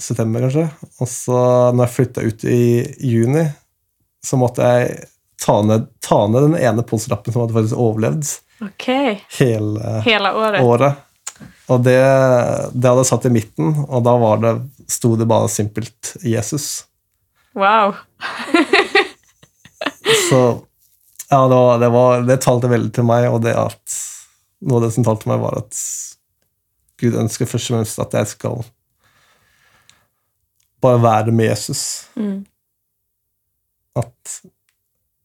September, 0.00 0.46
kanskje. 0.46 0.68
Og 1.00 1.10
så 1.10 1.40
når 1.74 1.86
jeg 1.86 1.94
flytta 1.94 2.24
ut 2.24 2.46
i 2.50 2.62
juni, 3.10 3.44
så 4.24 4.38
måtte 4.40 4.66
jeg 4.66 4.96
ta 5.44 5.58
ned, 5.66 5.88
ta 6.04 6.24
ned 6.30 6.48
den 6.48 6.58
ene 6.58 6.84
polslappen 6.86 7.34
som 7.34 7.44
hadde 7.44 7.56
faktisk 7.56 7.80
overlevd 7.80 8.30
okay. 8.64 9.18
hele 9.38 9.98
hele 10.06 10.32
året? 10.32 10.64
året. 10.64 11.02
Og 11.72 11.80
det, 11.84 11.98
det 12.72 12.88
hadde 12.88 13.02
jeg 13.02 13.08
satt 13.08 13.28
i 13.28 13.32
midten, 13.32 13.72
og 13.88 14.04
da 14.04 14.14
var 14.20 14.42
det, 14.42 14.52
sto 14.90 15.14
det 15.16 15.26
bare 15.28 15.48
simpelt 15.48 16.16
'Jesus'. 16.20 16.84
Wow. 17.54 17.94
Så 20.30 20.60
ja, 21.30 21.48
det, 21.48 21.54
var, 21.54 21.78
det, 21.78 21.88
var, 21.88 22.22
det 22.22 22.42
talte 22.44 22.68
veldig 22.68 22.92
til 22.94 23.06
meg, 23.08 23.28
og 23.32 23.40
det 23.44 23.54
at 23.56 23.98
noe 24.64 24.80
av 24.80 24.86
det 24.86 24.94
som 24.94 25.06
talte 25.06 25.24
til 25.24 25.32
meg, 25.32 25.44
var 25.44 25.62
at 25.62 25.80
Gud 27.00 27.16
ønsker 27.24 27.48
først 27.48 27.70
og 27.70 27.78
fremst 27.78 28.02
at 28.02 28.16
jeg 28.18 28.32
skal 28.34 28.64
bare 30.84 31.02
være 31.02 31.32
med 31.34 31.50
Jesus. 31.50 31.84
Mm. 32.16 32.44
At 33.96 34.34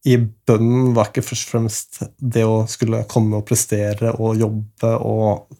i 0.07 0.15
bønnen 0.17 0.93
var 0.95 1.09
ikke 1.09 1.25
først 1.27 1.47
og 1.47 1.51
fremst 1.53 2.01
det 2.17 2.45
å 2.47 2.63
skulle 2.71 3.03
komme 3.11 3.41
og 3.41 3.47
prestere 3.47 4.13
og 4.15 4.39
jobbe 4.39 4.93
og 5.03 5.57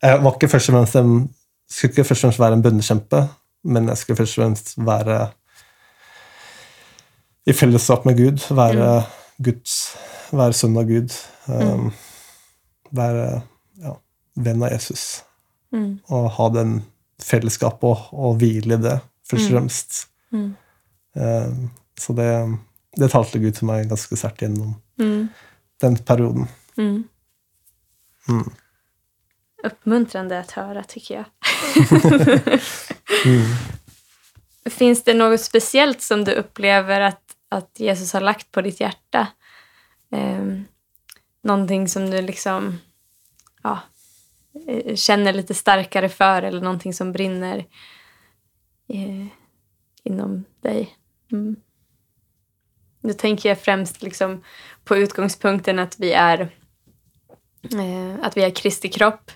Jeg 0.00 0.20
var 0.24 0.32
ikke 0.32 0.48
først 0.48 0.70
og 0.70 0.78
fremst 0.78 0.94
en, 0.96 1.10
skulle 1.68 1.92
ikke 1.92 2.06
først 2.08 2.22
og 2.22 2.28
fremst 2.30 2.40
være 2.40 2.56
en 2.56 2.62
bønnekjempe, 2.64 3.18
men 3.68 3.90
jeg 3.90 4.00
skulle 4.00 4.16
først 4.16 4.38
og 4.38 4.44
fremst 4.44 4.70
være 4.80 5.18
i 7.44 7.52
fellesskap 7.52 8.06
med 8.08 8.16
Gud, 8.16 8.46
være 8.56 8.86
Guds 9.44 9.74
Være 10.30 10.54
sønn 10.54 10.78
av 10.78 10.86
Gud. 10.86 11.14
Um, 11.50 11.90
være 12.94 13.26
ja, 13.82 13.94
venn 14.38 14.62
av 14.62 14.70
Jesus. 14.74 15.24
Mm. 15.74 15.98
Og 16.10 16.28
ha 16.36 16.46
den 16.54 16.76
fellesskapet 17.24 17.84
og, 17.84 18.08
og 18.12 18.36
hvile 18.40 18.74
i 18.78 18.82
det, 18.82 18.98
først 19.30 19.46
og 19.46 19.50
Mm. 19.50 19.56
fremst. 19.56 20.06
Mm. 20.32 20.56
Mm. 21.16 21.70
så 21.98 22.12
det, 22.14 22.58
det 22.96 23.10
talte 23.10 23.38
Gud 23.42 23.52
til 23.52 23.66
meg 23.66 23.88
ganske 23.90 24.16
sterkt 24.16 24.42
gjennom 24.44 24.74
Mm. 24.98 25.28
den 25.80 25.96
perioden. 25.96 26.48
Mm. 26.78 27.04
Mm. 28.28 28.50
høre, 29.64 30.38
att 30.40 30.50
höra 30.50 30.84
tycker 30.84 31.14
jeg 31.14 31.24
Mm. 33.26 33.46
Fins 34.70 35.02
det 35.04 35.14
noe 35.16 35.38
spesielt 35.38 36.02
som 36.02 36.24
du 36.24 36.34
opplever 36.38 37.00
at, 37.00 37.20
at, 37.50 37.68
Jesus 37.80 38.12
har 38.12 38.20
lagt 38.20 38.50
på 38.52 38.60
ditt 38.62 38.78
hjerte? 38.80 39.26
Um, 40.10 40.66
ting 41.68 41.88
som 41.88 42.10
du 42.10 42.20
liksom 42.22 42.78
ja, 43.64 43.78
känner 44.94 45.32
lite 45.32 45.54
starkare 45.54 46.08
för 46.08 46.42
eller 46.42 46.60
någonting 46.60 46.94
som 46.94 47.12
brinner 47.12 47.58
eh, 48.88 49.26
inom 50.02 50.44
dig? 50.60 50.96
Mm. 51.32 51.56
Nu 53.00 53.12
tänker 53.12 53.48
jag 53.48 53.60
främst 53.60 54.02
liksom 54.02 54.44
på 54.84 54.96
utgångspunkten 54.96 55.78
att 55.78 56.00
vi 56.00 56.12
är 56.12 56.40
eh, 57.72 58.14
att 58.22 58.36
vi 58.36 58.42
är 58.42 58.50
Kristi 58.50 58.88
kropp. 58.88 59.30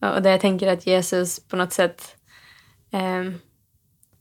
Och 0.00 0.22
där 0.22 0.30
jag 0.30 0.40
tänker 0.40 0.66
att 0.66 0.86
Jesus 0.86 1.40
på 1.48 1.56
något 1.56 1.72
sätt 1.72 2.16
eh, 2.92 3.24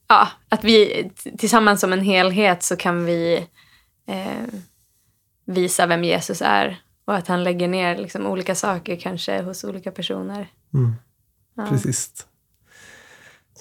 ja, 0.08 0.28
att 0.50 0.64
vi 0.64 1.10
tillsammans 1.38 1.82
som 1.82 1.94
en 1.94 2.02
helhet 2.02 2.64
så 2.64 2.76
kan 2.76 3.06
vi 3.06 3.48
eh, 4.08 4.48
visa 5.46 5.86
vem 5.86 6.04
Jesus 6.04 6.42
är 6.42 6.82
och 7.10 7.16
att 7.16 7.28
han 7.28 7.44
lägger 7.44 7.68
ner 7.68 7.98
liksom 7.98 8.26
olika 8.26 8.56
saker 8.56 8.96
kanske 8.96 9.42
hos 9.42 9.64
olika 9.64 9.92
personer. 9.92 10.48
Mm. 10.74 10.96
Ja. 11.58 11.66
Presist. 11.66 12.28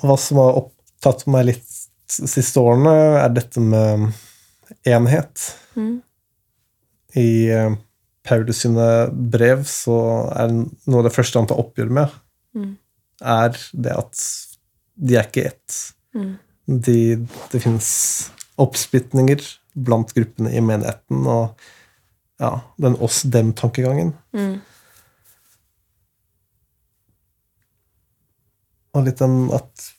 Og 0.03 0.11
hva 0.11 0.17
som 0.21 0.41
har 0.43 0.59
opptatt 0.61 1.25
meg 1.33 1.47
litt 1.49 1.71
de 2.19 2.29
siste 2.29 2.61
årene, 2.61 2.93
er 3.23 3.33
dette 3.33 3.63
med 3.65 4.11
enhet. 4.85 5.47
Mm. 5.77 5.95
I 7.17 7.31
eh, 7.57 7.79
Paulus 8.29 8.61
sine 8.67 8.89
brev 9.13 9.65
så 9.65 9.97
er 10.37 10.53
noe 10.53 11.01
av 11.01 11.09
det 11.09 11.15
første 11.17 11.41
han 11.41 11.49
tar 11.49 11.63
oppgjør 11.65 11.95
med, 12.01 12.19
Mm. 12.57 12.77
er 13.21 13.57
det 13.73 13.93
at 13.93 14.21
de 14.97 15.17
er 15.17 15.27
ikke 15.27 15.49
ett. 15.55 15.81
Mm. 16.17 16.37
De, 16.85 17.01
det 17.53 17.61
finnes 17.65 17.89
oppsplitninger 18.61 19.45
blant 19.73 20.13
gruppene 20.17 20.53
i 20.53 20.61
menigheten, 20.65 21.27
og 21.29 21.57
ja, 22.39 22.61
den 22.77 22.97
oss-dem-tankegangen. 23.03 24.13
Mm. 24.33 24.59
Og 28.95 29.07
litt 29.07 29.23
den 29.23 29.47
at 29.55 29.93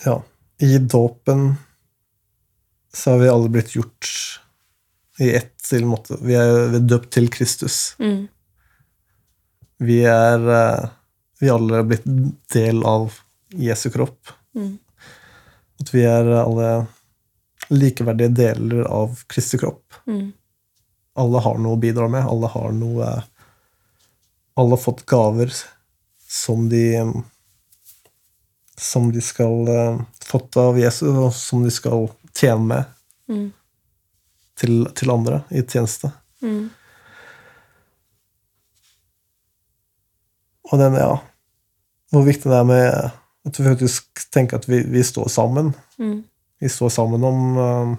Ja, 0.00 0.22
i 0.64 0.78
dåpen 0.78 1.54
så 2.92 3.10
har 3.10 3.18
vi 3.20 3.28
alle 3.28 3.48
blitt 3.52 3.74
gjort 3.76 4.08
i 5.20 5.34
ett 5.36 5.52
til 5.60 5.84
måte. 5.84 6.16
Vi 6.24 6.34
er, 6.34 6.78
døpt 6.80 7.10
til 7.14 7.28
Kristus. 7.32 7.94
Mm. 8.00 8.22
Vi 9.84 9.98
er 10.08 10.46
eh, 10.56 10.88
Vi 11.40 11.52
alle 11.52 11.82
er 11.82 11.86
blitt 11.88 12.08
del 12.52 12.80
av 12.84 13.20
Jesu 13.56 13.90
kropp. 13.92 14.32
Mm. 14.56 14.78
At 15.80 15.92
vi 15.94 16.02
er 16.08 16.32
alle 16.40 16.70
likeverdige 17.70 18.28
deler 18.34 18.84
av 18.90 19.18
Kristi 19.30 19.58
kropp. 19.58 19.94
Mm. 20.06 20.32
Alle 21.20 21.42
har 21.42 21.58
noe 21.58 21.76
å 21.76 21.80
bidra 21.80 22.08
med. 22.08 22.26
Alle 22.26 22.50
har 22.52 22.72
noe 22.72 23.10
Alle 24.58 24.74
har 24.74 24.82
fått 24.82 25.06
gaver 25.06 25.52
som 26.28 26.68
de 26.68 26.84
Som 28.76 29.12
de 29.12 29.20
skal 29.20 29.68
eh, 29.68 30.00
fått 30.24 30.56
av 30.56 30.78
Jesus, 30.78 31.08
og 31.08 31.32
som 31.34 31.64
de 31.64 31.70
skal 31.74 32.08
tjene 32.34 32.66
med 32.66 32.84
Mm. 33.30 33.52
til, 34.58 34.88
til 34.98 35.10
andre 35.10 35.44
i 35.54 35.60
tjeneste. 35.62 36.08
Mm. 36.42 36.70
Og 40.70 40.78
den, 40.78 40.96
ja 40.98 41.20
Hvor 42.10 42.26
viktig 42.26 42.50
det 42.50 42.58
er 42.58 42.66
med 42.66 42.90
at 43.46 43.60
vi 43.60 43.68
faktisk 43.68 44.24
tenker 44.34 44.58
at 44.58 44.66
vi, 44.68 44.82
vi 44.82 45.02
står 45.06 45.30
sammen. 45.32 45.70
Mm. 45.98 46.24
Vi 46.60 46.68
står 46.68 46.90
sammen 46.92 47.24
om, 47.24 47.40
eh, 47.58 47.96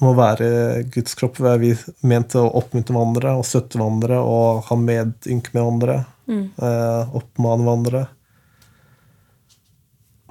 om 0.00 0.08
å 0.10 0.14
være 0.16 0.84
Guds 0.94 1.14
kropp. 1.18 1.40
Vi 1.40 1.72
er 1.74 1.84
ment 2.06 2.30
til 2.32 2.40
å 2.46 2.52
oppmuntre 2.60 2.94
hverandre 2.94 3.34
og 3.38 3.44
støtte 3.48 3.78
hverandre 3.80 4.20
og 4.22 4.64
ha 4.68 4.76
medynk 4.78 5.50
med 5.52 5.60
hverandre. 5.62 5.98
Mm. 6.30 6.44
Eh, 6.62 7.14
oppmane 7.20 7.66
hverandre. 7.66 8.02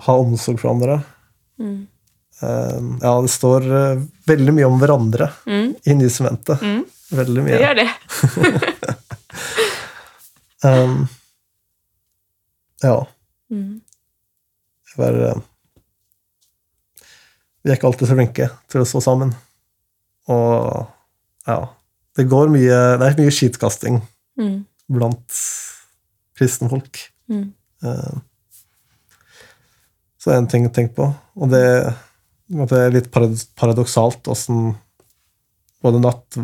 Ha 0.08 0.16
omsorg 0.24 0.60
for 0.62 0.72
hverandre. 0.72 1.02
Mm. 1.60 1.88
Eh, 2.42 2.80
ja, 3.04 3.14
det 3.22 3.34
står 3.36 3.68
veldig 4.30 4.54
mye 4.56 4.70
om 4.72 4.80
hverandre 4.80 5.32
Mm. 5.46 5.76
i 5.86 5.94
Nysementet. 6.00 6.62
Mm. 6.64 6.86
Veldig 7.12 7.46
Det 7.46 7.60
gjør 7.60 7.76
det. 7.76 7.90
Um, 10.62 11.08
ja. 12.84 13.08
Mm. 13.52 13.80
Jeg 14.98 15.22
eh, 15.24 15.38
vi 17.64 17.72
er 17.72 17.76
ikke 17.78 17.90
alltid 17.90 18.08
så 18.08 18.16
flinke 18.16 18.50
til 18.72 18.82
å 18.82 18.88
stå 18.88 19.02
sammen. 19.04 19.34
Og 20.30 20.88
ja 21.48 21.60
Det 22.18 22.26
går 22.30 22.50
mye 22.52 22.78
Det 23.00 23.08
er 23.08 23.18
mye 23.22 23.32
skitkasting 23.34 24.02
Mm. 24.40 24.62
blant 24.90 25.36
kristne 26.38 26.70
folk. 26.72 26.96
Mm. 27.30 27.50
Eh, 27.84 28.20
Så 30.18 30.30
det 30.30 30.36
er 30.36 30.38
en 30.42 30.48
ting 30.48 30.68
å 30.68 30.72
tenke 30.74 30.96
på. 30.96 31.08
Og 31.36 31.50
det, 31.52 31.64
det 32.48 32.72
er 32.80 32.92
litt 32.96 33.10
parad- 33.12 33.44
paradoksalt 33.60 34.28
åssen 34.32 34.76
både 35.84 36.00
natt, 36.04 36.38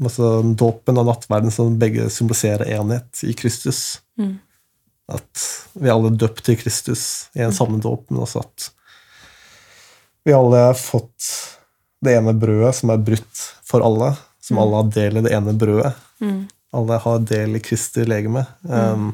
altså 0.00 0.42
dåpen 0.56 0.96
og 1.00 1.06
nattverden 1.08 1.52
som 1.52 1.78
begge 1.80 2.06
symboliserer 2.12 2.68
enhet 2.78 3.24
i 3.28 3.32
Kristus. 3.36 4.00
Mm. 4.18 4.38
At 5.08 5.46
vi 5.74 5.88
er 5.88 5.94
alle 5.96 6.12
døpt 6.16 6.44
til 6.44 6.56
Kristus 6.60 7.28
i 7.36 7.40
en 7.44 7.52
samme 7.56 7.80
dåp, 7.80 8.06
men 8.10 8.20
også 8.24 8.40
at 8.44 8.70
vi 10.24 10.32
alle 10.36 10.56
har 10.56 10.74
fått 10.78 11.28
det 12.00 12.16
ene 12.16 12.32
brødet 12.36 12.74
som 12.80 12.92
er 12.92 13.02
brutt 13.04 13.42
for 13.66 13.84
alle, 13.84 14.12
som 14.40 14.58
alle 14.60 14.80
har 14.80 14.92
del 14.94 15.20
i 15.20 15.24
det 15.26 15.32
ene 15.36 15.54
brødet. 15.56 15.92
Mm. 16.20 16.44
Alle 16.76 16.98
har 17.02 17.24
del 17.26 17.56
i 17.58 17.62
Kristi 17.64 18.04
legeme. 18.06 18.44
Um, 18.62 19.12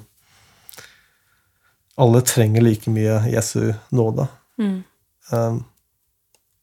alle 1.96 2.20
trenger 2.26 2.60
like 2.64 2.90
mye 2.92 3.20
Jesu 3.32 3.72
nåde. 3.88 4.26
Mm. 4.60 4.82
Um, 5.32 5.64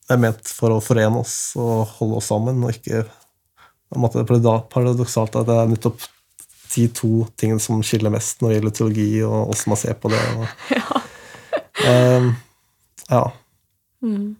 det 0.08 0.16
er 0.16 0.22
ment 0.22 0.50
for 0.52 0.76
å 0.76 0.82
forene 0.84 1.24
oss 1.24 1.56
og 1.60 1.88
holde 1.98 2.20
oss 2.20 2.30
sammen, 2.32 2.64
og 2.64 2.76
ikke 2.76 3.06
Det 3.94 4.26
er 4.26 4.62
paradoksalt 4.74 5.36
at 5.38 5.46
det 5.46 5.54
er 5.54 5.68
nettopp 5.70 6.02
de 6.74 6.88
to 6.90 7.28
tingene 7.38 7.62
som 7.62 7.84
skiller 7.86 8.10
mest 8.10 8.42
når 8.42 8.50
det 8.50 8.56
gjelder 8.58 8.74
teologi, 8.80 9.10
og 9.22 9.36
hvordan 9.52 9.70
man 9.70 9.80
ser 9.84 10.00
på 10.02 10.10
det. 10.14 10.22
Og, 10.34 10.48
Ja. 11.84 12.18
um, 12.18 12.30
ja. 13.10 13.24
Mm. 14.04 14.36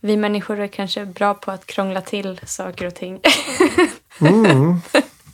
Vi 0.00 0.16
människor 0.16 0.60
är 0.60 0.66
kanske 0.66 1.06
bra 1.06 1.34
på 1.34 1.50
att 1.50 1.66
krångla 1.66 2.00
till 2.00 2.40
saker 2.44 2.86
och 2.86 2.94
ting. 2.94 3.20
Mm. 4.20 4.74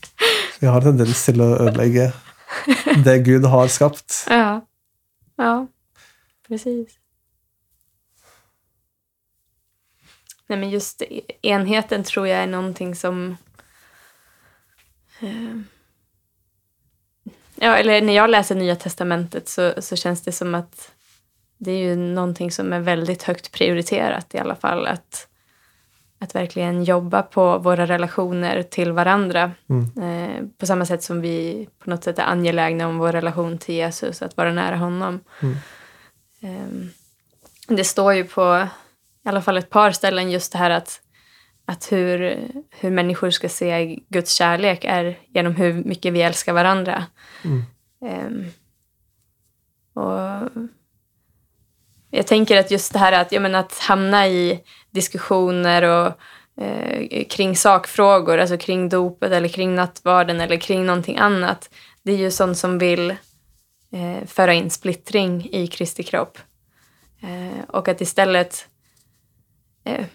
Vi 0.61 0.67
har 0.67 0.81
tendens 0.81 1.25
til 1.27 1.43
å 1.43 1.49
ødelegge 1.59 2.13
det 3.05 3.19
Gud 3.27 3.45
har 3.45 3.69
skapt. 3.69 4.25
ja. 4.29 4.61
ja, 5.37 5.67
precis. 6.49 6.99
Nej, 10.47 10.59
men 10.59 10.71
just 10.71 11.03
enheten 11.43 12.05
tror 12.05 12.27
jeg 12.27 12.43
er 12.43 12.51
noe 12.51 12.95
som... 12.95 13.37
Eh, 15.21 15.63
ja, 17.63 17.77
eller 17.77 18.03
när 18.03 18.13
jag 18.13 18.31
läser 18.31 18.55
Nya 18.55 18.77
Testamentet 18.77 19.49
så, 19.49 19.73
så 19.79 19.97
känns 19.97 20.23
det 20.23 20.33
som 20.33 20.55
att 20.55 20.91
det 21.59 21.71
är 21.71 21.79
ju 21.79 21.97
någonting 21.97 22.51
som 22.51 22.73
är 22.73 22.81
väldigt 22.81 23.23
högt 23.23 23.53
prioriterat 23.53 24.35
i 24.35 24.39
alla 24.39 24.55
fall. 24.55 24.87
Att, 24.87 25.29
att 26.19 26.35
verkligen 26.35 26.85
jobba 26.85 27.23
på 27.23 27.59
våra 27.59 27.87
relationer 27.87 28.63
till 28.63 28.93
varandra. 28.93 29.53
Mm. 29.69 30.03
Eh, 30.03 30.45
på 30.59 30.67
samma 30.67 30.87
sätt 30.87 31.03
som 31.03 31.21
vi 31.21 31.69
på 31.79 31.91
något 31.91 32.05
sätt 32.05 32.19
är 32.19 32.23
angelägna 32.23 32.89
om 32.89 32.99
vår 32.99 33.13
relation 33.13 33.59
till 33.59 33.75
Jesus, 33.75 34.23
att 34.23 34.37
vara 34.37 34.53
nära 34.53 34.77
honom. 34.77 35.21
Mm. 35.41 35.57
Eh, 36.43 36.89
det 37.77 37.85
står 37.85 38.15
ju 38.15 38.25
på 38.25 38.69
i 39.25 39.29
alla 39.29 39.43
fall 39.43 39.57
ett 39.57 39.71
par 39.71 39.91
ställen 39.93 40.31
just 40.31 40.53
det 40.53 40.59
här 40.59 40.71
att, 40.71 41.01
att 41.73 41.93
hur, 41.93 42.39
hur 42.71 42.91
människor 42.91 43.31
ska 43.31 43.49
se 43.49 43.99
Guds 44.09 44.33
kärlek 44.33 44.85
är 44.85 45.19
genom 45.35 45.55
hur 45.55 45.75
mycket 45.75 46.13
vi 46.13 46.23
älskar 46.23 46.53
varandra. 46.53 47.07
Mm. 47.45 47.65
Um, 48.01 48.51
och 49.95 50.51
jag 52.11 52.27
tänker 52.27 52.57
att 52.57 52.71
just 52.71 52.93
det 52.93 52.99
här 52.99 53.13
att, 53.13 53.33
menar, 53.33 53.61
att 53.61 53.79
hamna 53.79 54.29
i 54.29 54.61
diskussioner 54.91 55.83
och 55.83 56.13
eh, 56.65 57.25
kring 57.25 57.57
sakfrågor, 57.57 58.39
alltså 58.39 58.59
kring 58.59 58.89
dopet 58.89 59.33
eller 59.33 59.49
kring 59.49 59.75
nattvarden 59.75 60.41
eller 60.41 60.57
kring 60.57 60.87
någonting 60.87 61.19
annat. 61.19 61.71
Det 62.03 62.13
är 62.13 62.17
ju 62.17 62.31
sånt 62.31 62.59
som 62.59 62.79
vill 62.79 63.11
eh, 63.93 64.27
föra 64.27 64.55
in 64.55 64.71
splittring 64.71 65.49
i 65.53 65.67
Kristi 65.67 66.03
kropp. 66.03 66.39
Eh, 67.23 67.65
och 67.69 67.89
att 67.89 68.01
istället 68.01 68.69
eh, 69.85 70.07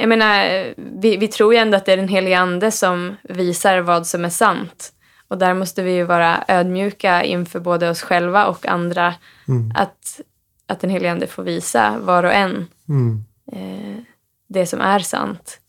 jag 0.00 0.08
menar, 0.08 0.74
vi, 1.00 1.16
vi 1.16 1.28
tror 1.28 1.54
ju 1.54 1.60
ändå 1.60 1.76
att 1.76 1.84
det 1.84 1.92
är 1.92 1.96
den 1.96 2.08
helige 2.08 2.38
ande 2.38 2.70
som 2.70 3.16
visar 3.22 3.78
vad 3.80 4.06
som 4.06 4.24
är 4.24 4.28
sant. 4.28 4.92
Och 5.28 5.38
där 5.38 5.54
måste 5.54 5.82
vi 5.82 5.92
ju 5.92 6.04
vara 6.04 6.44
ödmjuka 6.48 7.24
inför 7.24 7.60
både 7.60 7.90
oss 7.90 8.02
själva 8.02 8.46
och 8.46 8.66
andra. 8.66 9.14
Mm. 9.48 9.72
Att, 9.76 10.20
att 10.66 10.80
den 10.80 10.90
helige 10.90 11.12
ande 11.12 11.26
får 11.26 11.42
visa 11.42 11.98
var 11.98 12.22
och 12.22 12.32
en 12.32 12.66
Mm. 12.88 13.24
eh, 13.52 14.02
det 14.48 14.66
som 14.66 14.80
är 14.80 14.98
sant. 14.98 15.60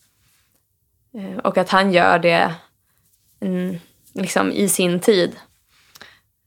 Eh, 1.14 1.38
och 1.38 1.58
att 1.58 1.70
han 1.70 1.92
gör 1.92 2.20
det 2.20 2.54
mm, 3.42 3.76
liksom 4.14 4.52
i 4.52 4.70
sin 4.70 5.00
tid. 5.00 5.36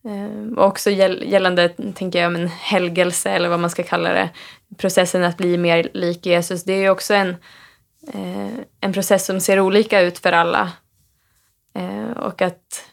Eh, 0.04 0.58
och 0.58 0.66
också 0.66 0.90
gäll, 0.90 1.24
gällande, 1.26 1.68
tänker 1.94 2.22
jag, 2.22 2.32
men 2.32 2.48
helgelse 2.48 3.30
eller 3.30 3.48
vad 3.48 3.60
man 3.60 3.70
ska 3.70 3.82
kalla 3.82 4.12
det. 4.12 4.30
Processen 4.78 5.24
att 5.24 5.36
bli 5.36 5.56
mer 5.58 5.88
lik 5.94 6.26
Jesus. 6.26 6.64
Det 6.64 6.72
är 6.72 6.80
ju 6.80 6.90
också 6.90 7.14
en, 7.14 7.36
eh, 8.12 8.58
en 8.80 8.92
process 8.92 9.26
som 9.26 9.40
ser 9.40 9.60
olika 9.60 10.00
ut 10.00 10.18
för 10.18 10.32
alla. 10.32 10.72
Eh, 11.74 12.10
och 12.10 12.42
att, 12.42 12.84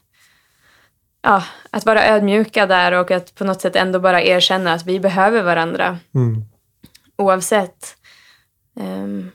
ja, 1.21 1.43
att 1.69 1.85
vara 1.85 2.07
ödmjuka 2.07 2.65
där 2.65 2.91
och 2.91 3.11
att 3.11 3.35
på 3.35 3.43
något 3.43 3.61
sätt 3.61 3.75
ändå 3.75 3.99
bara 3.99 4.21
erkänna 4.23 4.73
att 4.73 4.85
vi 4.85 4.99
behöver 4.99 5.43
varandra 5.43 5.99
Mm. 6.13 6.45
oavsett. 7.17 7.97
og 8.75 9.31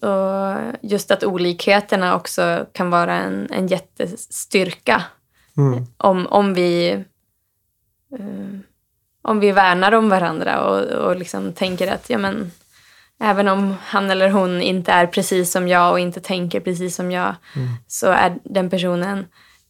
och 0.00 0.56
just 0.82 1.10
att 1.10 1.24
olikheterna 1.24 2.14
också 2.16 2.66
kan 2.72 2.90
vara 2.90 3.14
en, 3.14 3.48
en 3.52 3.66
jättestyrka 3.66 5.02
Mm. 5.56 5.86
om, 5.96 6.26
om 6.26 6.54
vi 6.54 7.04
ehm, 8.18 8.62
om 9.22 9.40
vi 9.40 9.52
värnar 9.52 9.92
om 9.92 10.08
varandra 10.08 10.64
och, 10.64 10.80
och 10.84 11.16
liksom 11.16 11.52
tänker 11.52 11.92
att 11.92 12.10
ja, 12.10 12.18
men, 12.18 12.50
även 13.20 13.48
om 13.48 13.74
han 13.84 14.10
eller 14.10 14.30
hon 14.30 14.62
inte 14.62 14.92
är 14.92 15.06
precis 15.06 15.52
som 15.52 15.68
jag 15.68 15.92
och 15.92 16.00
inte 16.00 16.20
tänker 16.20 16.60
precis 16.60 16.96
som 16.96 17.10
jag 17.12 17.34
så 17.86 18.06
är 18.10 18.38
den 18.44 18.70
personen 18.70 19.26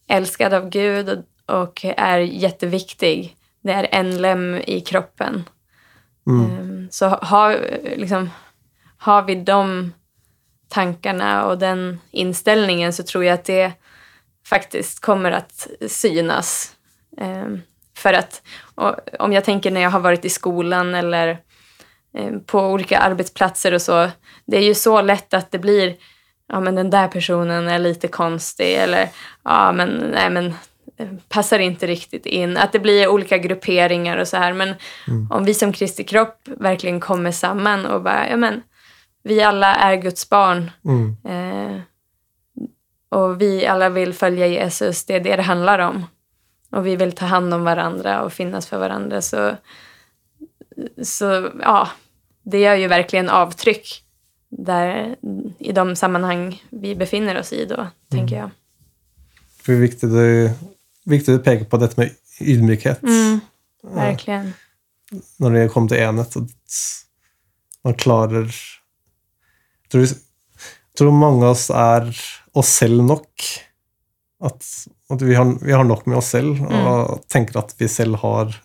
älskad 0.07 0.53
av 0.53 0.69
Gud 0.69 1.09
och, 1.09 1.59
och 1.61 1.85
är 1.97 2.17
jätteviktig. 2.17 3.35
Det 3.63 3.71
är 3.71 3.87
en 3.91 4.21
lem 4.21 4.55
i 4.55 4.81
kroppen. 4.81 5.43
Mm. 6.27 6.51
Ehm, 6.51 6.87
Så 6.91 7.07
har, 7.07 7.59
liksom, 7.97 8.29
har 8.97 9.21
vi 9.21 9.35
de 9.35 9.93
tankarna 10.69 11.45
och 11.45 11.57
den 11.57 11.99
inställningen 12.11 12.93
så 12.93 13.03
tror 13.03 13.23
jag 13.25 13.33
att 13.33 13.45
det 13.45 13.71
faktiskt 14.47 14.99
kommer 14.99 15.31
att 15.31 15.67
synas. 15.87 16.75
Ehm, 17.17 17.61
För 17.97 18.13
att 18.13 18.41
om 19.19 19.33
jag 19.33 19.43
tänker 19.43 19.71
när 19.71 19.81
jag 19.81 19.89
har 19.89 19.99
varit 19.99 20.25
i 20.25 20.29
skolan 20.29 20.95
eller 20.95 21.37
på 22.45 22.59
olika 22.59 22.99
arbetsplatser 22.99 23.73
och 23.73 23.81
så. 23.81 24.09
Det 24.45 24.57
är 24.57 24.61
ju 24.61 24.73
så 24.73 25.01
lätt 25.01 25.33
att 25.33 25.51
det 25.51 25.59
blir, 25.59 25.95
ja 26.47 26.59
men 26.59 26.75
den 26.75 26.89
där 26.89 27.07
personen 27.07 27.67
är 27.67 27.79
lite 27.79 28.07
konstig 28.07 28.73
eller 28.73 29.09
ja 29.43 29.71
men 29.71 29.89
nej 29.89 30.29
men 30.29 30.45
eh, 30.97 31.07
passar 31.29 31.59
inte 31.59 31.87
riktigt 31.87 32.25
in. 32.25 32.57
Att 32.57 32.71
det 32.71 32.79
blir 32.79 33.07
olika 33.07 33.37
grupperingar 33.37 34.17
och 34.17 34.27
så 34.27 34.37
här. 34.37 34.53
Men 34.53 34.75
om 35.29 35.45
vi 35.45 35.53
som 35.53 35.73
Kristi 35.73 36.03
kropp 36.03 36.39
verkligen 36.45 36.99
kommer 36.99 37.31
samman 37.31 37.85
och 37.85 38.01
bara, 38.01 38.29
ja 38.29 38.37
men 38.37 38.61
vi 39.23 39.41
alla 39.41 39.75
är 39.75 39.95
Guds 39.95 40.29
barn. 40.29 40.71
Mm. 40.85 41.17
Eh, 41.25 41.81
och 43.09 43.41
vi 43.41 43.67
alla 43.67 43.89
vill 43.89 44.13
följa 44.13 44.47
Jesus, 44.47 45.05
det 45.05 45.15
är 45.15 45.19
det 45.19 45.35
det 45.35 45.41
handlar 45.41 45.79
om. 45.79 46.05
Och 46.71 46.85
vi 46.85 46.95
vill 46.95 47.11
ta 47.11 47.25
hand 47.25 47.53
om 47.53 47.63
varandra 47.63 48.21
och 48.21 48.33
finnas 48.33 48.67
för 48.67 48.79
varandra. 48.79 49.21
Så, 49.21 49.55
så 51.03 51.51
ja, 51.61 51.89
det 52.43 52.59
gör 52.59 52.75
ju 52.75 52.87
verkligen 52.87 53.29
avtryck 53.29 54.03
där, 54.49 55.15
i 55.59 55.71
de 55.71 55.95
sammanhang 55.95 56.63
vi 56.69 56.95
befinner 56.95 57.39
oss 57.39 57.53
i 57.53 57.65
då, 57.65 57.87
tenker 58.11 58.35
jag. 58.35 58.49
For 59.61 59.73
viktig 59.73 60.09
du, 60.09 60.49
viktig 61.05 61.35
du 61.35 61.39
peker 61.39 61.65
på 61.65 61.77
dette 61.77 61.99
med 61.99 62.11
ydmykhet 62.41 63.03
Mm, 63.03 63.39
verkligen. 63.83 64.53
når 65.37 65.49
det 65.51 65.69
kommer 65.69 65.87
til 65.87 65.97
enhet. 66.01 66.37
At 66.37 66.79
man 67.83 67.93
klarer 67.93 68.47
jeg 68.49 69.91
tror, 69.91 70.05
jeg 70.05 70.97
tror 70.97 71.11
mange 71.11 71.45
av 71.45 71.51
oss 71.51 71.69
er 71.69 72.09
oss 72.55 72.73
selv 72.81 73.03
nok. 73.03 73.47
At, 74.41 74.65
at 75.11 75.21
vi, 75.21 75.35
har, 75.35 75.51
vi 75.61 75.71
har 75.75 75.83
nok 75.83 76.05
med 76.07 76.17
oss 76.17 76.31
selv 76.33 76.61
og 76.65 77.21
tenker 77.29 77.59
at 77.59 77.75
vi 77.77 77.87
selv 77.91 78.15
har, 78.23 78.55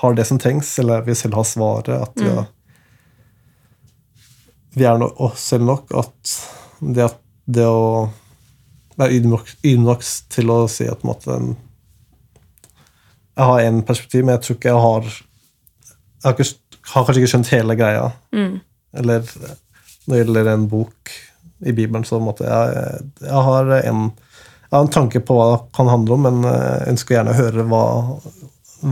har 0.00 0.14
det 0.14 0.24
som 0.28 0.38
trengs, 0.38 0.78
eller 0.82 1.04
vi 1.06 1.14
selv 1.14 1.38
har 1.38 1.46
svaret. 1.48 1.88
At 1.88 2.18
vi, 2.18 2.28
har, 2.28 2.46
vi 4.74 4.86
er 4.88 5.04
oss 5.22 5.48
selv 5.52 5.66
nok. 5.68 5.92
At 5.94 6.34
det, 6.80 7.08
at 7.10 7.20
det 7.44 7.66
å 7.68 8.08
være 8.98 9.20
ydmyk, 9.20 10.04
til 10.32 10.50
å 10.54 10.64
si 10.70 10.86
at 10.90 11.04
måte, 11.06 11.38
jeg 13.34 13.50
har 13.50 13.60
en 13.64 13.82
perspektiv, 13.86 14.24
men 14.24 14.36
jeg 14.36 14.44
tror 14.44 14.58
ikke 14.58 14.70
jeg 14.70 14.82
har 14.84 15.08
Jeg 16.24 16.30
har, 16.30 16.34
ikke, 16.38 16.78
har 16.94 17.04
kanskje 17.04 17.20
ikke 17.20 17.30
skjønt 17.34 17.52
hele 17.52 17.74
greia. 17.76 18.04
Mm. 18.32 18.60
Eller 18.96 19.26
når 20.06 20.14
det 20.14 20.20
gjelder 20.22 20.48
en 20.54 20.68
bok 20.70 21.10
i 21.64 21.72
Bibelen, 21.72 22.04
så 22.08 22.20
måtte 22.20 22.46
jeg, 22.46 23.02
jeg, 23.20 23.42
har 23.48 23.72
en, 23.76 24.06
jeg 24.08 24.72
har 24.72 24.86
en 24.86 24.94
tanke 24.94 25.20
på 25.20 25.36
hva 25.36 25.50
det 25.50 25.58
kan 25.76 25.90
handle 25.92 26.16
om, 26.16 26.24
men 26.24 26.48
jeg 26.48 26.94
ønsker 26.94 27.18
gjerne 27.18 27.34
å 27.34 27.38
høre 27.38 27.66
hva, 27.68 27.82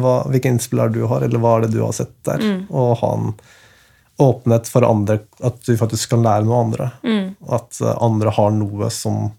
hva, 0.01 0.23
hvilke 0.33 0.51
innspill 0.53 0.81
er 0.85 0.93
du 0.95 1.03
har, 1.11 1.25
eller 1.27 1.43
hva 1.43 1.57
er 1.57 1.67
det 1.67 1.75
du 1.75 1.83
har 1.85 1.93
sett 1.97 2.15
der. 2.29 2.43
Og 2.71 2.97
ha 3.03 3.11
en 3.19 3.33
åpenhet 4.23 4.69
for 4.71 4.87
andre, 4.87 5.19
at 5.43 5.61
du 5.67 5.73
faktisk 5.81 6.13
kan 6.13 6.25
lære 6.25 6.47
noe 6.47 6.57
av 6.57 6.67
andre. 6.67 6.91
Mm. 7.03 7.29
At 7.59 7.81
andre 7.97 8.33
har 8.37 8.53
noe 8.55 8.91
som 8.95 9.31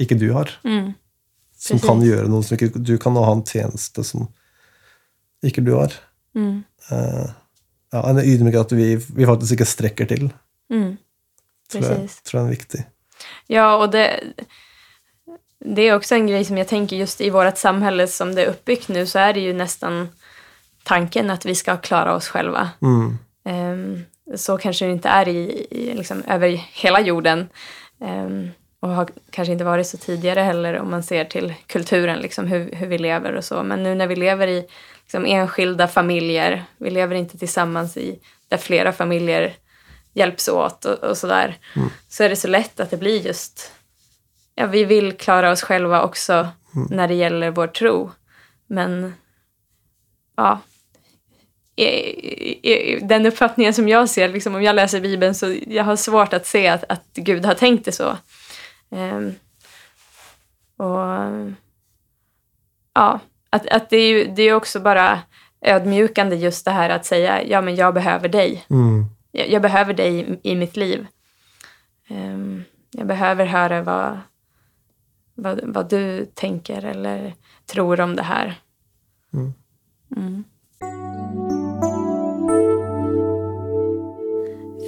ikke 0.00 0.18
du 0.18 0.30
har. 0.34 0.50
Mm. 0.64 0.94
Som 1.62 1.78
kan 1.82 2.00
gjøre 2.02 2.30
noe 2.32 2.42
som 2.42 2.56
ikke 2.56 2.72
du 2.74 2.96
kan, 2.98 3.14
ha 3.14 3.32
en 3.36 3.44
tjeneste 3.46 4.02
som 4.06 4.26
ikke 5.46 5.62
du 5.62 5.74
har. 5.76 5.94
Mm. 6.34 6.64
Uh, 6.88 7.28
ja, 7.92 8.02
en 8.08 8.22
ydmykhet 8.22 8.64
at 8.64 8.74
vi, 8.74 8.88
vi 8.96 9.28
faktisk 9.28 9.58
ikke 9.58 9.72
strekker 9.74 10.10
til, 10.14 10.32
Mm. 10.72 10.96
tror 11.68 11.82
jeg, 11.84 12.04
tror 12.24 12.38
jeg 12.38 12.46
er 12.46 12.52
viktig. 12.54 12.78
Ja, 13.52 13.64
og 13.76 13.90
det, 13.92 14.06
det 15.64 15.82
är 15.82 15.96
också 15.96 16.14
en 16.14 16.26
grej 16.26 16.44
som 16.44 16.58
jag 16.58 16.68
tänker 16.68 16.96
just 16.96 17.20
i 17.20 17.30
vårt 17.30 17.58
samhälle 17.58 18.06
som 18.06 18.34
det 18.34 18.42
är 18.42 18.46
uppbyggt 18.46 18.88
nu 18.88 19.06
så 19.06 19.18
är 19.18 19.32
det 19.32 19.40
ju 19.40 19.52
nästan 19.52 20.08
tanken 20.82 21.30
att 21.30 21.46
vi 21.46 21.54
ska 21.54 21.76
klara 21.76 22.14
oss 22.14 22.28
själva. 22.28 22.70
Mm. 22.82 23.18
Så 24.36 24.58
kanske 24.58 24.84
det 24.84 24.92
inte 24.92 25.08
är 25.08 25.28
i, 25.28 25.66
i, 25.70 25.94
liksom, 25.94 26.22
över 26.28 26.48
hela 26.72 27.00
jorden. 27.00 27.48
Og 27.98 28.88
och 28.88 28.88
har 28.88 29.08
kanske 29.30 29.52
inte 29.52 29.64
varit 29.64 29.86
så 29.86 29.96
tidigare 29.96 30.40
heller 30.40 30.78
om 30.78 30.90
man 30.90 31.02
ser 31.02 31.24
till 31.24 31.54
kulturen, 31.66 32.18
liksom, 32.18 32.46
hur, 32.46 32.72
hur 32.72 32.86
vi 32.86 32.98
lever 32.98 33.32
och 33.32 33.44
så. 33.44 33.62
Men 33.62 33.82
nu 33.82 33.94
när 33.94 34.06
vi 34.06 34.16
lever 34.16 34.46
i 34.46 34.66
liksom, 35.02 35.24
enskilda 35.26 35.88
familjer, 35.88 36.64
vi 36.78 36.90
lever 36.90 37.14
inte 37.14 37.38
tillsammans 37.38 37.96
i 37.96 38.18
där 38.48 38.56
flera 38.56 38.92
familjer 38.92 39.54
hjälps 40.12 40.48
åt 40.48 40.84
och, 40.84 40.98
och 41.04 41.16
sådär, 41.18 41.56
så 42.08 42.24
är 42.24 42.28
det 42.28 42.36
så 42.36 42.48
lätt 42.48 42.80
att 42.80 42.90
det 42.90 42.96
blir 42.96 43.26
just, 43.26 43.72
ja 44.54 44.66
vi 44.66 44.84
vill 44.84 45.12
klara 45.12 45.50
oss 45.50 45.62
själva 45.62 46.02
också 46.02 46.48
när 46.90 47.08
det 47.08 47.14
gäller 47.14 47.50
vår 47.50 47.66
tro. 47.66 48.10
Men 48.66 49.14
ja, 50.36 50.60
i- 51.76 52.72
i- 52.72 53.00
den 53.02 53.26
uppfattningen 53.26 53.74
som 53.74 53.88
jag 53.88 54.08
ser, 54.08 54.28
liksom, 54.28 54.54
om 54.54 54.62
jag 54.62 54.74
läser 54.76 55.00
Bibeln 55.00 55.34
så 55.34 55.56
jag 55.66 55.84
har 55.84 55.96
svårt 55.96 56.32
att 56.32 56.46
se 56.46 56.68
att, 56.68 56.84
att 56.88 57.02
Gud 57.14 57.44
har 57.44 57.54
tänkt 57.54 57.84
det 57.84 57.92
så. 57.92 58.16
Um, 58.90 59.34
och 60.76 61.52
ja, 62.94 63.20
att, 63.50 63.66
att 63.68 63.90
det 63.90 63.96
är 63.96 64.08
ju 64.08 64.24
det 64.34 64.42
är 64.42 64.54
också 64.54 64.80
bara 64.80 65.20
ödmjukande 65.60 66.36
just 66.36 66.64
det 66.64 66.70
här 66.70 66.90
att 66.90 67.06
säga 67.06 67.42
ja 67.44 67.60
men 67.60 67.76
jag 67.76 67.94
behöver 67.94 68.28
dig. 68.28 68.64
Mm. 68.70 69.04
Jag, 69.32 69.50
jag 69.50 69.62
behöver 69.62 69.94
dig 69.94 70.20
i, 70.42 70.50
i 70.52 70.54
mitt 70.54 70.76
liv. 70.76 71.06
Um, 72.10 72.64
jag 72.90 73.06
behöver 73.06 73.46
höra 73.46 73.82
vad, 73.82 74.20
vad, 75.34 75.60
vad 75.64 75.88
du 75.90 76.26
tänker 76.34 76.84
eller 76.84 77.34
tror 77.66 78.00
om 78.00 78.16
det 78.16 78.22
här. 78.22 78.60
Mm. 79.34 79.52
Mm. 80.16 80.44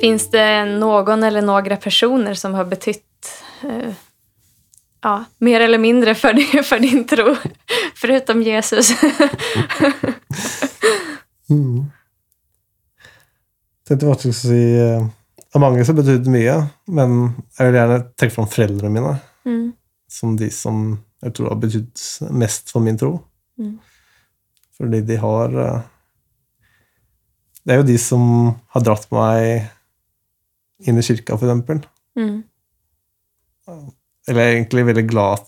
Finns 0.01 0.31
det 0.31 0.65
någon 0.65 1.23
eller 1.23 1.43
några 1.43 1.77
personer 1.77 2.35
som 2.35 2.55
har 2.55 2.65
betytt 2.65 3.43
eh, 3.63 3.93
ja, 5.03 5.25
mer 5.39 5.61
eller 5.61 5.79
mindre 5.79 6.15
för, 6.15 6.33
din- 6.53 6.65
för 6.65 6.79
din 6.79 7.07
tro? 7.07 7.37
Förutom 7.95 8.43
Jesus. 8.43 8.91
Mm. 11.51 11.85
Tenkte 13.89 14.07
så 14.17 14.29
å 14.31 14.33
si 14.33 14.61
Av 15.55 15.61
mange 15.61 15.85
som 15.85 15.97
betydde 15.99 16.33
mye, 16.33 16.55
men 16.89 17.35
jeg 17.59 17.69
vil 17.69 17.77
gjerne 17.77 17.99
trekke 18.17 18.35
fram 18.35 18.49
foreldrene 18.51 18.91
mine 18.95 19.13
mm. 19.45 19.67
Som 20.15 20.37
de 20.39 20.49
som 20.55 20.85
jeg 21.25 21.35
tror 21.37 21.51
har 21.55 21.61
betydd 21.63 22.05
mest 22.37 22.71
for 22.73 22.85
min 22.85 22.99
tro. 23.01 23.17
Mm. 23.59 23.77
Fordi 24.79 25.01
de 25.07 25.17
har 25.23 25.55
eh, 25.63 25.83
Det 27.65 27.73
er 27.73 27.79
jo 27.81 27.87
de 27.89 27.99
som 28.03 28.25
har 28.75 28.83
dratt 28.85 29.07
meg 29.15 29.69
inn 30.85 30.99
i 31.01 31.05
kirka, 31.07 31.39
for 31.39 31.47
eksempel. 31.49 31.79
Mm. 32.19 32.43
Eller 34.29 34.41
jeg 34.41 34.51
er 34.51 34.57
egentlig 34.59 34.85
veldig 34.91 35.05
glad 35.09 35.47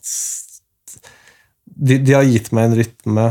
de, 1.77 1.99
de 2.01 2.15
har 2.17 2.25
gitt 2.25 2.49
meg 2.57 2.71
en 2.71 2.79
rytme 2.79 3.27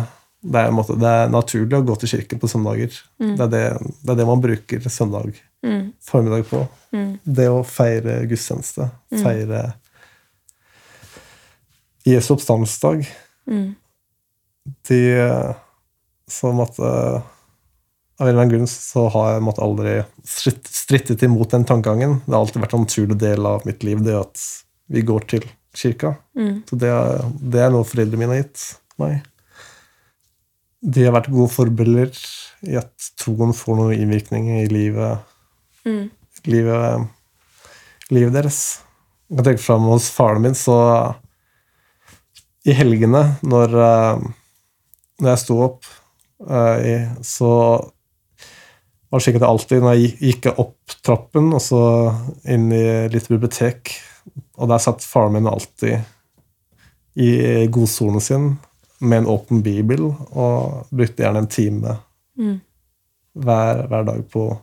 det 0.45 0.59
er, 0.61 0.67
en 0.69 0.75
måte, 0.77 0.93
det 1.01 1.09
er 1.09 1.31
naturlig 1.33 1.73
å 1.79 1.85
gå 1.87 1.95
til 1.97 2.11
kirken 2.11 2.37
på 2.37 2.45
søndager. 2.51 2.93
Mm. 3.17 3.31
Det, 3.39 3.45
er 3.47 3.49
det, 3.49 3.61
det 4.05 4.11
er 4.13 4.19
det 4.19 4.27
man 4.29 4.43
bruker 4.43 4.89
søndag 4.93 5.33
Mm. 5.65 5.87
formiddag 6.05 6.43
på. 6.45 6.59
Mm. 6.93 7.15
Det 7.25 7.47
å 7.49 7.63
feire 7.65 8.19
gudstjeneste, 8.29 8.85
Mm. 9.09 9.21
feire 9.23 9.61
Jesu 12.05 12.33
oppstandsdag 12.37 13.07
Mm. 13.45 13.75
De 14.89 14.99
som 16.27 16.57
at 16.63 16.79
uh, 16.81 17.21
Av 18.17 18.25
en 18.25 18.31
eller 18.31 18.39
annen 18.41 18.49
grunn 18.55 18.67
så 18.71 19.03
har 19.13 19.33
jeg 19.35 19.43
måtte 19.45 19.61
aldri 19.61 19.91
stritt, 20.25 20.65
strittet 20.71 21.21
imot 21.27 21.51
den 21.51 21.65
tankegangen. 21.67 22.15
Det 22.25 22.31
har 22.33 22.39
alltid 22.45 22.63
vært 22.63 22.73
en 22.77 22.85
naturlig 22.87 23.17
del 23.21 23.45
av 23.45 23.65
mitt 23.67 23.83
liv, 23.83 23.99
det 24.05 24.15
at 24.17 24.41
vi 24.89 25.03
går 25.05 25.25
til 25.29 25.43
kirka. 25.75 26.13
Mm. 26.39 26.63
Så 26.69 26.79
det, 26.79 26.89
er- 26.95 27.27
det 27.53 27.59
er 27.65 27.73
noe 27.75 27.83
foreldrene 27.85 28.21
mine 28.23 28.33
har 28.37 28.41
gitt 28.45 28.63
meg. 29.03 29.19
De 30.81 31.03
har 31.05 31.13
vært 31.17 31.29
gode 31.33 31.51
forbilder 31.51 32.15
i 32.71 32.77
at 32.79 33.09
troen 33.19 33.51
får 33.57 33.77
noen 33.81 33.99
innvirkning 33.99 34.47
i 34.61 34.65
livet, 34.71 35.19
Mm. 35.85 36.07
livet, 36.49 37.07
livet 38.09 38.33
deres. 38.33 38.61
Jeg 39.29 39.37
kan 39.37 39.45
tenke 39.51 39.61
fram 39.67 39.85
hos 39.91 40.07
faren 40.09 40.41
min, 40.47 40.55
så 40.57 40.79
i 42.65 42.73
helgene, 42.73 43.21
når, 43.45 43.75
eh, 43.77 44.23
når 45.21 45.29
jeg 45.31 45.41
sto 45.43 45.59
opp, 45.65 45.85
eh, 46.49 47.11
så 47.21 47.51
var 49.11 49.21
det 49.21 49.33
jeg 49.35 49.41
alltid, 49.47 49.81
når 49.83 49.93
jeg 49.95 50.15
gikk- 50.19 50.59
opp 50.59 50.95
trappen 51.05 51.53
og 51.53 51.61
så 51.61 51.81
inn 52.51 52.71
i 52.73 53.07
litt 53.13 53.27
bibliotek, 53.31 53.93
og 54.57 54.67
der 54.71 54.81
satt 54.81 55.05
faren 55.05 55.33
min 55.37 55.47
alltid 55.47 56.01
i 57.15 57.67
godsonen 57.71 58.19
sin 58.21 58.47
med 58.99 59.21
en 59.23 59.29
åpen 59.31 59.61
bibel 59.63 60.09
og 60.09 60.87
brukte 60.91 61.23
gjerne 61.23 61.43
en 61.43 61.47
time 61.51 61.97
Mm. 62.37 62.59
hver, 63.39 63.85
hver 63.87 64.03
dag 64.05 64.23
på 64.31 64.41
å 64.51 64.61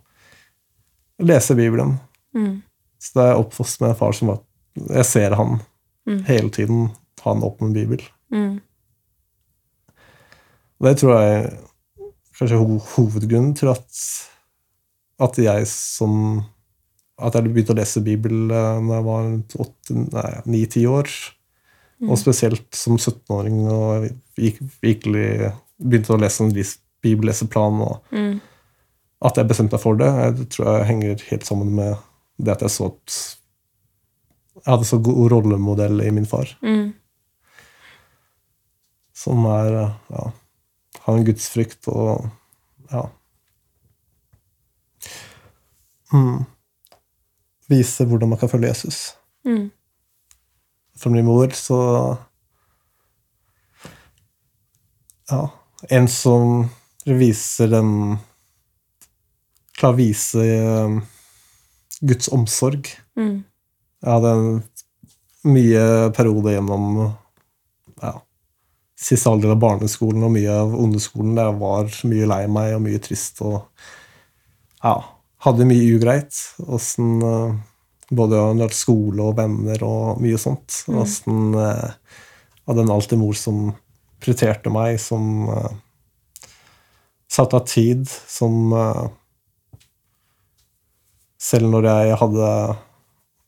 lese 1.24 1.54
Bibelen. 1.56 1.98
Mm. 2.34 2.62
Så 3.00 3.14
da 3.14 3.22
er 3.22 3.34
jeg 3.34 3.44
oppvokst 3.46 3.80
med 3.80 3.90
en 3.90 3.96
far 3.96 4.12
som 4.12 4.28
var 4.28 4.40
Jeg 4.88 5.04
ser 5.04 5.34
han 5.36 5.60
Mm. 6.06 6.24
hele 6.24 6.50
tiden 6.50 6.90
ha 7.24 7.34
en 7.34 7.44
åpen 7.46 7.74
bibel. 7.74 8.02
Mm. 8.34 8.60
Og 10.80 10.88
det 10.88 10.96
tror 10.98 11.14
jeg 11.20 11.52
kanskje 12.38 12.58
er 12.58 12.86
hovedgrunnen 12.96 13.52
til 13.58 13.70
at, 13.70 14.00
at 15.22 15.38
jeg 15.38 15.68
som 15.70 16.42
At 17.22 17.36
jeg 17.36 17.52
begynte 17.52 17.74
å 17.74 17.76
lese 17.76 18.00
Bibel 18.02 18.48
da 18.50 18.80
jeg 18.80 19.04
var 19.06 19.26
ni-ti 20.50 20.80
år. 20.90 21.10
Og 22.02 22.18
spesielt 22.18 22.74
som 22.74 22.96
17-åring 22.96 23.60
og 23.70 24.08
gikk, 24.40 24.56
virkelig 24.82 25.52
begynte 25.78 26.16
å 26.16 26.18
lese 26.18 26.42
en 26.42 26.54
bibelleseplan. 27.04 27.78
og 27.84 28.00
Mm. 28.10 28.40
At 29.22 29.36
jeg 29.38 29.46
bestemte 29.46 29.76
meg 29.76 29.82
for 29.84 29.94
det, 29.94 30.08
jeg 30.08 30.48
tror 30.50 30.66
jeg 30.66 30.88
henger 30.88 31.22
helt 31.28 31.46
sammen 31.46 31.76
med 31.76 31.94
det 32.42 32.56
at 32.56 32.64
jeg 32.66 32.74
så 32.74 32.88
at 32.90 33.18
jeg 34.64 34.72
hadde 34.72 34.88
så 34.88 34.98
god 34.98 35.30
rollemodell 35.30 36.02
i 36.02 36.10
min 36.10 36.26
far. 36.26 36.50
Mm. 36.62 36.92
Som 39.22 39.46
er 39.46 39.70
ja, 40.10 40.24
har 41.04 41.18
en 41.18 41.26
gudsfrykt 41.26 41.88
og 41.92 42.26
ja 42.92 43.06
mm. 46.12 46.42
Vise 47.70 48.04
hvordan 48.04 48.28
man 48.28 48.38
kan 48.38 48.50
følge 48.50 48.68
Jesus. 48.68 49.14
Mm. 49.44 49.70
For 50.98 51.10
min 51.10 51.24
mor 51.24 51.54
så 51.56 51.80
Ja. 55.30 55.48
En 55.90 56.08
som 56.08 56.68
viser 57.06 57.70
den 57.72 58.18
Klarer 59.72 59.94
å 59.94 59.98
vise 59.98 60.42
eh, 60.44 60.98
Guds 62.04 62.28
omsorg. 62.28 62.90
Mm. 63.16 63.40
Jeg 64.02 64.12
hadde 64.12 64.34
mye 65.48 65.86
periode 66.14 66.52
gjennom 66.52 67.14
siste 69.02 69.30
alder 69.30 69.54
av 69.54 69.60
barneskolen 69.62 70.22
og 70.26 70.34
mye 70.36 70.52
av 70.52 70.76
ungdomsskolen 70.76 71.34
der 71.38 71.50
jeg 71.50 71.60
var 71.62 71.96
mye 72.12 72.28
lei 72.30 72.42
meg 72.50 72.76
og 72.76 72.84
mye 72.84 73.00
trist 73.02 73.42
og 73.42 73.56
ja, 74.82 74.96
hadde 75.46 75.68
mye 75.68 75.90
ugreit. 75.96 76.38
Åssen 76.62 77.20
sånn, 77.20 77.60
Både 78.12 78.36
under 78.36 78.68
skole 78.76 79.24
og 79.24 79.38
venner 79.38 79.80
og 79.88 80.18
mye 80.20 80.36
sånt. 80.36 80.82
Åssen 80.84 81.54
sånn, 81.54 81.94
hadde 82.68 82.84
en 82.84 82.92
alltid 82.92 83.18
mor 83.18 83.38
som 83.38 83.70
prioriterte 84.22 84.70
meg, 84.70 84.98
som 85.00 85.48
uh, 85.48 85.70
satte 87.30 87.58
av 87.58 87.66
tid, 87.66 88.06
som 88.28 88.72
uh, 88.72 89.08
Selv 91.42 91.72
når 91.72 91.88
jeg 91.88 92.18
hadde 92.20 92.48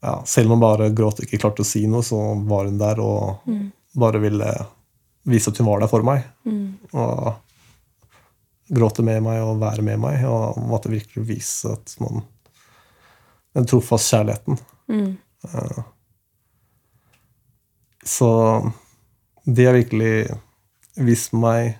ja, 0.02 0.14
Selv 0.26 0.50
om 0.50 0.56
hun 0.56 0.64
bare 0.64 0.88
gråt 0.90 1.20
og 1.20 1.28
ikke 1.28 1.38
klarte 1.44 1.62
å 1.62 1.68
si 1.68 1.84
noe, 1.86 2.02
så 2.02 2.18
var 2.48 2.66
hun 2.66 2.80
der 2.80 2.98
og 3.00 3.44
bare 3.94 4.18
ville 4.24 4.48
vise 5.28 5.50
at 5.50 5.58
hun 5.60 5.68
var 5.68 5.82
der 5.82 5.90
for 5.90 6.06
meg. 6.06 6.24
Mm. 6.44 6.76
Og 6.92 7.32
gråte 8.74 9.04
med 9.06 9.22
meg 9.24 9.42
og 9.44 9.60
være 9.62 9.84
med 9.86 10.00
meg. 10.02 10.24
Og 10.28 10.60
måtte 10.68 10.92
virkelig 10.92 11.26
vise 11.28 11.74
at 11.76 11.96
man 12.02 12.24
Den 13.54 13.68
trofast 13.70 14.10
kjærligheten. 14.10 14.56
Mm. 14.90 15.12
Så 18.02 18.30
det 19.44 19.66
har 19.68 19.76
virkelig 19.76 20.26
vist 20.96 21.36
meg 21.38 21.76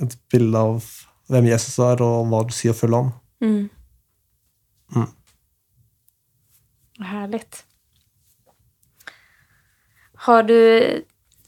et 0.00 0.16
bilde 0.28 0.60
av 0.60 0.84
hvem 1.30 1.48
Jesus 1.48 1.78
er, 1.80 2.02
og 2.04 2.28
hva 2.28 2.42
du 2.44 2.52
sier 2.52 2.74
å 2.74 2.76
følge 2.76 3.00
ham. 3.00 3.10
Mm. 3.40 3.70
Mm. 4.96 5.08
Herlig. 7.06 7.42
Har 10.26 10.42
du, 10.44 10.56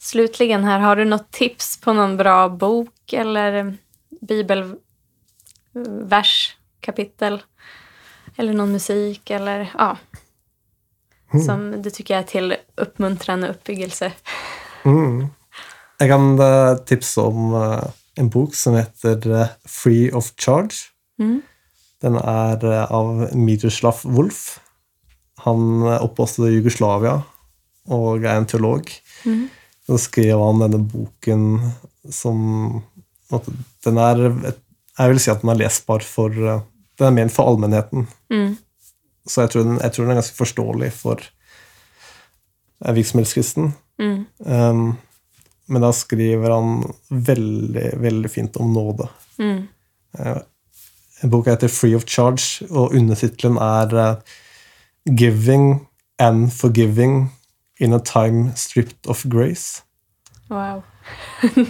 slutligen 0.02 0.64
här, 0.64 0.78
har 0.78 0.96
du 0.96 1.04
något 1.04 1.30
tips 1.30 1.80
på 1.80 1.92
någon 1.92 2.16
bra 2.16 2.48
bok 2.48 3.12
eller 3.12 3.76
bibelvers, 4.20 4.76
kapitel? 6.80 7.42
Eller 8.36 8.52
någon 8.52 8.72
musik 8.72 9.30
eller 9.30 9.72
ja. 9.78 9.96
Som 11.46 11.82
du 11.82 11.90
tycker 11.90 12.18
är 12.18 12.22
till 12.22 12.56
uppmuntrande 12.74 13.48
uppbyggelse. 13.48 14.12
Mm. 14.84 15.26
Jeg 15.98 16.08
kan 16.10 16.36
tipsa 16.36 16.84
tipse 16.84 17.20
om 17.20 17.54
eh, 17.54 17.84
en 18.14 18.28
bok 18.28 18.54
som 18.54 18.74
heter 18.74 19.30
eh, 19.40 19.46
Free 19.64 20.10
of 20.12 20.32
Charge. 20.36 20.74
Mm. 21.18 21.42
Den 22.02 22.16
er 22.16 22.64
eh, 22.64 22.92
av 22.92 23.36
Miroslav 23.36 24.00
Wolf. 24.04 24.58
Han 25.46 25.82
er 25.86 26.02
oppvokst 26.02 26.42
i 26.42 26.56
Jugoslavia 26.56 27.20
og 27.90 28.24
er 28.24 28.36
en 28.36 28.46
teolog. 28.46 28.90
Mm. 29.24 29.48
Så 29.92 29.98
skrev 30.06 30.40
han 30.40 30.62
denne 30.62 30.78
boken 30.88 31.42
som 32.08 32.38
Den 33.84 33.98
er 34.00 34.22
Jeg 34.22 35.10
vil 35.10 35.18
si 35.20 35.32
at 35.32 35.42
den 35.42 35.52
er 35.52 35.58
lesbar 35.60 36.04
for 36.04 36.32
eh, 36.32 36.62
Den 36.96 37.10
er 37.10 37.16
ment 37.16 37.34
for 37.34 37.50
allmennheten. 37.50 38.06
Mm. 38.32 38.54
Så 39.28 39.44
jeg 39.44 39.52
tror 39.52 39.66
den, 39.66 39.78
jeg 39.82 39.92
tror 39.92 40.04
den 40.06 40.12
er 40.14 40.20
ganske 40.20 40.36
forståelig 40.36 40.90
for 40.96 41.20
en 42.82 42.96
virksomhetskristen. 42.96 43.68
Mm. 44.00 44.24
Um, 44.38 44.82
men 45.68 45.84
da 45.84 45.92
skriver 45.94 46.52
han 46.52 46.80
veldig, 47.08 47.92
veldig 48.02 48.30
fint 48.32 48.56
om 48.60 48.72
nåde. 48.74 49.08
Mm. 49.38 49.68
Uh, 50.18 50.40
En 51.22 51.30
bok 51.30 51.46
heter 51.46 51.70
Free 51.70 51.94
of 51.94 52.04
Charge, 52.10 52.66
og 52.70 52.96
undertittelen 52.98 53.60
er 53.62 53.94
uh, 53.94 54.16
Giving 55.06 55.86
and 56.18 56.50
Forgiving 56.50 57.30
in 57.82 57.96
a 57.96 58.00
Time 58.00 58.52
Stripped 58.56 59.08
of 59.10 59.24
Grace. 59.28 59.82
Wow. 60.50 60.82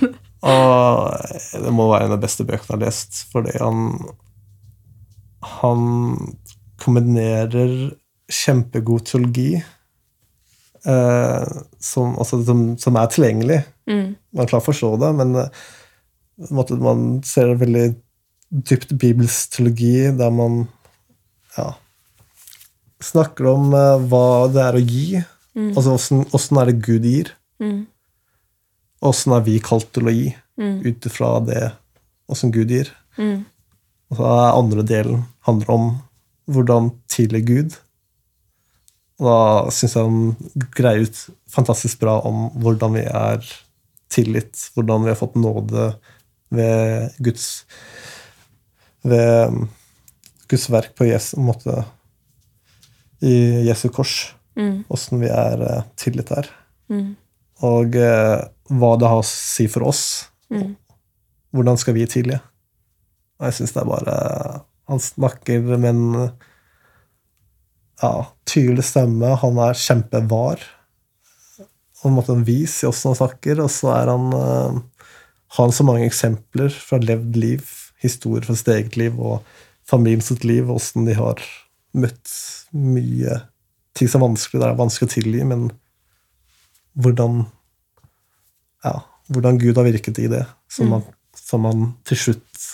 Og 0.43 1.62
det 1.64 1.72
må 1.72 1.86
være 1.89 2.06
en 2.06 2.14
av 2.14 2.18
de 2.18 2.24
beste 2.26 2.44
bøkene 2.44 2.66
jeg 2.66 2.74
har 2.74 2.82
lest, 2.82 3.22
fordi 3.32 3.55
han 3.62 3.93
Han 5.62 5.84
kombinerer 6.82 7.93
kjempegod 8.32 9.06
teologi 9.06 9.56
eh, 10.86 11.47
som, 11.78 12.14
altså, 12.18 12.39
som, 12.47 12.62
som 12.78 12.98
er 12.98 13.10
tilgjengelig. 13.10 13.59
Mm. 13.90 14.14
Man 14.34 14.48
klarer 14.48 14.62
å 14.62 14.68
forstå 14.68 14.90
det, 15.02 15.10
men 15.18 15.34
eh, 15.43 15.60
en 16.43 16.56
måte, 16.56 16.78
man 16.78 17.20
ser 17.26 17.55
veldig 17.59 17.84
dypt 18.70 18.94
bibelsk 19.01 19.56
teologi 19.56 20.10
der 20.18 20.32
man 20.34 20.64
ja, 21.56 21.72
snakker 23.02 23.52
om 23.52 23.74
eh, 23.76 24.06
hva 24.10 24.26
det 24.52 24.64
er 24.64 24.78
å 24.78 24.82
gi. 24.82 25.22
Altså 25.54 25.92
åssen- 25.98 26.26
åssen 26.32 26.58
er 26.62 26.66
det 26.70 26.82
Gud 26.82 27.02
gir? 27.04 27.32
Mm. 27.60 27.86
Åssen 29.02 29.32
er 29.36 29.40
vi 29.44 29.58
kalt 29.60 29.92
til 29.92 30.04
å 30.08 30.12
gi 30.14 30.34
Mm. 30.58 30.82
ut 30.86 31.00
ifra 31.08 31.44
det 31.44 31.72
åssen 32.28 32.52
Gud 32.52 32.68
gir? 32.68 32.88
Mm. 33.18 33.44
Og 34.10 34.16
så 34.16 34.24
er 34.24 34.58
andre 34.58 34.82
delen 34.84 35.24
handler 35.46 35.70
om 35.70 36.02
hvordan 36.48 36.90
tilgi 37.08 37.40
Gud. 37.44 37.76
Og 39.20 39.26
da 39.26 39.70
syns 39.70 39.94
jeg 39.94 40.02
han 40.04 40.36
greier 40.74 41.02
ut 41.06 41.20
fantastisk 41.48 42.00
bra 42.00 42.20
om 42.24 42.50
hvordan 42.60 42.92
vi 42.94 43.00
er 43.06 43.44
tilgitt, 44.10 44.70
hvordan 44.74 45.04
vi 45.04 45.08
har 45.12 45.16
fått 45.20 45.34
nåde 45.36 45.94
ved 46.50 47.12
Guds 47.22 47.64
ved 49.04 49.68
Guds 50.48 50.68
verk 50.70 50.94
på 50.94 51.06
Jesu 51.08 51.36
måte 51.40 51.84
i 53.22 53.64
Jesu 53.66 53.88
kors. 53.88 54.34
Mm. 54.58 54.82
Vi 55.22 55.28
er 55.28 55.62
uh, 55.62 55.84
tillit 55.96 56.28
der. 56.32 56.48
Mm. 56.92 57.14
Og 57.64 57.96
uh, 57.96 58.42
hva 58.72 58.92
det 59.00 59.10
har 59.10 59.22
å 59.22 59.26
si 59.26 59.68
for 59.70 59.88
oss. 59.88 60.04
Mm. 60.52 60.74
Hvordan 61.52 61.80
skal 61.80 61.96
vi 61.96 62.08
tilgi? 62.08 62.38
Jeg 63.42 63.56
syns 63.56 63.74
det 63.74 63.82
er 63.82 63.88
bare 63.88 64.16
Han 64.88 65.00
snakker 65.02 65.64
med 65.72 65.88
en 65.88 66.04
ja, 68.02 68.12
tydelig 68.48 68.84
stemme. 68.88 69.34
Han 69.42 69.60
er 69.62 69.78
kjempevar. 69.78 70.62
Og 72.02 72.08
en 72.10 72.16
måte 72.16 72.34
en 72.34 72.46
vis 72.46 72.80
i 72.82 72.88
åssen 72.88 73.12
han 73.12 73.20
snakker. 73.20 73.62
Og 73.62 73.70
så 73.72 73.92
er 73.94 74.10
han 74.12 74.30
uh, 74.34 74.80
har 75.52 75.68
han 75.68 75.74
så 75.74 75.84
mange 75.84 76.06
eksempler 76.08 76.72
fra 76.72 76.96
levd 77.02 77.36
liv, 77.36 77.66
historier 78.00 78.46
fra 78.46 78.56
sitt 78.56 78.70
eget 78.72 78.96
liv 78.96 79.18
og 79.20 79.42
familien 79.88 80.24
sitt 80.24 80.46
liv, 80.48 80.70
åssen 80.72 81.04
de 81.04 81.16
har 81.18 81.42
møtt 81.92 82.32
mye 82.72 83.42
ting 83.97 84.09
som 84.09 84.23
er 84.23 84.31
vanskelig. 84.31 84.60
Det 84.62 84.69
er 84.69 84.78
vanskelig 84.78 85.10
å 85.10 85.14
tilgi, 85.14 85.43
men 85.48 85.66
hvordan 87.02 87.43
ja, 88.82 88.97
hvordan 89.32 89.59
Gud 89.59 89.78
har 89.78 89.86
virket 89.86 90.19
i 90.19 90.28
det, 90.31 90.44
som, 90.70 90.90
man, 90.90 91.05
som 91.39 91.62
man 91.66 91.85
til 92.09 92.19
slutt 92.19 92.69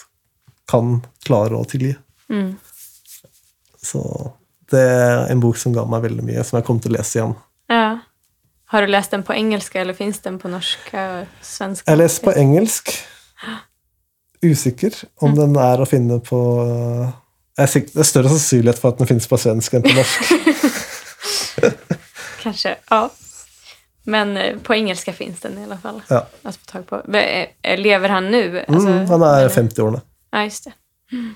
kan 0.68 0.98
klare 1.24 1.58
å 1.58 1.66
tilgi. 1.68 1.94
Mm. 2.32 2.54
Så 3.82 4.02
det 4.72 4.80
er 4.80 5.28
en 5.32 5.42
bok 5.42 5.56
som 5.60 5.74
ga 5.76 5.84
meg 5.88 6.04
veldig 6.08 6.24
mye, 6.26 6.44
som 6.44 6.58
jeg 6.58 6.66
kommer 6.66 6.84
til 6.84 6.92
å 6.92 6.98
lese 6.98 7.20
igjen. 7.20 7.36
Ja. 7.72 7.86
Har 8.68 8.84
du 8.84 8.92
lest 8.92 9.14
den 9.14 9.24
på 9.24 9.32
engelsk, 9.32 9.78
eller 9.80 9.96
fins 9.96 10.20
den 10.24 10.36
på 10.40 10.50
norsk 10.52 10.90
og 10.92 11.44
svensk? 11.44 11.86
Jeg 11.88 12.00
leste 12.00 12.26
på 12.26 12.34
engelsk. 12.36 12.92
usikker 14.44 14.94
om 15.24 15.32
den 15.34 15.56
er 15.58 15.80
å 15.80 15.88
finne 15.88 16.20
på 16.22 16.40
sikker, 17.58 17.90
Det 17.94 18.04
er 18.04 18.06
større 18.06 18.30
sannsynlighet 18.30 18.78
for 18.78 18.92
at 18.92 19.00
den 19.00 19.08
finnes 19.08 19.26
på 19.26 19.40
svensk 19.40 19.74
enn 19.74 19.86
på 19.86 19.96
norsk. 19.96 20.28
Kanske, 22.48 22.76
ja. 22.90 23.10
Men 24.04 24.36
eh, 24.36 24.56
på 24.58 24.74
engelska 24.74 25.12
finns 25.12 25.40
den 25.40 25.58
i 25.58 25.64
alla 25.64 25.78
fall. 25.78 26.02
Ja. 26.08 26.26
Att 26.42 26.56
få 26.56 26.64
tag 26.64 26.86
på. 26.86 27.12
Eh, 27.16 27.78
Lever 27.78 28.08
han 28.08 28.30
nu? 28.30 28.64
Alltså, 28.68 28.88
Mm, 28.88 29.06
han 29.06 29.22
er 29.22 29.26
eller- 29.38 29.48
50-årene. 29.48 30.00
Ja, 30.32 30.44
just 30.44 30.64
det. 30.64 30.72
Mm. 31.12 31.34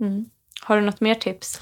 Mm. 0.00 0.24
Har 0.60 0.76
du 0.76 0.82
något 0.82 1.00
mer 1.00 1.14
tips? 1.14 1.60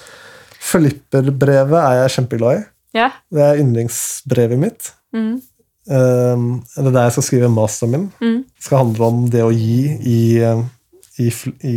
Filipperbrevet 0.61 1.79
er 1.85 1.93
jeg 2.03 2.11
kjempeglad 2.11 2.59
i. 2.59 2.65
Ja? 2.99 3.11
Det 3.31 3.43
er 3.43 3.61
yndlingsbrevet 3.61 4.59
mitt. 4.59 4.93
Mm. 5.15 5.43
Um, 5.87 6.65
det 6.77 6.87
er 6.87 6.91
der 6.91 7.03
jeg 7.07 7.13
skal 7.13 7.23
skrive 7.29 7.49
masteren 7.53 7.93
min. 7.93 8.07
Mm. 8.21 8.43
Det 8.57 8.65
skal 8.67 8.79
handle 8.83 9.05
om 9.05 9.29
det 9.31 9.43
å 9.47 9.53
gi 9.55 9.79
i, 10.03 10.21
i, 11.23 11.29
i 11.63 11.77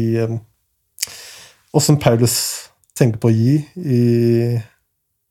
Åssen 1.73 1.99
Paulus 2.02 2.40
tenker 2.98 3.19
på 3.22 3.30
å 3.30 3.36
gi 3.36 3.60
i 3.77 4.02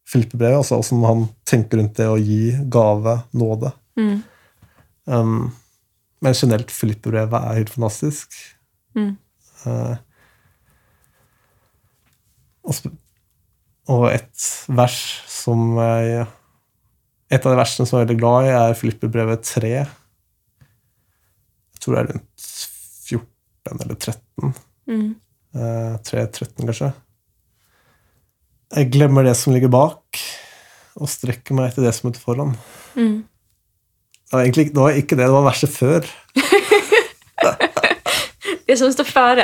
Filippebrevet. 0.08 0.62
Altså 0.62 0.78
åssen 0.80 1.04
han 1.04 1.26
tenker 1.48 1.80
rundt 1.80 1.98
det 1.98 2.08
å 2.08 2.18
gi 2.20 2.56
gave, 2.72 3.18
nåde. 3.36 3.72
Mm. 3.98 4.18
Um, 5.08 5.40
men 6.24 6.36
generelt 6.36 6.72
Filippebrevet 6.74 7.38
er 7.38 7.58
helt 7.60 7.72
fantastisk. 7.72 8.28
Mm. 8.96 9.12
Uh, 9.64 9.96
og, 12.68 12.74
og 13.88 14.02
et 14.10 14.48
vers 14.68 14.98
som 15.28 15.78
jeg 15.80 16.26
Et 17.28 17.44
av 17.44 17.52
de 17.52 17.58
versene 17.58 17.84
som 17.84 17.98
jeg 17.98 18.06
er 18.06 18.06
veldig 18.06 18.22
glad 18.22 18.46
i, 18.46 18.52
er 18.56 18.78
Filippebrevet 18.78 19.42
3. 19.44 19.70
Jeg 19.76 19.88
tror 21.84 21.94
det 21.94 22.00
er 22.00 22.08
rundt 22.14 22.44
14 23.10 23.82
eller 23.84 23.96
13. 23.98 24.54
Mm. 24.88 25.10
Uh, 25.52 25.94
3-13, 26.08 26.62
kanskje. 26.62 26.88
Jeg 28.76 28.90
glemmer 28.92 29.24
det 29.24 29.34
som 29.38 29.54
ligger 29.54 29.70
bak, 29.72 30.20
og 30.98 31.08
strekker 31.08 31.56
meg 31.56 31.70
etter 31.70 31.86
det 31.86 31.94
som 31.96 32.10
er 32.10 32.18
foran. 32.20 32.52
Mm. 32.98 33.22
Det 34.28 34.36
var 34.36 34.44
egentlig 34.44 34.66
det 34.74 34.82
var 34.82 34.98
ikke 35.00 35.16
det, 35.16 35.24
det 35.24 35.36
var 35.36 35.46
verset 35.48 35.72
før. 35.72 36.08
Det 38.68 38.76
som 38.76 38.90
står 38.92 39.06
før. 39.08 39.38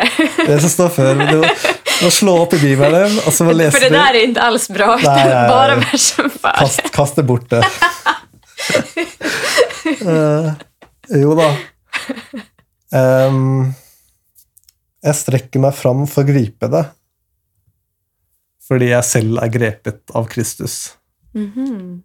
Det 0.44 0.56
som 0.60 0.68
står 0.68 0.90
før. 0.92 1.14
Det 1.16 1.36
var, 1.40 1.60
å 2.05 2.09
slå 2.12 2.34
opp 2.42 2.52
i 2.52 2.59
Bibelen, 2.60 3.14
og 3.24 3.32
så 3.32 3.46
må 3.48 3.55
lese 3.56 3.72
For 3.72 3.86
det 3.86 3.94
der 3.94 4.18
er 4.18 4.26
ikke 4.26 4.42
alls 4.44 4.66
bra. 4.68 4.88
Nei, 5.01 5.14
nej, 5.16 5.30
nej. 5.30 5.46
Bare 5.48 5.78
versen 5.80 6.28
før. 6.34 6.59
Kast, 6.59 6.90
kast 6.92 7.16
det 7.16 7.24
bort 7.30 7.46
det. 7.48 7.62
uh, 10.05 10.51
jo 11.22 11.32
da. 11.38 11.48
Um, 12.92 13.72
jeg 15.09 15.18
strekker 15.22 15.64
meg 15.64 15.72
fram 15.78 16.05
for 16.10 16.20
å 16.20 16.28
gripe 16.28 16.68
det, 16.76 16.84
fordi 18.68 18.88
jeg 18.92 19.04
selv 19.04 19.38
er 19.42 19.52
grepet 19.52 20.14
av 20.16 20.28
Kristus. 20.32 20.96
Mhm. 21.34 22.02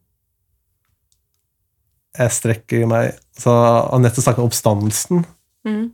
Jeg 2.20 2.32
strekker 2.34 2.88
meg 2.90 3.14
Så 3.38 3.52
Anette 3.94 4.20
snakker 4.22 4.42
om 4.44 4.50
oppstandelsen, 4.50 5.26
Mm. 5.66 5.92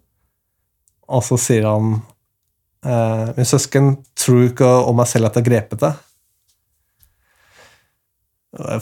og 1.09 1.23
så 1.25 1.35
sier 1.41 1.65
han 1.65 2.01
eh, 2.85 3.33
Min 3.35 3.45
søsken 3.49 3.95
tror 4.15 4.43
ikke 4.51 4.69
om 4.87 4.95
meg 4.97 5.07
selv 5.09 5.25
at 5.25 5.35
jeg 5.35 5.43
har 5.43 5.49
grepet 5.49 5.79
det. 5.81 5.93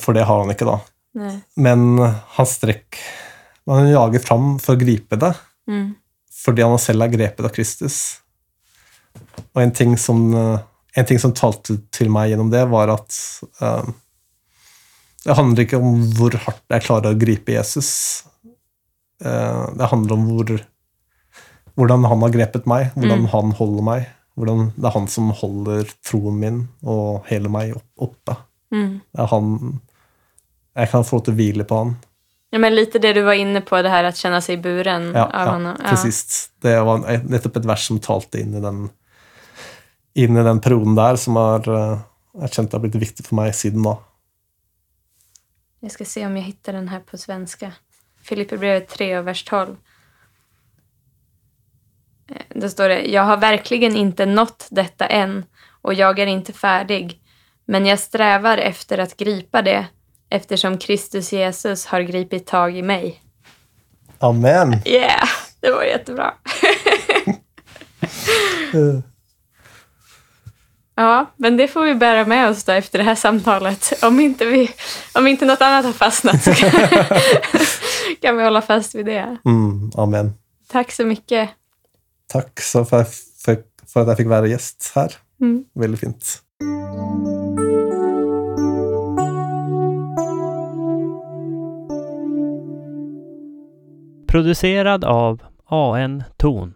For 0.04 0.14
det 0.14 0.26
har 0.28 0.42
han 0.44 0.52
ikke, 0.54 0.68
da. 0.70 0.78
Nei. 1.18 1.34
Men 1.56 1.98
han 2.38 2.48
strekk 2.50 2.98
Han 3.70 3.88
jager 3.88 4.20
fram 4.20 4.58
for 4.60 4.76
å 4.76 4.80
gripe 4.82 5.16
det, 5.20 5.34
Mm. 5.70 5.96
fordi 6.44 6.62
han 6.68 6.78
selv 6.78 7.04
er 7.06 7.14
grepet 7.14 7.46
av 7.46 7.52
Kristus. 7.56 8.20
Og 9.56 9.62
en 9.64 9.72
ting 9.72 9.96
som, 9.98 10.34
eh, 10.36 10.60
en 10.96 11.06
ting 11.10 11.20
som 11.22 11.34
talte 11.34 11.80
til 11.96 12.10
meg 12.14 12.30
gjennom 12.32 12.52
det, 12.54 12.64
var 12.70 12.92
at 12.94 13.16
uh, 13.62 13.86
det 15.24 15.38
handler 15.40 15.64
ikke 15.66 15.80
om 15.80 16.02
hvor 16.18 16.36
hardt 16.46 16.64
jeg 16.74 16.84
klarer 16.86 17.14
å 17.16 17.20
gripe 17.20 17.56
Jesus. 17.56 17.90
Uh, 19.24 19.72
det 19.80 19.88
handler 19.92 20.18
om 20.18 20.26
hvor, 20.30 20.54
hvordan 21.80 22.06
han 22.12 22.26
har 22.28 22.34
grepet 22.36 22.68
meg, 22.70 22.92
hvordan 22.98 23.24
Mm. 23.26 23.32
han 23.34 23.52
holder 23.60 23.84
meg. 23.88 24.10
Hvordan 24.34 24.72
det 24.76 24.88
er 24.90 24.96
han 24.96 25.08
som 25.14 25.28
holder 25.38 25.90
troen 26.06 26.40
min 26.42 26.56
og 26.82 27.24
hele 27.30 27.50
meg 27.54 27.76
opp, 27.78 27.86
oppe. 28.02 28.36
Mm. 28.74 28.96
Det 29.14 29.22
er 29.22 29.28
han 29.30 29.52
Jeg 30.76 30.90
kan 30.90 31.04
få 31.06 31.20
lov 31.20 31.24
til 31.28 31.34
å 31.36 31.38
hvile 31.38 31.66
på 31.70 31.78
han. 31.78 31.92
Ja, 32.50 32.58
men 32.62 32.74
litt 32.74 32.96
det 32.98 33.12
du 33.14 33.22
var 33.26 33.38
inne 33.38 33.62
på, 33.62 33.78
det 33.86 33.92
her 33.94 34.08
at 34.10 34.18
kjenne 34.18 34.40
seg 34.42 34.58
i 34.58 34.62
buren 34.64 35.12
Ja, 35.14 35.28
av 35.30 35.46
ja 35.48 35.52
han. 35.52 35.64
Ja. 35.70 35.76
precis. 35.92 36.50
Det 36.62 36.74
var 36.86 37.04
nettopp 37.30 37.58
et 37.62 37.66
vers 37.70 37.86
som 37.86 38.00
talte 38.02 38.42
inn 38.42 38.56
i 38.58 38.62
den, 38.62 38.88
inn 40.14 40.38
i 40.38 40.44
den 40.44 40.62
perioden 40.62 40.96
der, 40.96 41.16
som 41.16 41.36
har, 41.36 41.70
eh, 41.70 42.02
jeg 42.42 42.52
kjent 42.58 42.74
har 42.74 42.84
blitt 42.84 43.00
viktig 43.02 43.26
for 43.26 43.36
meg 43.42 43.54
siden 43.56 43.84
da. 43.86 43.98
Jeg 45.84 45.92
skal 45.92 46.06
se 46.06 46.26
om 46.26 46.36
jeg 46.38 46.46
hittar 46.46 46.78
den 46.78 46.88
her 46.88 47.00
på 47.00 47.18
svenska. 47.18 47.74
Filipperbrevet 48.24 48.88
3 48.88 49.10
og 49.20 49.26
vers 49.26 49.44
12. 49.44 49.76
Da 52.56 52.70
står 52.70 52.88
det, 52.88 53.12
Jeg 53.12 53.26
har 53.26 53.38
virkelig 53.38 53.92
ikke 53.92 54.26
nått 54.26 54.68
dette 54.72 55.06
enn, 55.12 55.44
og 55.84 55.94
jeg 55.94 56.20
er 56.20 56.28
ikke 56.28 56.54
ferdig, 56.54 57.20
Men 57.66 57.86
jeg 57.86 58.00
strever 58.00 58.58
efter 58.58 59.00
å 59.00 59.08
gripe 59.18 59.62
det 59.64 59.88
eftersom 60.30 60.78
Kristus 60.78 61.32
Jesus 61.32 61.86
har 61.86 62.04
gripit 62.04 62.46
tag 62.46 62.76
i 62.76 62.82
meg. 62.82 63.22
Amen! 64.20 64.82
Yeah, 64.86 65.28
det 65.62 65.72
var 65.72 65.84
jättebra. 65.84 66.34
Ja, 70.96 71.26
men 71.38 71.58
det 71.58 71.68
får 71.68 71.86
vi 71.86 71.96
bära 71.96 72.26
med 72.26 72.50
oss 72.50 72.64
då 72.64 72.72
efter 72.72 72.98
det 72.98 73.04
här 73.04 73.16
samtalet. 73.16 74.04
Om 74.04 74.20
inte, 74.20 74.46
vi, 74.46 74.72
om 75.14 75.28
inte 75.28 75.46
något 75.46 75.62
annat 75.62 75.86
har 75.86 75.94
fastnat 75.94 76.44
så 76.44 76.54
kan, 76.54 76.72
kan 78.22 78.38
vi 78.38 78.44
hålla 78.44 78.62
fast 78.62 78.96
vid 78.96 79.06
det. 79.06 79.38
Mm, 79.46 79.92
amen. 79.96 80.34
Tack 80.72 80.92
så 80.92 81.06
mycket. 81.06 81.50
Takk 82.28 82.62
så 82.62 82.86
for, 82.86 83.04
för, 83.46 83.58
för 83.94 84.02
at 84.02 84.08
jeg 84.14 84.18
fikk 84.24 84.30
være 84.30 84.50
gjest 84.54 84.92
her. 84.96 85.18
Mm. 85.42 85.66
Veldig 85.76 86.00
fint. 86.00 86.40
Producerad 94.28 95.04
av 95.04 95.44
AN 95.70 96.24
Ton. 96.38 96.74